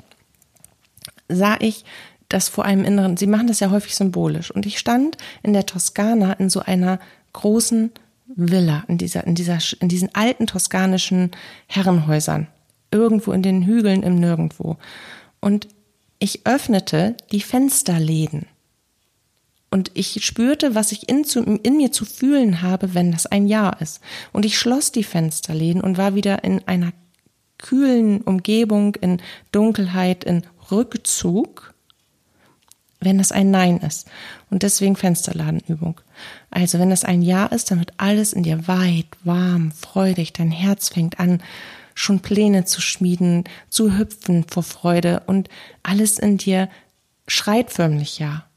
sah 1.29 1.57
ich 1.59 1.85
das 2.29 2.49
vor 2.49 2.65
einem 2.65 2.85
inneren, 2.85 3.17
sie 3.17 3.27
machen 3.27 3.49
das 3.49 3.59
ja 3.59 3.73
häufig 3.73 3.97
symbolisch. 3.97 4.53
Und 4.53 4.67
ich 4.67 4.79
stand 4.79 5.17
in 5.43 5.53
der 5.53 5.67
Toskana 5.67 6.35
in 6.35 6.49
so 6.49 6.61
einer 6.61 7.01
großen 7.33 7.91
Villa, 8.37 8.85
in 8.87 8.99
dieser, 8.99 9.27
in 9.27 9.35
dieser, 9.35 9.59
in 9.81 9.89
diesen 9.89 10.15
alten 10.15 10.47
toskanischen 10.47 11.33
Herrenhäusern. 11.67 12.47
Irgendwo 12.93 13.33
in 13.33 13.43
den 13.43 13.67
Hügeln 13.67 14.05
im 14.05 14.21
Nirgendwo. 14.21 14.77
Und 15.41 15.67
ich 16.21 16.47
öffnete 16.47 17.17
die 17.33 17.41
Fensterläden. 17.41 18.47
Und 19.71 19.93
ich 19.95 20.25
spürte, 20.25 20.75
was 20.75 20.91
ich 20.91 21.09
in, 21.09 21.25
zu, 21.25 21.43
in, 21.43 21.77
mir 21.77 21.93
zu 21.93 22.05
fühlen 22.05 22.61
habe, 22.63 22.95
wenn 22.95 23.13
das 23.13 23.27
ein 23.27 23.47
Ja 23.47 23.71
ist. 23.71 24.01
Und 24.33 24.45
ich 24.45 24.59
schloss 24.59 24.91
die 24.91 25.05
Fensterläden 25.05 25.81
und 25.81 25.97
war 25.97 26.15
wieder 26.15 26.43
in 26.43 26.67
einer 26.67 26.93
kühlen 27.59 28.21
Umgebung, 28.23 28.97
in 28.97 29.23
Dunkelheit, 29.53 30.25
in 30.25 30.43
Rückzug, 30.73 31.73
wenn 32.99 33.19
das 33.19 33.31
ein 33.31 33.51
Nein 33.51 33.79
ist. 33.79 34.09
Und 34.51 34.63
deswegen 34.65 34.97
Fensterladenübung. 34.97 36.01
Also 36.51 36.79
wenn 36.79 36.91
das 36.91 37.05
ein 37.05 37.23
Ja 37.23 37.47
ist, 37.47 37.71
dann 37.71 37.79
wird 37.79 37.93
alles 37.97 38.33
in 38.33 38.43
dir 38.43 38.67
weit, 38.67 39.07
warm, 39.23 39.71
freudig. 39.73 40.33
Dein 40.33 40.51
Herz 40.51 40.89
fängt 40.89 41.21
an, 41.21 41.43
schon 41.95 42.21
Pläne 42.21 42.65
zu 42.65 42.81
schmieden, 42.81 43.45
zu 43.69 43.97
hüpfen 43.97 44.45
vor 44.49 44.63
Freude 44.63 45.23
und 45.27 45.49
alles 45.83 46.19
in 46.19 46.39
dir 46.39 46.69
schreit 47.29 47.71
förmlich 47.71 48.19
Ja. 48.19 48.50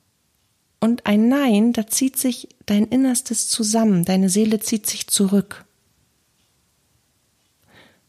Und 0.84 1.06
ein 1.06 1.30
Nein, 1.30 1.72
da 1.72 1.88
zieht 1.88 2.18
sich 2.18 2.50
dein 2.66 2.84
Innerstes 2.84 3.48
zusammen, 3.48 4.04
deine 4.04 4.28
Seele 4.28 4.60
zieht 4.60 4.86
sich 4.86 5.08
zurück. 5.08 5.64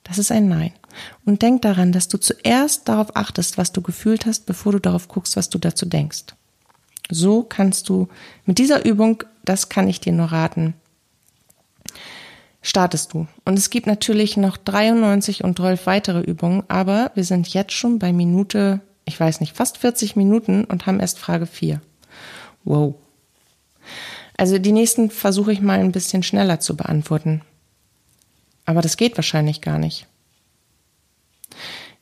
Das 0.02 0.18
ist 0.18 0.32
ein 0.32 0.48
Nein. 0.48 0.72
Und 1.24 1.42
denk 1.42 1.62
daran, 1.62 1.92
dass 1.92 2.08
du 2.08 2.18
zuerst 2.18 2.88
darauf 2.88 3.14
achtest, 3.14 3.58
was 3.58 3.70
du 3.70 3.80
gefühlt 3.80 4.26
hast, 4.26 4.46
bevor 4.46 4.72
du 4.72 4.80
darauf 4.80 5.06
guckst, 5.06 5.36
was 5.36 5.50
du 5.50 5.58
dazu 5.58 5.86
denkst. 5.86 6.34
So 7.12 7.44
kannst 7.44 7.88
du 7.88 8.08
mit 8.44 8.58
dieser 8.58 8.84
Übung, 8.84 9.22
das 9.44 9.68
kann 9.68 9.86
ich 9.86 10.00
dir 10.00 10.12
nur 10.12 10.32
raten, 10.32 10.74
startest 12.60 13.12
du. 13.12 13.28
Und 13.44 13.56
es 13.56 13.70
gibt 13.70 13.86
natürlich 13.86 14.36
noch 14.36 14.56
93 14.56 15.44
und 15.44 15.58
12 15.58 15.86
weitere 15.86 16.22
Übungen, 16.22 16.64
aber 16.66 17.12
wir 17.14 17.22
sind 17.22 17.46
jetzt 17.54 17.74
schon 17.74 18.00
bei 18.00 18.12
Minute, 18.12 18.80
ich 19.04 19.20
weiß 19.20 19.38
nicht, 19.38 19.56
fast 19.56 19.78
40 19.78 20.16
Minuten 20.16 20.64
und 20.64 20.86
haben 20.86 20.98
erst 20.98 21.20
Frage 21.20 21.46
4. 21.46 21.80
Wow. 22.64 22.94
Also 24.36 24.58
die 24.58 24.72
nächsten 24.72 25.10
versuche 25.10 25.52
ich 25.52 25.60
mal 25.60 25.78
ein 25.78 25.92
bisschen 25.92 26.22
schneller 26.22 26.60
zu 26.60 26.76
beantworten. 26.76 27.42
Aber 28.64 28.80
das 28.80 28.96
geht 28.96 29.16
wahrscheinlich 29.16 29.60
gar 29.60 29.78
nicht. 29.78 30.06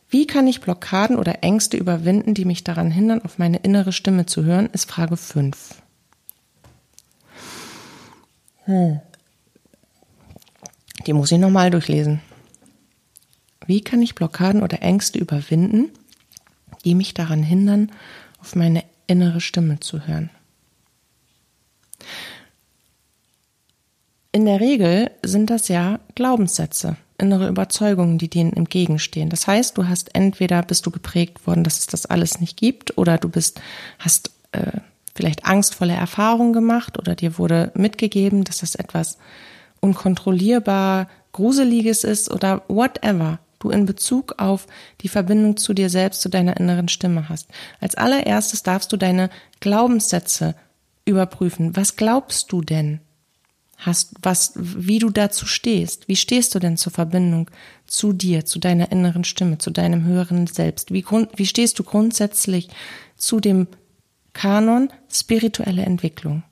Wie 0.08 0.26
kann 0.26 0.46
ich 0.46 0.60
Blockaden 0.60 1.18
oder 1.18 1.42
Ängste 1.42 1.76
überwinden, 1.76 2.34
die 2.34 2.44
mich 2.44 2.64
daran 2.64 2.90
hindern, 2.90 3.22
auf 3.22 3.38
meine 3.38 3.58
innere 3.58 3.92
Stimme 3.92 4.26
zu 4.26 4.44
hören, 4.44 4.68
ist 4.72 4.90
Frage 4.90 5.16
5. 5.16 5.82
Hm. 8.64 9.00
Die 11.06 11.12
muss 11.12 11.32
ich 11.32 11.38
nochmal 11.38 11.70
durchlesen. 11.70 12.20
Wie 13.66 13.80
kann 13.80 14.02
ich 14.02 14.14
Blockaden 14.14 14.62
oder 14.62 14.82
Ängste 14.82 15.18
überwinden, 15.18 15.90
die 16.84 16.94
mich 16.94 17.14
daran 17.14 17.42
hindern, 17.42 17.90
auf 18.38 18.54
meine 18.54 18.84
innere 19.06 19.40
Stimme 19.40 19.80
zu 19.80 20.06
hören? 20.06 20.30
In 24.32 24.46
der 24.46 24.61
Regel 24.61 25.11
sind 25.22 25.50
das 25.50 25.68
ja 25.68 26.00
Glaubenssätze, 26.14 26.96
innere 27.18 27.48
Überzeugungen, 27.48 28.16
die 28.16 28.28
denen 28.28 28.55
entgegenstehen. 28.55 29.28
Das 29.28 29.46
heißt, 29.46 29.76
du 29.76 29.88
hast 29.88 30.14
entweder 30.14 30.62
bist 30.62 30.86
du 30.86 30.90
geprägt 30.90 31.46
worden, 31.46 31.64
dass 31.64 31.78
es 31.78 31.86
das 31.86 32.07
alles 32.07 32.40
nicht 32.40 32.57
gibt, 32.57 32.96
oder 32.96 33.18
du 33.18 33.28
bist, 33.28 33.61
hast 33.98 34.30
äh, 34.53 34.80
vielleicht 35.14 35.44
angstvolle 35.44 35.92
Erfahrungen 35.92 36.55
gemacht 36.55 36.98
oder 36.98 37.14
dir 37.14 37.36
wurde 37.36 37.72
mitgegeben, 37.74 38.44
dass 38.44 38.59
das 38.59 38.74
etwas 38.74 39.18
unkontrollierbar 39.80 41.09
Gruseliges 41.32 42.05
ist 42.05 42.30
oder 42.30 42.62
whatever 42.68 43.38
du 43.59 43.70
in 43.70 43.86
Bezug 43.86 44.34
auf 44.38 44.66
die 45.03 45.09
Verbindung 45.09 45.57
zu 45.57 45.74
dir 45.74 45.90
selbst, 45.90 46.20
zu 46.20 46.28
deiner 46.28 46.57
inneren 46.59 46.88
Stimme 46.88 47.28
hast. 47.28 47.48
Als 47.80 47.94
allererstes 47.94 48.62
darfst 48.62 48.92
du 48.92 48.96
deine 48.96 49.30
Glaubenssätze 49.61 50.55
überprüfen. 51.05 51.76
Was 51.76 51.96
glaubst 51.96 52.53
du 52.53 52.62
denn? 52.62 53.00
hast, 53.84 54.14
was, 54.22 54.53
wie 54.57 54.98
du 54.98 55.11
dazu 55.11 55.46
stehst. 55.46 56.09
Wie 56.09 56.16
stehst 56.16 56.55
du 56.55 56.59
denn 56.59 56.76
zur 56.76 56.92
Verbindung 56.92 57.50
zu 57.86 58.12
dir, 58.12 58.44
zu 58.44 58.59
deiner 58.59 58.92
inneren 58.92 59.24
Stimme, 59.24 59.59
zu 59.59 59.70
deinem 59.70 60.05
höheren 60.05 60.46
Selbst? 60.46 60.92
Wie, 60.92 61.05
wie 61.36 61.46
stehst 61.46 61.78
du 61.78 61.84
grundsätzlich 61.84 62.68
zu 63.16 63.40
dem 63.40 63.66
Kanon 64.32 64.90
spirituelle 65.11 65.82
Entwicklung? 65.82 66.42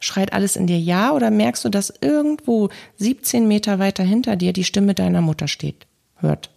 Schreit 0.00 0.32
alles 0.32 0.56
in 0.56 0.66
dir 0.66 0.80
Ja 0.80 1.12
oder 1.12 1.30
merkst 1.30 1.64
du, 1.64 1.68
dass 1.68 1.92
irgendwo 2.00 2.70
17 2.96 3.46
Meter 3.46 3.78
weiter 3.78 4.02
hinter 4.02 4.36
dir 4.36 4.54
die 4.54 4.64
Stimme 4.64 4.94
deiner 4.94 5.20
Mutter 5.20 5.46
steht, 5.46 5.86
hört, 6.16 6.50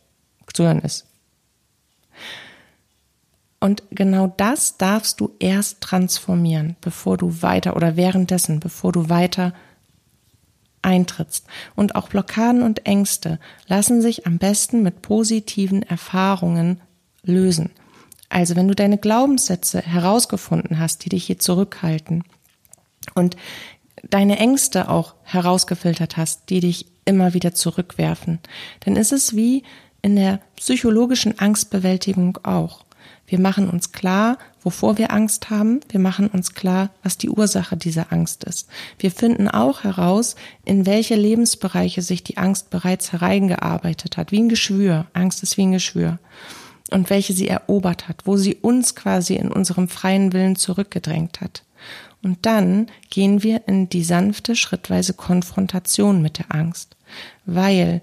zu 0.54 0.64
hören 0.64 0.80
ist? 0.80 1.06
Und 3.64 3.82
genau 3.92 4.28
das 4.28 4.76
darfst 4.76 5.22
du 5.22 5.36
erst 5.40 5.80
transformieren, 5.80 6.76
bevor 6.82 7.16
du 7.16 7.42
weiter 7.42 7.78
oder 7.78 7.96
währenddessen, 7.96 8.60
bevor 8.60 8.92
du 8.92 9.08
weiter 9.08 9.54
eintrittst. 10.82 11.46
Und 11.74 11.96
auch 11.96 12.10
Blockaden 12.10 12.62
und 12.62 12.86
Ängste 12.86 13.40
lassen 13.68 14.02
sich 14.02 14.28
am 14.28 14.38
besten 14.38 14.84
mit 14.84 15.02
positiven 15.02 15.82
Erfahrungen 15.82 16.82
lösen. 17.24 17.70
Also 18.28 18.58
wenn 18.58 18.68
du 18.68 18.76
deine 18.76 18.98
Glaubenssätze 18.98 19.82
herausgefunden 19.82 20.78
hast, 20.78 21.06
die 21.06 21.10
dich 21.10 21.24
hier 21.24 21.40
zurückhalten 21.40 22.26
und 23.16 23.38
deine 24.10 24.40
Ängste 24.40 24.90
auch 24.90 25.14
herausgefiltert 25.24 26.18
hast, 26.18 26.50
die 26.50 26.60
dich 26.60 26.88
immer 27.06 27.34
wieder 27.34 27.54
zurückwerfen, 27.54 28.40
dann 28.82 28.98
ist 28.98 29.14
es 29.14 29.38
wie 29.38 29.64
in 30.02 30.18
der 30.18 30.42
psychologischen 30.58 31.40
Angstbewältigung 31.40 32.40
auch. 32.44 32.83
Wir 33.26 33.40
machen 33.40 33.70
uns 33.70 33.92
klar, 33.92 34.38
wovor 34.62 34.98
wir 34.98 35.12
Angst 35.12 35.50
haben. 35.50 35.80
Wir 35.90 36.00
machen 36.00 36.28
uns 36.28 36.54
klar, 36.54 36.90
was 37.04 37.18
die 37.18 37.30
Ursache 37.30 37.78
dieser 37.78 38.12
Angst 38.12 38.44
ist. 38.44 38.68
Wir 39.00 39.12
finden 39.12 39.48
auch 39.48 39.84
heraus, 39.84 40.36
in 40.66 40.86
welche 40.86 41.16
Lebensbereiche 41.16 42.02
sich 42.02 42.24
die 42.24 42.38
Angst 42.38 42.70
bereits 42.70 43.12
hereingearbeitet 43.12 44.18
hat, 44.18 44.32
wie 44.32 44.40
ein 44.40 44.50
Geschwür. 44.50 45.08
Angst 45.14 45.44
ist 45.44 45.58
wie 45.58 45.64
ein 45.64 45.72
Geschwür. 45.72 46.20
Und 46.92 47.10
welche 47.10 47.34
sie 47.34 47.48
erobert 47.48 48.08
hat, 48.08 48.22
wo 48.26 48.38
sie 48.38 48.56
uns 48.56 48.94
quasi 48.94 49.36
in 49.36 49.52
unserem 49.52 49.88
freien 49.88 50.32
Willen 50.34 50.56
zurückgedrängt 50.56 51.42
hat. 51.42 51.64
Und 52.22 52.46
dann 52.46 52.88
gehen 53.10 53.44
wir 53.44 53.68
in 53.68 53.90
die 53.90 54.04
sanfte, 54.04 54.56
schrittweise 54.56 55.14
Konfrontation 55.14 56.22
mit 56.22 56.40
der 56.40 56.54
Angst, 56.54 56.96
weil 57.46 58.02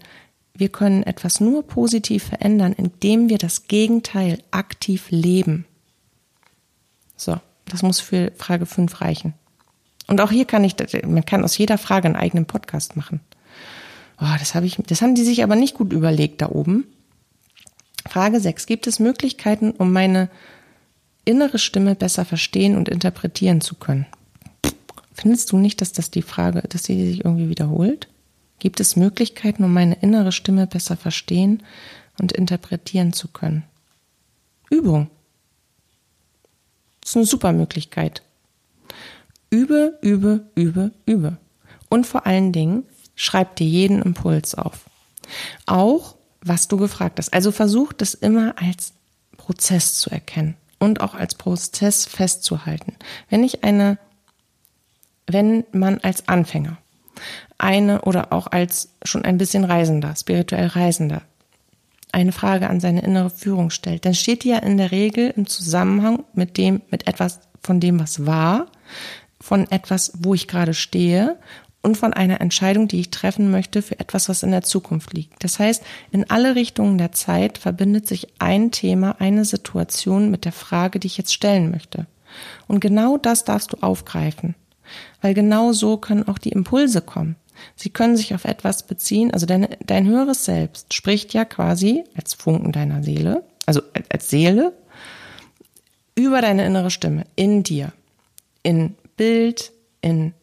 wir 0.55 0.68
können 0.68 1.03
etwas 1.03 1.40
nur 1.40 1.66
positiv 1.66 2.24
verändern, 2.24 2.72
indem 2.72 3.28
wir 3.28 3.38
das 3.38 3.68
Gegenteil 3.68 4.42
aktiv 4.51 5.07
leben. 5.11 5.64
So, 7.16 7.38
das 7.66 7.82
muss 7.82 8.01
für 8.01 8.32
Frage 8.36 8.66
5 8.66 9.01
reichen. 9.01 9.34
Und 10.07 10.20
auch 10.20 10.30
hier 10.30 10.44
kann 10.44 10.64
ich, 10.64 10.74
man 11.05 11.24
kann 11.24 11.44
aus 11.44 11.57
jeder 11.57 11.78
Frage 11.78 12.07
einen 12.07 12.16
eigenen 12.16 12.46
Podcast 12.46 12.96
machen. 12.96 13.20
Oh, 14.20 14.34
das 14.38 14.55
habe 14.55 14.66
ich, 14.66 14.76
das 14.86 15.03
haben 15.03 15.14
die 15.14 15.24
sich 15.24 15.42
aber 15.42 15.57
nicht 15.57 15.74
gut 15.74 15.92
überlegt 15.92 16.42
da 16.42 16.48
oben. 16.51 16.86
Frage 18.09 18.40
6. 18.40 18.66
Gibt 18.66 18.86
es 18.86 18.98
Möglichkeiten, 18.98 19.70
um 19.70 19.92
meine 19.92 20.28
innere 21.24 21.59
Stimme 21.59 21.94
besser 21.94 22.24
verstehen 22.24 22.76
und 22.76 22.88
interpretieren 22.88 23.61
zu 23.61 23.76
können? 23.76 24.07
Findest 25.14 25.53
du 25.53 25.59
nicht, 25.59 25.80
dass 25.80 25.92
das 25.92 26.11
die 26.11 26.22
Frage, 26.22 26.62
dass 26.62 26.84
sie 26.84 27.07
sich 27.07 27.24
irgendwie 27.24 27.48
wiederholt? 27.48 28.09
Gibt 28.61 28.78
es 28.78 28.94
Möglichkeiten, 28.94 29.64
um 29.64 29.72
meine 29.72 29.94
innere 29.96 30.32
Stimme 30.32 30.66
besser 30.66 30.96
verstehen 30.96 31.62
und 32.20 32.30
interpretieren 32.30 33.12
zu 33.12 33.26
können? 33.26 33.64
Übung. 34.68 35.11
Das 37.00 37.11
ist 37.11 37.16
eine 37.16 37.26
super 37.26 37.52
Möglichkeit. 37.52 38.22
Übe, 39.48 39.98
übe, 40.02 40.44
übe, 40.54 40.92
übe. 41.06 41.38
Und 41.88 42.06
vor 42.06 42.26
allen 42.26 42.52
Dingen, 42.52 42.84
schreib 43.16 43.56
dir 43.56 43.66
jeden 43.66 44.02
Impuls 44.02 44.54
auf. 44.54 44.88
Auch, 45.64 46.16
was 46.42 46.68
du 46.68 46.76
gefragt 46.76 47.18
hast. 47.18 47.32
Also 47.32 47.52
versuch 47.52 47.94
das 47.94 48.14
immer 48.14 48.54
als 48.61 48.92
Prozess 49.38 49.94
zu 49.94 50.11
erkennen 50.11 50.54
und 50.78 51.00
auch 51.00 51.14
als 51.14 51.34
Prozess 51.34 52.04
festzuhalten. 52.04 52.94
Wenn 53.30 53.42
ich 53.42 53.64
eine, 53.64 53.98
wenn 55.26 55.64
man 55.72 55.98
als 55.98 56.28
Anfänger 56.28 56.76
eine 57.61 58.02
oder 58.02 58.32
auch 58.32 58.46
als 58.46 58.94
schon 59.04 59.24
ein 59.24 59.38
bisschen 59.38 59.64
Reisender, 59.64 60.14
spirituell 60.16 60.66
Reisender, 60.68 61.22
eine 62.12 62.32
Frage 62.32 62.68
an 62.68 62.80
seine 62.80 63.02
innere 63.02 63.30
Führung 63.30 63.70
stellt, 63.70 64.04
dann 64.04 64.14
steht 64.14 64.44
die 64.44 64.48
ja 64.48 64.58
in 64.58 64.76
der 64.76 64.90
Regel 64.90 65.32
im 65.36 65.46
Zusammenhang 65.46 66.24
mit 66.34 66.56
dem, 66.56 66.82
mit 66.90 67.06
etwas 67.06 67.40
von 67.62 67.80
dem, 67.80 68.00
was 68.00 68.26
war, 68.26 68.66
von 69.40 69.70
etwas, 69.70 70.12
wo 70.18 70.34
ich 70.34 70.48
gerade 70.48 70.74
stehe 70.74 71.38
und 71.82 71.96
von 71.96 72.12
einer 72.12 72.40
Entscheidung, 72.40 72.88
die 72.88 73.00
ich 73.00 73.11
treffen 73.11 73.50
möchte 73.50 73.80
für 73.82 73.98
etwas, 73.98 74.28
was 74.28 74.42
in 74.42 74.50
der 74.50 74.62
Zukunft 74.62 75.12
liegt. 75.14 75.42
Das 75.42 75.58
heißt, 75.58 75.82
in 76.11 76.28
alle 76.28 76.54
Richtungen 76.54 76.98
der 76.98 77.12
Zeit 77.12 77.58
verbindet 77.58 78.06
sich 78.06 78.28
ein 78.38 78.70
Thema, 78.70 79.16
eine 79.18 79.44
Situation 79.44 80.30
mit 80.30 80.44
der 80.44 80.52
Frage, 80.52 80.98
die 80.98 81.06
ich 81.06 81.16
jetzt 81.16 81.32
stellen 81.32 81.70
möchte. 81.70 82.06
Und 82.68 82.80
genau 82.80 83.16
das 83.16 83.44
darfst 83.44 83.72
du 83.72 83.78
aufgreifen, 83.80 84.54
weil 85.20 85.34
genau 85.34 85.72
so 85.72 85.96
können 85.96 86.28
auch 86.28 86.38
die 86.38 86.52
Impulse 86.52 87.00
kommen. 87.00 87.36
Sie 87.76 87.90
können 87.90 88.16
sich 88.16 88.34
auf 88.34 88.44
etwas 88.44 88.86
beziehen, 88.86 89.32
also 89.32 89.46
dein, 89.46 89.68
dein 89.84 90.06
höheres 90.06 90.44
Selbst 90.44 90.94
spricht 90.94 91.32
ja 91.34 91.44
quasi 91.44 92.04
als 92.16 92.34
Funken 92.34 92.72
deiner 92.72 93.02
Seele, 93.02 93.44
also 93.66 93.82
als 94.08 94.30
Seele, 94.30 94.72
über 96.14 96.42
deine 96.42 96.66
innere 96.66 96.90
Stimme 96.90 97.24
in 97.36 97.62
dir, 97.62 97.92
in 98.62 98.94
Bild, 99.16 99.72
in 100.00 100.34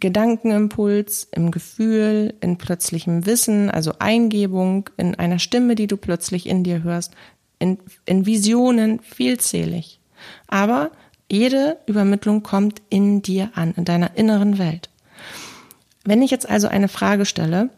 Gedankenimpuls, 0.00 1.28
im 1.32 1.50
Gefühl, 1.50 2.34
in 2.40 2.56
plötzlichem 2.56 3.26
Wissen, 3.26 3.70
also 3.70 3.94
Eingebung, 3.98 4.90
in 4.96 5.14
einer 5.14 5.38
Stimme, 5.38 5.74
die 5.74 5.86
du 5.86 5.96
plötzlich 5.96 6.46
in 6.46 6.62
dir 6.62 6.82
hörst, 6.82 7.14
in, 7.58 7.78
in 8.06 8.26
Visionen, 8.26 9.00
vielzählig. 9.00 10.00
Aber 10.46 10.90
jede 11.30 11.78
Übermittlung 11.86 12.42
kommt 12.42 12.80
in 12.88 13.22
dir 13.22 13.50
an, 13.54 13.74
in 13.76 13.84
deiner 13.84 14.16
inneren 14.16 14.58
Welt. 14.58 14.88
Wenn 16.08 16.22
ich 16.22 16.30
jetzt 16.30 16.48
also 16.48 16.68
eine 16.68 16.88
Frage 16.88 17.26
stelle, 17.26 17.68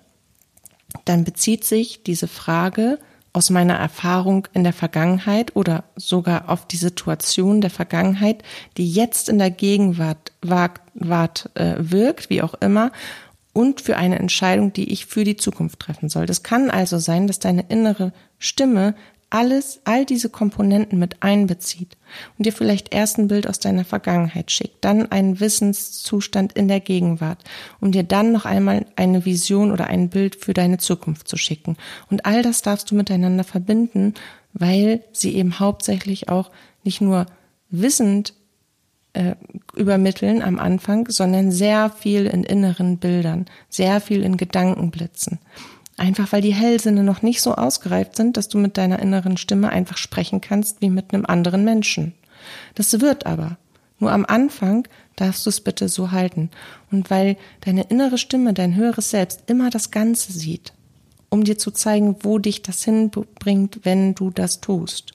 dann 1.04 1.24
bezieht 1.24 1.64
sich 1.64 2.04
diese 2.04 2.28
Frage 2.28 3.00
aus 3.32 3.50
meiner 3.50 3.74
Erfahrung 3.74 4.46
in 4.52 4.62
der 4.62 4.72
Vergangenheit 4.72 5.56
oder 5.56 5.82
sogar 5.96 6.48
auf 6.48 6.64
die 6.64 6.76
Situation 6.76 7.60
der 7.60 7.70
Vergangenheit, 7.70 8.44
die 8.76 8.88
jetzt 8.88 9.28
in 9.28 9.40
der 9.40 9.50
Gegenwart 9.50 10.30
wart, 10.42 10.80
wart, 10.94 11.50
äh, 11.54 11.74
wirkt, 11.78 12.30
wie 12.30 12.40
auch 12.40 12.54
immer, 12.54 12.92
und 13.52 13.80
für 13.80 13.96
eine 13.96 14.20
Entscheidung, 14.20 14.72
die 14.72 14.92
ich 14.92 15.06
für 15.06 15.24
die 15.24 15.36
Zukunft 15.36 15.80
treffen 15.80 16.08
soll. 16.08 16.26
Das 16.26 16.44
kann 16.44 16.70
also 16.70 16.98
sein, 16.98 17.26
dass 17.26 17.40
deine 17.40 17.64
innere 17.68 18.12
Stimme 18.38 18.94
alles, 19.30 19.80
all 19.84 20.04
diese 20.04 20.28
Komponenten 20.28 20.98
mit 20.98 21.22
einbezieht 21.22 21.96
und 22.36 22.46
dir 22.46 22.52
vielleicht 22.52 22.92
erst 22.92 23.18
ein 23.18 23.28
Bild 23.28 23.46
aus 23.46 23.60
deiner 23.60 23.84
Vergangenheit 23.84 24.50
schickt, 24.50 24.84
dann 24.84 25.10
einen 25.10 25.38
Wissenszustand 25.38 26.52
in 26.52 26.68
der 26.68 26.80
Gegenwart, 26.80 27.42
um 27.80 27.92
dir 27.92 28.02
dann 28.02 28.32
noch 28.32 28.44
einmal 28.44 28.86
eine 28.96 29.24
Vision 29.24 29.70
oder 29.70 29.86
ein 29.86 30.08
Bild 30.08 30.36
für 30.36 30.52
deine 30.52 30.78
Zukunft 30.78 31.28
zu 31.28 31.36
schicken. 31.36 31.76
Und 32.10 32.26
all 32.26 32.42
das 32.42 32.62
darfst 32.62 32.90
du 32.90 32.96
miteinander 32.96 33.44
verbinden, 33.44 34.14
weil 34.52 35.02
sie 35.12 35.36
eben 35.36 35.60
hauptsächlich 35.60 36.28
auch 36.28 36.50
nicht 36.82 37.00
nur 37.00 37.26
wissend 37.70 38.34
äh, 39.12 39.34
übermitteln 39.74 40.42
am 40.42 40.58
Anfang, 40.58 41.08
sondern 41.08 41.50
sehr 41.50 41.90
viel 41.90 42.26
in 42.26 42.44
inneren 42.44 42.98
Bildern, 42.98 43.46
sehr 43.68 44.00
viel 44.00 44.22
in 44.22 44.36
Gedankenblitzen. 44.36 45.38
Einfach 46.00 46.32
weil 46.32 46.40
die 46.40 46.54
Hellsinne 46.54 47.04
noch 47.04 47.20
nicht 47.20 47.42
so 47.42 47.56
ausgereift 47.56 48.16
sind, 48.16 48.38
dass 48.38 48.48
du 48.48 48.56
mit 48.56 48.78
deiner 48.78 49.00
inneren 49.00 49.36
Stimme 49.36 49.68
einfach 49.68 49.98
sprechen 49.98 50.40
kannst 50.40 50.80
wie 50.80 50.88
mit 50.88 51.12
einem 51.12 51.26
anderen 51.26 51.62
Menschen. 51.62 52.14
Das 52.74 53.02
wird 53.02 53.26
aber. 53.26 53.58
Nur 53.98 54.10
am 54.10 54.24
Anfang 54.24 54.88
darfst 55.16 55.44
du 55.44 55.50
es 55.50 55.60
bitte 55.60 55.90
so 55.90 56.10
halten. 56.10 56.48
Und 56.90 57.10
weil 57.10 57.36
deine 57.60 57.82
innere 57.82 58.16
Stimme, 58.16 58.54
dein 58.54 58.76
höheres 58.76 59.10
Selbst 59.10 59.42
immer 59.46 59.68
das 59.68 59.90
Ganze 59.90 60.32
sieht, 60.32 60.72
um 61.28 61.44
dir 61.44 61.58
zu 61.58 61.70
zeigen, 61.70 62.16
wo 62.22 62.38
dich 62.38 62.62
das 62.62 62.82
hinbringt, 62.82 63.80
wenn 63.82 64.14
du 64.14 64.30
das 64.30 64.62
tust. 64.62 65.12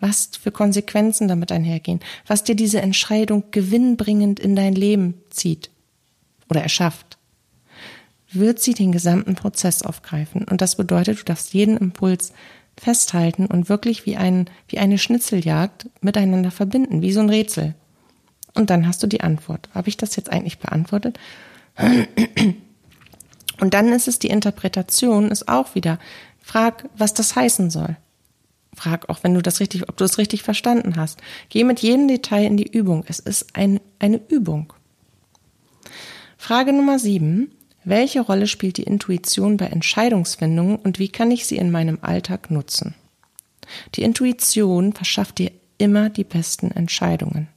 Was 0.00 0.30
für 0.40 0.52
Konsequenzen 0.52 1.28
damit 1.28 1.52
einhergehen, 1.52 2.00
was 2.26 2.44
dir 2.44 2.54
diese 2.54 2.80
Entscheidung 2.80 3.44
gewinnbringend 3.50 4.40
in 4.40 4.56
dein 4.56 4.74
Leben 4.74 5.20
zieht 5.28 5.68
oder 6.48 6.62
erschafft 6.62 7.07
wird 8.30 8.60
sie 8.60 8.74
den 8.74 8.92
gesamten 8.92 9.34
Prozess 9.34 9.82
aufgreifen. 9.82 10.44
Und 10.44 10.60
das 10.60 10.76
bedeutet, 10.76 11.20
du 11.20 11.24
darfst 11.24 11.54
jeden 11.54 11.76
Impuls 11.76 12.32
festhalten 12.78 13.46
und 13.46 13.68
wirklich 13.68 14.06
wie, 14.06 14.16
ein, 14.16 14.48
wie 14.68 14.78
eine 14.78 14.98
Schnitzeljagd 14.98 15.88
miteinander 16.00 16.50
verbinden, 16.50 17.02
wie 17.02 17.12
so 17.12 17.20
ein 17.20 17.30
Rätsel. 17.30 17.74
Und 18.54 18.70
dann 18.70 18.86
hast 18.86 19.02
du 19.02 19.06
die 19.06 19.20
Antwort. 19.20 19.68
Habe 19.74 19.88
ich 19.88 19.96
das 19.96 20.16
jetzt 20.16 20.30
eigentlich 20.30 20.58
beantwortet? 20.58 21.18
Und 23.60 23.74
dann 23.74 23.92
ist 23.92 24.08
es 24.08 24.18
die 24.18 24.28
Interpretation, 24.28 25.30
ist 25.30 25.48
auch 25.48 25.74
wieder, 25.74 25.98
frag, 26.40 26.88
was 26.96 27.14
das 27.14 27.34
heißen 27.34 27.70
soll. 27.70 27.96
Frag 28.74 29.08
auch, 29.08 29.24
wenn 29.24 29.34
du 29.34 29.42
das 29.42 29.60
richtig, 29.60 29.88
ob 29.88 29.96
du 29.96 30.04
es 30.04 30.18
richtig 30.18 30.42
verstanden 30.42 30.96
hast. 30.96 31.20
Geh 31.48 31.64
mit 31.64 31.80
jedem 31.80 32.06
Detail 32.06 32.44
in 32.44 32.56
die 32.56 32.70
Übung. 32.70 33.04
Es 33.08 33.18
ist 33.18 33.56
ein, 33.56 33.80
eine 33.98 34.20
Übung. 34.28 34.72
Frage 36.36 36.72
Nummer 36.72 36.98
sieben. 36.98 37.50
Welche 37.88 38.20
Rolle 38.20 38.46
spielt 38.46 38.76
die 38.76 38.82
Intuition 38.82 39.56
bei 39.56 39.64
Entscheidungsfindungen 39.64 40.76
und 40.76 40.98
wie 40.98 41.08
kann 41.08 41.30
ich 41.30 41.46
sie 41.46 41.56
in 41.56 41.70
meinem 41.70 41.96
Alltag 42.02 42.50
nutzen? 42.50 42.94
Die 43.94 44.02
Intuition 44.02 44.92
verschafft 44.92 45.38
dir 45.38 45.52
immer 45.78 46.10
die 46.10 46.24
besten 46.24 46.70
Entscheidungen. 46.70 47.48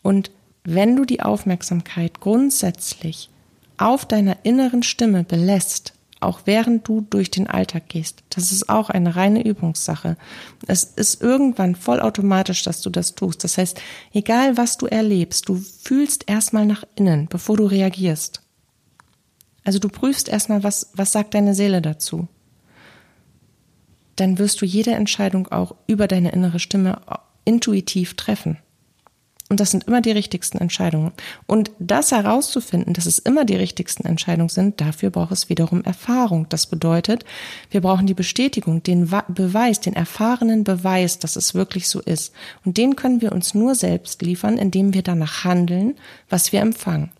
Und 0.00 0.30
wenn 0.64 0.96
du 0.96 1.04
die 1.04 1.20
Aufmerksamkeit 1.20 2.20
grundsätzlich 2.20 3.28
auf 3.76 4.06
deiner 4.06 4.38
inneren 4.44 4.82
Stimme 4.82 5.24
belässt, 5.24 5.92
auch 6.20 6.40
während 6.46 6.88
du 6.88 7.02
durch 7.02 7.30
den 7.30 7.46
Alltag 7.46 7.90
gehst, 7.90 8.22
das 8.30 8.52
ist 8.52 8.70
auch 8.70 8.88
eine 8.88 9.14
reine 9.14 9.44
Übungssache. 9.44 10.16
Es 10.66 10.84
ist 10.84 11.20
irgendwann 11.20 11.74
vollautomatisch, 11.74 12.62
dass 12.62 12.80
du 12.80 12.88
das 12.88 13.14
tust. 13.14 13.44
Das 13.44 13.58
heißt, 13.58 13.78
egal 14.14 14.56
was 14.56 14.78
du 14.78 14.86
erlebst, 14.86 15.50
du 15.50 15.56
fühlst 15.56 16.30
erstmal 16.30 16.64
nach 16.64 16.84
innen, 16.94 17.26
bevor 17.28 17.58
du 17.58 17.66
reagierst. 17.66 18.40
Also 19.66 19.80
du 19.80 19.88
prüfst 19.88 20.28
erstmal, 20.28 20.62
was, 20.62 20.92
was 20.94 21.10
sagt 21.10 21.34
deine 21.34 21.52
Seele 21.52 21.82
dazu. 21.82 22.28
Dann 24.14 24.38
wirst 24.38 24.62
du 24.62 24.64
jede 24.64 24.92
Entscheidung 24.92 25.48
auch 25.48 25.74
über 25.88 26.06
deine 26.06 26.30
innere 26.30 26.60
Stimme 26.60 27.00
intuitiv 27.44 28.14
treffen. 28.14 28.58
Und 29.48 29.58
das 29.58 29.72
sind 29.72 29.84
immer 29.84 30.00
die 30.00 30.12
richtigsten 30.12 30.58
Entscheidungen. 30.58 31.10
Und 31.46 31.72
das 31.80 32.12
herauszufinden, 32.12 32.94
dass 32.94 33.06
es 33.06 33.18
immer 33.18 33.44
die 33.44 33.56
richtigsten 33.56 34.06
Entscheidungen 34.06 34.50
sind, 34.50 34.80
dafür 34.80 35.10
braucht 35.10 35.32
es 35.32 35.48
wiederum 35.48 35.82
Erfahrung. 35.82 36.48
Das 36.48 36.66
bedeutet, 36.66 37.24
wir 37.70 37.80
brauchen 37.80 38.06
die 38.06 38.14
Bestätigung, 38.14 38.84
den 38.84 39.10
Beweis, 39.28 39.80
den 39.80 39.94
erfahrenen 39.94 40.62
Beweis, 40.62 41.18
dass 41.18 41.34
es 41.34 41.54
wirklich 41.54 41.88
so 41.88 42.00
ist. 42.00 42.32
Und 42.64 42.76
den 42.76 42.94
können 42.94 43.20
wir 43.20 43.32
uns 43.32 43.52
nur 43.52 43.74
selbst 43.74 44.22
liefern, 44.22 44.58
indem 44.58 44.94
wir 44.94 45.02
danach 45.02 45.42
handeln, 45.42 45.96
was 46.28 46.52
wir 46.52 46.60
empfangen. 46.60 47.10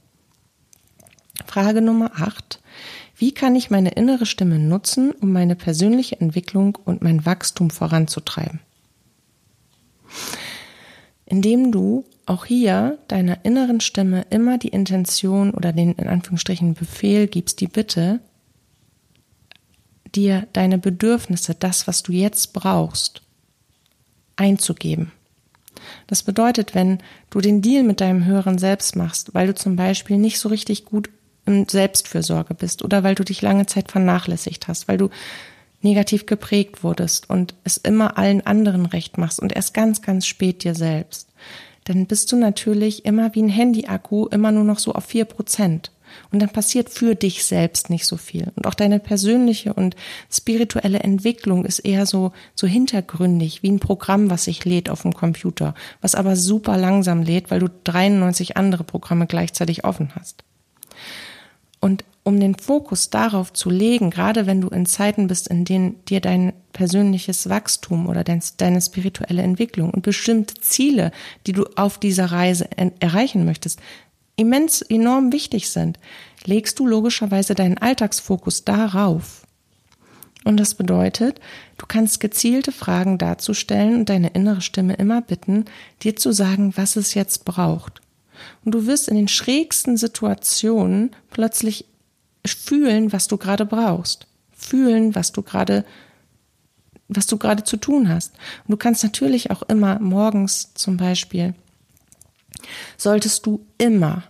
Frage 1.47 1.81
Nummer 1.81 2.13
8. 2.17 2.61
Wie 3.17 3.33
kann 3.33 3.57
ich 3.57 3.71
meine 3.71 3.91
innere 3.91 4.27
Stimme 4.27 4.59
nutzen, 4.59 5.13
um 5.13 5.33
meine 5.33 5.57
persönliche 5.57 6.21
Entwicklung 6.21 6.77
und 6.85 7.03
mein 7.03 7.25
Wachstum 7.25 7.71
voranzutreiben? 7.71 8.61
Indem 11.25 11.73
du 11.73 12.05
auch 12.27 12.45
hier 12.45 12.99
deiner 13.09 13.45
inneren 13.45 13.81
Stimme 13.81 14.27
immer 14.31 14.59
die 14.59 14.69
Intention 14.69 15.53
oder 15.53 15.73
den 15.73 15.93
in 15.93 16.09
Anführungsstrichen 16.09 16.75
Befehl 16.75 17.27
gibst, 17.27 17.61
die 17.61 17.69
Bitte, 17.69 18.21
dir 20.15 20.47
deine 20.53 20.79
Bedürfnisse, 20.79 21.55
das, 21.55 21.87
was 21.87 22.03
du 22.03 22.13
jetzt 22.13 22.53
brauchst, 22.53 23.23
einzugeben. 24.37 25.13
Das 26.07 26.23
bedeutet, 26.23 26.75
wenn 26.75 26.99
du 27.31 27.41
den 27.41 27.63
Deal 27.63 27.83
mit 27.83 28.01
deinem 28.01 28.25
höheren 28.25 28.59
Selbst 28.59 28.97
machst, 28.97 29.35
weil 29.35 29.47
du 29.47 29.55
zum 29.55 29.77
Beispiel 29.77 30.19
nicht 30.19 30.39
so 30.39 30.49
richtig 30.49 30.85
gut 30.85 31.11
in 31.47 31.69
Selbstfürsorge 31.69 32.55
bist 32.55 32.85
oder 32.85 33.03
weil 33.03 33.15
du 33.15 33.25
dich 33.25 33.43
lange 33.43 33.67
Zeit 33.67 33.91
vernachlässigt 33.91 34.69
hast, 34.69 34.89
weil 34.89 34.99
du 34.99 35.11
negativ 35.83 36.27
geprägt 36.27 36.83
wurdest 36.83 37.31
und 37.31 37.55
es 37.65 37.77
immer 37.77 38.19
allen 38.19 38.45
anderen 38.47 38.87
recht 38.87 39.19
machst 39.19 39.41
und 39.41 39.55
erst 39.55 39.75
ganz, 39.75 40.03
ganz 40.03 40.27
spät 40.27 40.65
dir 40.65 40.75
selbst, 40.75 41.29
dann 41.85 42.07
bist 42.07 42.33
du 42.33 42.37
natürlich 42.37 43.05
immer 43.05 43.35
wie 43.35 43.43
ein 43.43 43.49
Handy-Akku 43.49 44.27
immer 44.27 44.51
nur 44.51 44.65
noch 44.65 44.79
so 44.79 44.93
auf 44.93 45.05
vier 45.05 45.25
Prozent. 45.25 45.93
Und 46.33 46.41
dann 46.41 46.49
passiert 46.49 46.91
für 46.91 47.15
dich 47.15 47.45
selbst 47.45 47.91
nicht 47.91 48.07
so 48.07 48.17
viel. 48.17 48.53
Und 48.57 48.67
auch 48.67 48.75
deine 48.75 49.01
persönliche 49.01 49.75
und 49.75 49.97
spirituelle 50.31 51.01
Entwicklung 51.01 51.65
ist 51.65 51.81
eher 51.81 52.07
so, 52.07 52.33
so 52.55 52.67
hintergründig, 52.67 53.63
wie 53.63 53.71
ein 53.71 53.81
Programm, 53.81 54.31
was 54.31 54.45
sich 54.45 54.65
lädt 54.65 54.89
auf 54.89 55.03
dem 55.03 55.15
Computer, 55.15 55.75
was 56.01 56.15
aber 56.15 56.37
super 56.37 56.77
langsam 56.77 57.23
lädt, 57.23 57.51
weil 57.51 57.61
du 57.61 57.69
93 57.85 58.57
andere 58.57 58.85
Programme 58.85 59.27
gleichzeitig 59.27 59.85
offen 59.85 60.13
hast. 60.15 60.45
Und 61.87 62.05
um 62.25 62.41
den 62.41 62.57
Fokus 62.57 63.11
darauf 63.11 63.53
zu 63.53 63.71
legen, 63.71 64.11
gerade 64.11 64.47
wenn 64.47 64.61
du 64.61 64.67
in 64.67 64.87
Zeiten 64.87 65.29
bist, 65.29 65.47
in 65.47 65.65
denen 65.65 66.05
dir 66.07 66.21
dein 66.21 66.53
persönliches 66.73 67.49
Wachstum 67.49 68.09
oder 68.09 68.25
deine 68.25 68.81
spirituelle 68.81 69.43
Entwicklung 69.43 69.91
und 69.91 70.03
bestimmte 70.03 70.55
Ziele, 70.57 71.13
die 71.47 71.53
du 71.53 71.65
auf 71.77 71.99
dieser 71.99 72.33
Reise 72.33 72.69
erreichen 72.99 73.45
möchtest, 73.45 73.79
immens 74.35 74.83
enorm 74.83 75.31
wichtig 75.31 75.71
sind, 75.71 76.01
legst 76.45 76.81
du 76.81 76.89
logischerweise 76.89 77.55
deinen 77.55 77.79
Alltagsfokus 77.79 78.65
darauf. 78.65 79.47
Und 80.43 80.57
das 80.59 80.75
bedeutet, 80.75 81.39
du 81.79 81.87
kannst 81.87 82.19
gezielte 82.19 82.73
Fragen 82.73 83.17
dazu 83.17 83.55
stellen 83.55 83.95
und 83.95 84.09
deine 84.09 84.31
innere 84.31 84.61
Stimme 84.61 84.95
immer 84.95 85.23
bitten, 85.23 85.67
dir 86.03 86.17
zu 86.17 86.33
sagen, 86.33 86.73
was 86.77 86.97
es 86.97 87.15
jetzt 87.15 87.45
braucht. 87.45 88.03
Und 88.65 88.73
du 88.73 88.87
wirst 88.87 89.09
in 89.09 89.17
den 89.17 89.29
schrägsten 89.29 89.97
Situationen 89.97 91.11
plötzlich 91.31 91.87
fühlen, 92.45 93.13
was 93.13 93.29
du 93.29 93.37
gerade 93.37 93.67
brauchst. 93.67 94.27
Fühlen, 94.53 95.15
was 95.15 95.33
du 95.33 95.43
gerade 95.43 95.85
was 97.09 97.29
du 97.29 97.39
gerade 97.39 97.63
zu 97.63 97.77
tun 97.77 98.09
hast. 98.09 98.33
Und 98.67 98.73
du 98.73 98.77
kannst 98.77 99.05
natürlich 99.05 99.53
auch 99.53 99.63
immer 99.63 100.01
morgens 100.01 100.75
zum 100.75 100.97
Beispiel 100.97 101.55
solltest 102.97 103.47
du 103.47 103.65
immer 103.79 104.25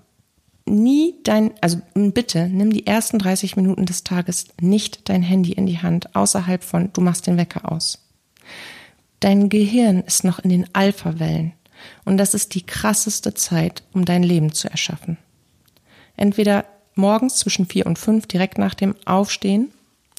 nie 0.67 1.15
dein, 1.23 1.53
also 1.61 1.81
bitte 1.95 2.49
nimm 2.49 2.73
die 2.73 2.87
ersten 2.87 3.19
30 3.19 3.57
Minuten 3.57 3.87
des 3.87 4.05
Tages 4.05 4.47
nicht 4.61 5.09
dein 5.09 5.23
Handy 5.23 5.53
in 5.53 5.67
die 5.67 5.79
Hand, 5.79 6.15
außerhalb 6.17 6.65
von 6.65 6.93
du 6.93 7.01
machst 7.01 7.27
den 7.27 7.37
Wecker 7.37 7.71
aus. 7.71 7.99
Dein 9.21 9.49
Gehirn 9.49 10.01
ist 10.01 10.25
noch 10.25 10.41
in 10.41 10.51
den 10.51 10.67
Alpha-Wellen 10.75 11.53
und 12.05 12.17
das 12.19 12.35
ist 12.35 12.55
die 12.55 12.65
krasseste 12.65 13.35
Zeit, 13.35 13.83
um 13.93 14.05
dein 14.05 14.23
Leben 14.23 14.53
zu 14.53 14.69
erschaffen. 14.69 15.19
Entweder 16.17 16.65
morgens 16.95 17.37
zwischen 17.37 17.67
vier 17.67 17.87
und 17.87 17.99
fünf 17.99 18.27
direkt 18.27 18.59
nach 18.59 18.75
dem 18.75 18.95
Aufstehen, 19.05 19.71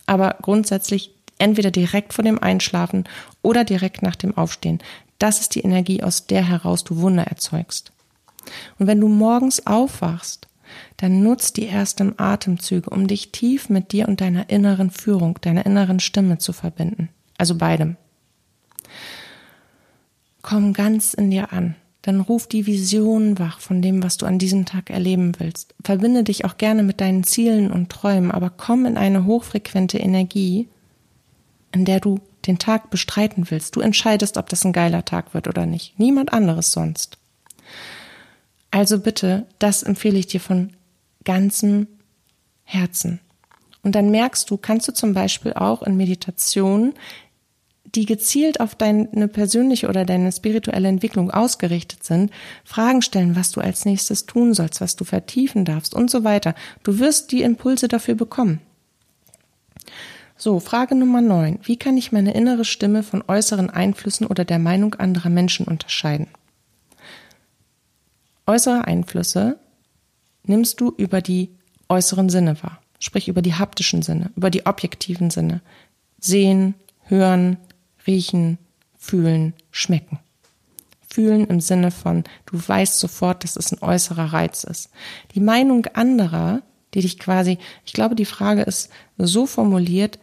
aber 0.05 0.38
grundsätzlich 0.41 1.11
entweder 1.38 1.72
direkt 1.72 2.13
vor 2.13 2.24
dem 2.24 2.39
Einschlafen 2.39 3.05
oder 3.41 3.63
direkt 3.63 4.01
nach 4.01 4.15
dem 4.15 4.38
Aufstehen. 4.38 4.80
Das 5.20 5.39
ist 5.39 5.55
die 5.55 5.61
Energie, 5.61 6.03
aus 6.03 6.28
der 6.28 6.47
heraus 6.47 6.84
du 6.84 6.97
Wunder 6.97 7.24
erzeugst. 7.24 7.91
Und 8.80 8.88
wenn 8.88 9.01
du 9.01 9.07
morgens 9.07 9.65
aufwachst, 9.65 10.47
dann 10.97 11.24
nutz 11.24 11.53
die 11.53 11.68
ersten 11.68 12.20
Atemzüge, 12.20 12.89
um 12.89 13.07
dich 13.07 13.32
tief 13.32 13.70
mit 13.70 13.91
dir 13.91 14.07
und 14.07 14.22
deiner 14.22 14.49
inneren 14.49 14.91
Führung, 14.91 15.39
deiner 15.41 15.65
inneren 15.65 15.99
Stimme 15.99 16.38
zu 16.38 16.53
verbinden. 16.53 17.09
Also 17.38 17.55
beidem. 17.55 17.97
Komm 20.47 20.71
ganz 20.71 21.13
in 21.13 21.29
dir 21.29 21.51
an. 21.51 21.75
Dann 22.03 22.21
ruf 22.21 22.47
die 22.47 22.67
Vision 22.67 23.37
wach 23.37 23.59
von 23.59 23.81
dem, 23.81 24.01
was 24.01 24.15
du 24.15 24.25
an 24.25 24.39
diesem 24.39 24.63
Tag 24.63 24.89
erleben 24.89 25.33
willst. 25.39 25.75
Verbinde 25.83 26.23
dich 26.23 26.45
auch 26.45 26.55
gerne 26.57 26.83
mit 26.83 27.01
deinen 27.01 27.25
Zielen 27.25 27.69
und 27.69 27.89
Träumen, 27.89 28.31
aber 28.31 28.49
komm 28.49 28.85
in 28.85 28.95
eine 28.95 29.25
hochfrequente 29.25 29.97
Energie, 29.97 30.69
in 31.73 31.83
der 31.83 31.99
du 31.99 32.21
den 32.45 32.59
Tag 32.59 32.91
bestreiten 32.91 33.51
willst. 33.51 33.75
Du 33.75 33.81
entscheidest, 33.81 34.37
ob 34.37 34.47
das 34.47 34.63
ein 34.63 34.71
geiler 34.71 35.03
Tag 35.03 35.33
wird 35.33 35.49
oder 35.49 35.65
nicht. 35.65 35.99
Niemand 35.99 36.31
anderes 36.31 36.71
sonst. 36.71 37.17
Also 38.71 38.99
bitte, 38.99 39.47
das 39.59 39.83
empfehle 39.83 40.17
ich 40.17 40.27
dir 40.27 40.39
von 40.39 40.71
ganzem 41.25 41.87
Herzen. 42.63 43.19
Und 43.83 43.95
dann 43.95 44.11
merkst 44.11 44.49
du, 44.49 44.55
kannst 44.55 44.87
du 44.87 44.93
zum 44.93 45.13
Beispiel 45.13 45.51
auch 45.51 45.83
in 45.83 45.97
Meditation, 45.97 46.93
die 47.95 48.05
gezielt 48.05 48.59
auf 48.59 48.75
deine 48.75 49.27
persönliche 49.27 49.88
oder 49.88 50.05
deine 50.05 50.31
spirituelle 50.31 50.88
Entwicklung 50.88 51.31
ausgerichtet 51.31 52.03
sind, 52.03 52.31
Fragen 52.63 53.01
stellen, 53.01 53.35
was 53.35 53.51
du 53.51 53.61
als 53.61 53.85
nächstes 53.85 54.25
tun 54.25 54.53
sollst, 54.53 54.81
was 54.81 54.95
du 54.95 55.05
vertiefen 55.05 55.65
darfst 55.65 55.93
und 55.93 56.09
so 56.09 56.23
weiter. 56.23 56.53
Du 56.83 56.99
wirst 56.99 57.31
die 57.31 57.41
Impulse 57.41 57.88
dafür 57.88 58.15
bekommen. 58.15 58.59
So, 60.35 60.59
Frage 60.59 60.93
Nummer 60.95 61.21
neun. 61.21 61.59
Wie 61.63 61.77
kann 61.77 61.97
ich 61.97 62.11
meine 62.11 62.33
innere 62.33 62.65
Stimme 62.65 63.01
von 63.01 63.23
äußeren 63.27 63.69
Einflüssen 63.69 64.27
oder 64.27 64.45
der 64.45 64.59
Meinung 64.59 64.93
anderer 64.95 65.29
Menschen 65.29 65.65
unterscheiden? 65.65 66.27
Äußere 68.45 68.85
Einflüsse 68.85 69.57
nimmst 70.43 70.79
du 70.79 70.93
über 70.95 71.21
die 71.21 71.49
äußeren 71.89 72.29
Sinne 72.29 72.61
wahr, 72.61 72.81
sprich 72.99 73.27
über 73.27 73.41
die 73.41 73.55
haptischen 73.55 74.01
Sinne, 74.03 74.31
über 74.35 74.49
die 74.49 74.65
objektiven 74.65 75.31
Sinne. 75.31 75.61
Sehen, 76.19 76.75
hören, 77.03 77.57
riechen, 78.07 78.57
fühlen, 78.97 79.53
schmecken. 79.71 80.19
Fühlen 81.09 81.47
im 81.47 81.61
Sinne 81.61 81.91
von, 81.91 82.23
du 82.45 82.59
weißt 82.67 82.99
sofort, 82.99 83.43
dass 83.43 83.55
es 83.55 83.71
ein 83.71 83.81
äußerer 83.81 84.33
Reiz 84.33 84.63
ist. 84.63 84.89
Die 85.35 85.39
Meinung 85.39 85.85
anderer, 85.87 86.61
die 86.93 87.01
dich 87.01 87.19
quasi, 87.19 87.57
ich 87.85 87.93
glaube, 87.93 88.15
die 88.15 88.25
Frage 88.25 88.61
ist 88.63 88.89
so 89.17 89.45
formuliert, 89.45 90.19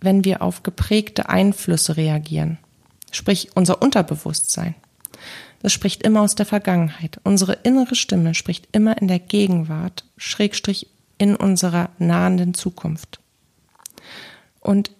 wenn 0.00 0.24
wir 0.24 0.42
auf 0.42 0.62
geprägte 0.62 1.28
Einflüsse 1.28 1.96
reagieren, 1.96 2.58
sprich 3.10 3.50
unser 3.54 3.80
Unterbewusstsein. 3.82 4.74
Das 5.62 5.72
spricht 5.72 6.02
immer 6.02 6.22
aus 6.22 6.34
der 6.34 6.46
Vergangenheit. 6.46 7.20
Unsere 7.22 7.52
innere 7.62 7.94
Stimme 7.94 8.34
spricht 8.34 8.68
immer 8.72 9.00
in 9.00 9.06
der 9.06 9.20
Gegenwart, 9.20 10.04
Schrägstrich 10.16 10.88
in 11.18 11.36
unserer 11.36 11.90
nahenden 11.98 12.52
Zukunft. 12.52 13.20
Und 14.58 14.90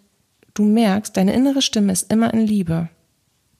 du 0.54 0.64
merkst, 0.64 1.16
deine 1.16 1.34
innere 1.34 1.62
Stimme 1.62 1.92
ist 1.92 2.12
immer 2.12 2.32
in 2.32 2.40
Liebe. 2.40 2.88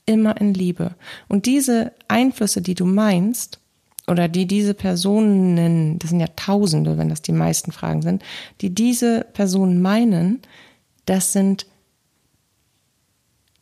Immer 0.06 0.40
in 0.40 0.54
Liebe. 0.54 0.94
Und 1.28 1.46
diese 1.46 1.92
Einflüsse, 2.08 2.60
die 2.60 2.74
du 2.74 2.84
meinst, 2.84 3.60
oder 4.08 4.28
die 4.28 4.46
diese 4.46 4.74
Personen, 4.74 5.98
das 5.98 6.10
sind 6.10 6.20
ja 6.20 6.26
Tausende, 6.34 6.98
wenn 6.98 7.08
das 7.08 7.22
die 7.22 7.32
meisten 7.32 7.70
Fragen 7.70 8.02
sind, 8.02 8.22
die 8.60 8.74
diese 8.74 9.24
Personen 9.32 9.80
meinen, 9.80 10.42
das 11.06 11.32
sind 11.32 11.66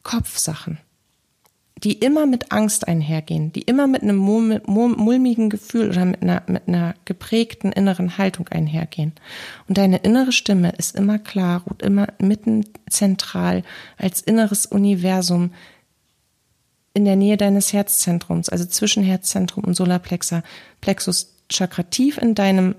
Kopfsachen 0.03 0.78
die 1.83 1.95
immer 1.95 2.26
mit 2.26 2.53
Angst 2.53 2.89
einhergehen, 2.89 3.53
die 3.53 3.62
immer 3.62 3.87
mit 3.87 4.03
einem 4.03 4.16
mulmigen 4.16 5.49
Gefühl 5.49 5.89
oder 5.89 6.05
mit 6.05 6.22
einer, 6.22 6.43
mit 6.47 6.68
einer 6.68 6.95
geprägten 7.07 7.72
inneren 7.72 8.18
Haltung 8.18 8.49
einhergehen. 8.49 9.12
Und 9.66 9.78
deine 9.78 9.99
innere 9.99 10.33
Stimme 10.33 10.72
ist 10.76 10.95
immer 10.95 11.18
klar 11.18 11.62
und 11.64 11.83
immer 11.83 12.09
mitten 12.20 12.66
zentral 12.89 13.62
als 13.97 14.20
inneres 14.20 14.66
Universum 14.66 15.53
in 16.93 17.05
der 17.05 17.16
Nähe 17.16 17.37
deines 17.37 17.72
Herzzentrums, 17.72 18.49
also 18.49 18.66
zwischen 18.66 19.03
Herzzentrum 19.03 19.64
und 19.64 19.74
Solarplexus, 19.74 20.43
Plexus 20.81 21.35
Chakra 21.49 21.85
tief 21.85 22.18
in 22.18 22.35
deinem 22.35 22.74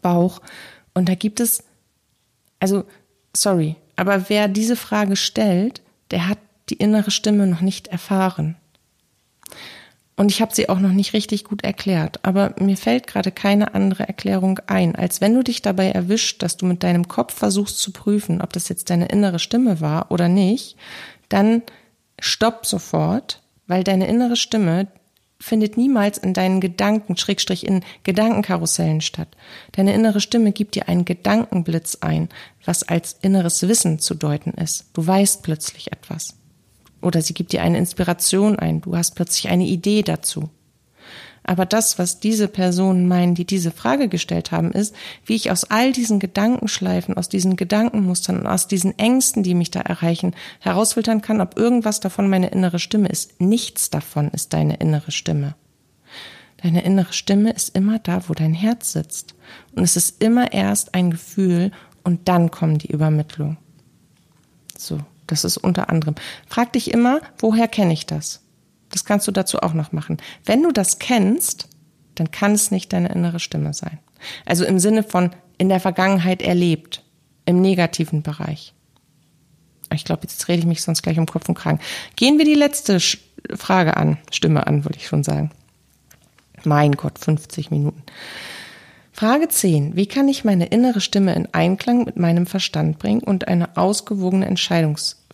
Bauch. 0.00 0.40
Und 0.94 1.08
da 1.08 1.14
gibt 1.14 1.40
es, 1.40 1.64
also, 2.60 2.84
sorry, 3.34 3.76
aber 3.96 4.28
wer 4.28 4.48
diese 4.48 4.76
Frage 4.76 5.16
stellt, 5.16 5.82
der 6.10 6.28
hat 6.28 6.38
die 6.70 6.76
innere 6.76 7.10
Stimme 7.10 7.46
noch 7.46 7.60
nicht 7.60 7.88
erfahren. 7.88 8.56
Und 10.16 10.30
ich 10.30 10.42
habe 10.42 10.54
sie 10.54 10.68
auch 10.68 10.80
noch 10.80 10.92
nicht 10.92 11.14
richtig 11.14 11.44
gut 11.44 11.64
erklärt, 11.64 12.20
aber 12.24 12.54
mir 12.58 12.76
fällt 12.76 13.06
gerade 13.06 13.32
keine 13.32 13.74
andere 13.74 14.06
Erklärung 14.06 14.60
ein, 14.66 14.94
als 14.94 15.22
wenn 15.22 15.34
du 15.34 15.42
dich 15.42 15.62
dabei 15.62 15.90
erwischt, 15.90 16.42
dass 16.42 16.58
du 16.58 16.66
mit 16.66 16.82
deinem 16.82 17.08
Kopf 17.08 17.32
versuchst 17.32 17.78
zu 17.78 17.90
prüfen, 17.90 18.42
ob 18.42 18.52
das 18.52 18.68
jetzt 18.68 18.90
deine 18.90 19.06
innere 19.06 19.38
Stimme 19.38 19.80
war 19.80 20.10
oder 20.10 20.28
nicht, 20.28 20.76
dann 21.30 21.62
stopp 22.20 22.66
sofort, 22.66 23.40
weil 23.66 23.82
deine 23.82 24.08
innere 24.08 24.36
Stimme 24.36 24.88
findet 25.38 25.78
niemals 25.78 26.18
in 26.18 26.34
deinen 26.34 26.60
Gedanken, 26.60 27.16
Schrägstrich 27.16 27.66
in 27.66 27.82
Gedankenkarussellen 28.04 29.00
statt. 29.00 29.28
Deine 29.72 29.94
innere 29.94 30.20
Stimme 30.20 30.52
gibt 30.52 30.74
dir 30.74 30.86
einen 30.86 31.06
Gedankenblitz 31.06 31.96
ein, 32.02 32.28
was 32.66 32.82
als 32.82 33.16
inneres 33.22 33.66
Wissen 33.66 33.98
zu 33.98 34.14
deuten 34.14 34.50
ist. 34.50 34.84
Du 34.92 35.06
weißt 35.06 35.42
plötzlich 35.42 35.92
etwas. 35.92 36.36
Oder 37.00 37.22
sie 37.22 37.34
gibt 37.34 37.52
dir 37.52 37.62
eine 37.62 37.78
Inspiration 37.78 38.58
ein. 38.58 38.80
Du 38.80 38.96
hast 38.96 39.14
plötzlich 39.14 39.48
eine 39.48 39.66
Idee 39.66 40.02
dazu. 40.02 40.50
Aber 41.42 41.64
das, 41.64 41.98
was 41.98 42.20
diese 42.20 42.48
Personen 42.48 43.08
meinen, 43.08 43.34
die 43.34 43.46
diese 43.46 43.70
Frage 43.70 44.08
gestellt 44.08 44.52
haben, 44.52 44.72
ist, 44.72 44.94
wie 45.24 45.34
ich 45.34 45.50
aus 45.50 45.64
all 45.64 45.92
diesen 45.92 46.20
Gedankenschleifen, 46.20 47.16
aus 47.16 47.28
diesen 47.28 47.56
Gedankenmustern 47.56 48.40
und 48.40 48.46
aus 48.46 48.68
diesen 48.68 48.98
Ängsten, 48.98 49.42
die 49.42 49.54
mich 49.54 49.70
da 49.70 49.80
erreichen, 49.80 50.34
herausfiltern 50.60 51.22
kann, 51.22 51.40
ob 51.40 51.58
irgendwas 51.58 52.00
davon 52.00 52.28
meine 52.28 52.48
innere 52.48 52.78
Stimme 52.78 53.08
ist. 53.08 53.40
Nichts 53.40 53.90
davon 53.90 54.28
ist 54.28 54.52
deine 54.52 54.76
innere 54.76 55.10
Stimme. 55.10 55.54
Deine 56.62 56.82
innere 56.82 57.14
Stimme 57.14 57.50
ist 57.52 57.74
immer 57.74 57.98
da, 57.98 58.28
wo 58.28 58.34
dein 58.34 58.52
Herz 58.52 58.92
sitzt. 58.92 59.34
Und 59.74 59.82
es 59.82 59.96
ist 59.96 60.22
immer 60.22 60.52
erst 60.52 60.94
ein 60.94 61.10
Gefühl 61.10 61.72
und 62.04 62.28
dann 62.28 62.50
kommen 62.50 62.76
die 62.76 62.92
Übermittlung. 62.92 63.56
So, 64.76 64.98
das 65.30 65.44
ist 65.44 65.56
unter 65.56 65.90
anderem. 65.90 66.14
Frag 66.48 66.72
dich 66.72 66.90
immer, 66.92 67.20
woher 67.38 67.68
kenne 67.68 67.92
ich 67.92 68.06
das? 68.06 68.42
Das 68.90 69.04
kannst 69.04 69.26
du 69.28 69.32
dazu 69.32 69.60
auch 69.60 69.74
noch 69.74 69.92
machen. 69.92 70.18
Wenn 70.44 70.62
du 70.62 70.72
das 70.72 70.98
kennst, 70.98 71.68
dann 72.14 72.30
kann 72.30 72.52
es 72.52 72.70
nicht 72.70 72.92
deine 72.92 73.08
innere 73.08 73.40
Stimme 73.40 73.72
sein. 73.72 73.98
Also 74.44 74.64
im 74.64 74.78
Sinne 74.78 75.02
von 75.02 75.30
in 75.58 75.68
der 75.68 75.80
Vergangenheit 75.80 76.42
erlebt, 76.42 77.02
im 77.46 77.60
negativen 77.60 78.22
Bereich. 78.22 78.74
Ich 79.92 80.04
glaube, 80.04 80.22
jetzt 80.22 80.48
rede 80.48 80.60
ich 80.60 80.66
mich 80.66 80.82
sonst 80.82 81.02
gleich 81.02 81.18
um 81.18 81.26
Kopf 81.26 81.48
und 81.48 81.56
Kragen. 81.56 81.80
Gehen 82.16 82.38
wir 82.38 82.44
die 82.44 82.54
letzte 82.54 82.98
Frage 83.54 83.96
an, 83.96 84.18
Stimme 84.30 84.66
an, 84.66 84.84
würde 84.84 84.98
ich 84.98 85.06
schon 85.06 85.24
sagen. 85.24 85.50
Mein 86.64 86.92
Gott, 86.92 87.18
50 87.18 87.70
Minuten. 87.70 88.02
Frage 89.12 89.48
10. 89.48 89.96
Wie 89.96 90.06
kann 90.06 90.28
ich 90.28 90.44
meine 90.44 90.66
innere 90.66 91.00
Stimme 91.00 91.34
in 91.34 91.48
Einklang 91.52 92.04
mit 92.04 92.16
meinem 92.16 92.46
Verstand 92.46 92.98
bringen 92.98 93.22
und 93.22 93.48
eine 93.48 93.76
ausgewogene 93.76 94.46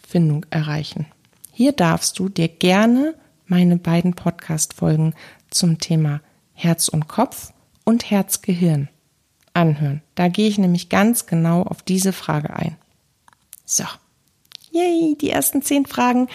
Entscheidungsfindung 0.07 0.47
erreichen? 0.51 1.07
Hier 1.53 1.73
darfst 1.73 2.19
du 2.19 2.29
dir 2.29 2.49
gerne 2.49 3.15
meine 3.47 3.77
beiden 3.77 4.15
Podcast-Folgen 4.15 5.15
zum 5.51 5.79
Thema 5.79 6.21
Herz 6.53 6.89
und 6.89 7.09
Kopf 7.09 7.53
und 7.85 8.11
Herz-Gehirn 8.11 8.89
anhören. 9.55 10.03
Da 10.15 10.29
gehe 10.29 10.49
ich 10.49 10.59
nämlich 10.59 10.89
ganz 10.89 11.27
genau 11.27 11.63
auf 11.63 11.83
diese 11.83 12.13
Frage 12.13 12.55
ein. 12.55 12.77
So. 13.65 13.85
Yay, 14.71 15.17
die 15.21 15.31
ersten 15.31 15.63
zehn 15.63 15.87
Fragen 15.87 16.29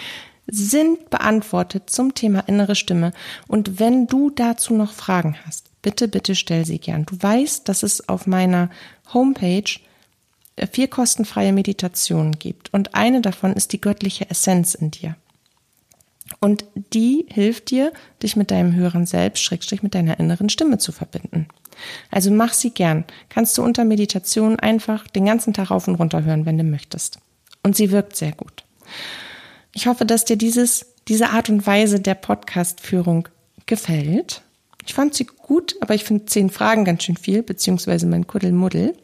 sind 0.46 1.10
beantwortet 1.10 1.88
zum 1.88 2.14
Thema 2.14 2.40
innere 2.40 2.74
Stimme. 2.74 3.12
Und 3.46 3.78
wenn 3.78 4.06
du 4.06 4.30
dazu 4.30 4.74
noch 4.74 4.92
Fragen 4.92 5.36
hast, 5.46 5.70
bitte, 5.82 6.08
bitte 6.08 6.34
stell 6.34 6.64
sie 6.64 6.78
gern. 6.78 7.06
Du 7.06 7.16
weißt, 7.20 7.68
dass 7.68 7.84
es 7.84 8.08
auf 8.08 8.26
meiner 8.26 8.70
Homepage 9.14 9.70
vier 10.66 10.88
kostenfreie 10.88 11.52
Meditationen 11.52 12.38
gibt. 12.38 12.72
Und 12.72 12.94
eine 12.94 13.20
davon 13.20 13.52
ist 13.52 13.72
die 13.72 13.80
göttliche 13.80 14.28
Essenz 14.30 14.74
in 14.74 14.90
dir. 14.90 15.16
Und 16.40 16.64
die 16.92 17.26
hilft 17.28 17.70
dir, 17.70 17.92
dich 18.22 18.36
mit 18.36 18.50
deinem 18.50 18.74
höheren 18.74 19.06
Selbst, 19.06 19.42
Schrägstrich 19.42 19.82
mit 19.82 19.94
deiner 19.94 20.18
inneren 20.18 20.48
Stimme 20.48 20.78
zu 20.78 20.92
verbinden. 20.92 21.46
Also 22.10 22.30
mach 22.30 22.52
sie 22.52 22.70
gern. 22.70 23.04
Kannst 23.28 23.58
du 23.58 23.62
unter 23.62 23.84
Meditation 23.84 24.58
einfach 24.58 25.06
den 25.08 25.26
ganzen 25.26 25.52
Tag 25.52 25.70
rauf 25.70 25.88
und 25.88 25.96
runter 25.96 26.24
hören, 26.24 26.46
wenn 26.46 26.58
du 26.58 26.64
möchtest. 26.64 27.18
Und 27.62 27.76
sie 27.76 27.90
wirkt 27.90 28.16
sehr 28.16 28.32
gut. 28.32 28.64
Ich 29.72 29.86
hoffe, 29.86 30.04
dass 30.04 30.24
dir 30.24 30.36
dieses, 30.36 30.86
diese 31.08 31.30
Art 31.30 31.48
und 31.48 31.66
Weise 31.66 32.00
der 32.00 32.14
Podcast-Führung 32.14 33.28
gefällt. 33.66 34.42
Ich 34.86 34.94
fand 34.94 35.14
sie 35.14 35.24
gut, 35.24 35.76
aber 35.80 35.94
ich 35.94 36.04
finde 36.04 36.26
zehn 36.26 36.50
Fragen 36.50 36.84
ganz 36.84 37.04
schön 37.04 37.16
viel, 37.16 37.42
beziehungsweise 37.42 38.06
mein 38.06 38.26
Kuddelmuddel. 38.26 38.94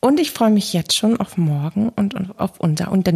Und 0.00 0.20
ich 0.20 0.30
freue 0.30 0.50
mich 0.50 0.72
jetzt 0.72 0.94
schon 0.94 1.16
auf 1.16 1.36
morgen 1.36 1.88
und 1.88 2.14
auf 2.38 2.60
unser, 2.60 2.92
und 2.92 3.08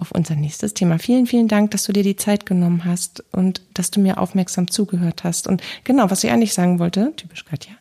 auf 0.00 0.10
unser 0.10 0.34
nächstes 0.34 0.74
Thema. 0.74 0.98
Vielen, 0.98 1.26
vielen 1.26 1.46
Dank, 1.46 1.70
dass 1.70 1.84
du 1.84 1.92
dir 1.92 2.02
die 2.02 2.16
Zeit 2.16 2.44
genommen 2.44 2.84
hast 2.84 3.22
und 3.30 3.62
dass 3.74 3.92
du 3.92 4.00
mir 4.00 4.18
aufmerksam 4.18 4.68
zugehört 4.68 5.22
hast. 5.22 5.46
Und 5.46 5.62
genau, 5.84 6.10
was 6.10 6.24
ich 6.24 6.32
eigentlich 6.32 6.54
sagen 6.54 6.80
wollte, 6.80 7.12
typisch 7.16 7.44
Katja, 7.44 7.74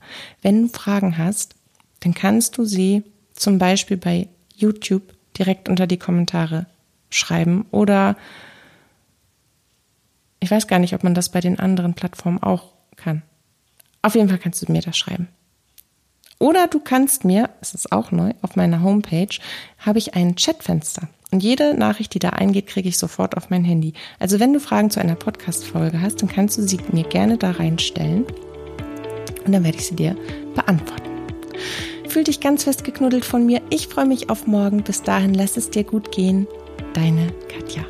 wenn 0.43 0.63
du 0.63 0.67
Fragen 0.67 1.17
hast, 1.17 1.55
dann 2.01 2.13
kannst 2.13 2.59
du 2.59 2.65
sie 2.65 3.03
zum 3.33 3.57
Beispiel 3.57 3.97
bei 3.97 4.27
YouTube 4.55 5.13
direkt 5.37 5.67
unter 5.67 5.87
die 5.87 5.97
Kommentare 5.97 6.67
schreiben 7.09 7.65
oder 7.71 8.15
ich 10.39 10.51
weiß 10.51 10.67
gar 10.67 10.79
nicht, 10.79 10.93
ob 10.93 11.03
man 11.03 11.15
das 11.15 11.29
bei 11.29 11.39
den 11.39 11.59
anderen 11.59 11.95
Plattformen 11.95 12.41
auch 12.41 12.73
kann. 12.97 13.23
Auf 14.03 14.13
jeden 14.13 14.29
Fall 14.29 14.37
kannst 14.37 14.61
du 14.61 14.71
mir 14.71 14.81
das 14.81 14.97
schreiben. 14.97 15.27
Oder 16.41 16.65
du 16.65 16.79
kannst 16.79 17.23
mir, 17.23 17.51
es 17.61 17.75
ist 17.75 17.91
auch 17.91 18.11
neu, 18.11 18.31
auf 18.41 18.55
meiner 18.55 18.81
Homepage 18.81 19.37
habe 19.77 19.99
ich 19.99 20.15
ein 20.15 20.35
Chatfenster. 20.35 21.07
Und 21.29 21.43
jede 21.43 21.75
Nachricht, 21.75 22.15
die 22.15 22.19
da 22.19 22.29
eingeht, 22.31 22.65
kriege 22.65 22.89
ich 22.89 22.97
sofort 22.97 23.37
auf 23.37 23.51
mein 23.51 23.63
Handy. 23.63 23.93
Also 24.17 24.39
wenn 24.39 24.51
du 24.51 24.59
Fragen 24.59 24.89
zu 24.89 24.99
einer 24.99 25.13
Podcast-Folge 25.13 26.01
hast, 26.01 26.23
dann 26.23 26.29
kannst 26.29 26.57
du 26.57 26.63
sie 26.63 26.79
mir 26.91 27.03
gerne 27.03 27.37
da 27.37 27.51
reinstellen. 27.51 28.25
Und 29.45 29.51
dann 29.51 29.63
werde 29.63 29.77
ich 29.77 29.85
sie 29.85 29.95
dir 29.95 30.15
beantworten. 30.55 31.11
Fühl 32.09 32.23
dich 32.23 32.39
ganz 32.39 32.63
fest 32.63 32.83
geknuddelt 32.85 33.23
von 33.23 33.45
mir. 33.45 33.61
Ich 33.69 33.87
freue 33.87 34.07
mich 34.07 34.31
auf 34.31 34.47
morgen. 34.47 34.81
Bis 34.81 35.03
dahin, 35.03 35.35
lass 35.35 35.57
es 35.57 35.69
dir 35.69 35.83
gut 35.83 36.11
gehen. 36.11 36.47
Deine 36.95 37.27
Katja. 37.49 37.85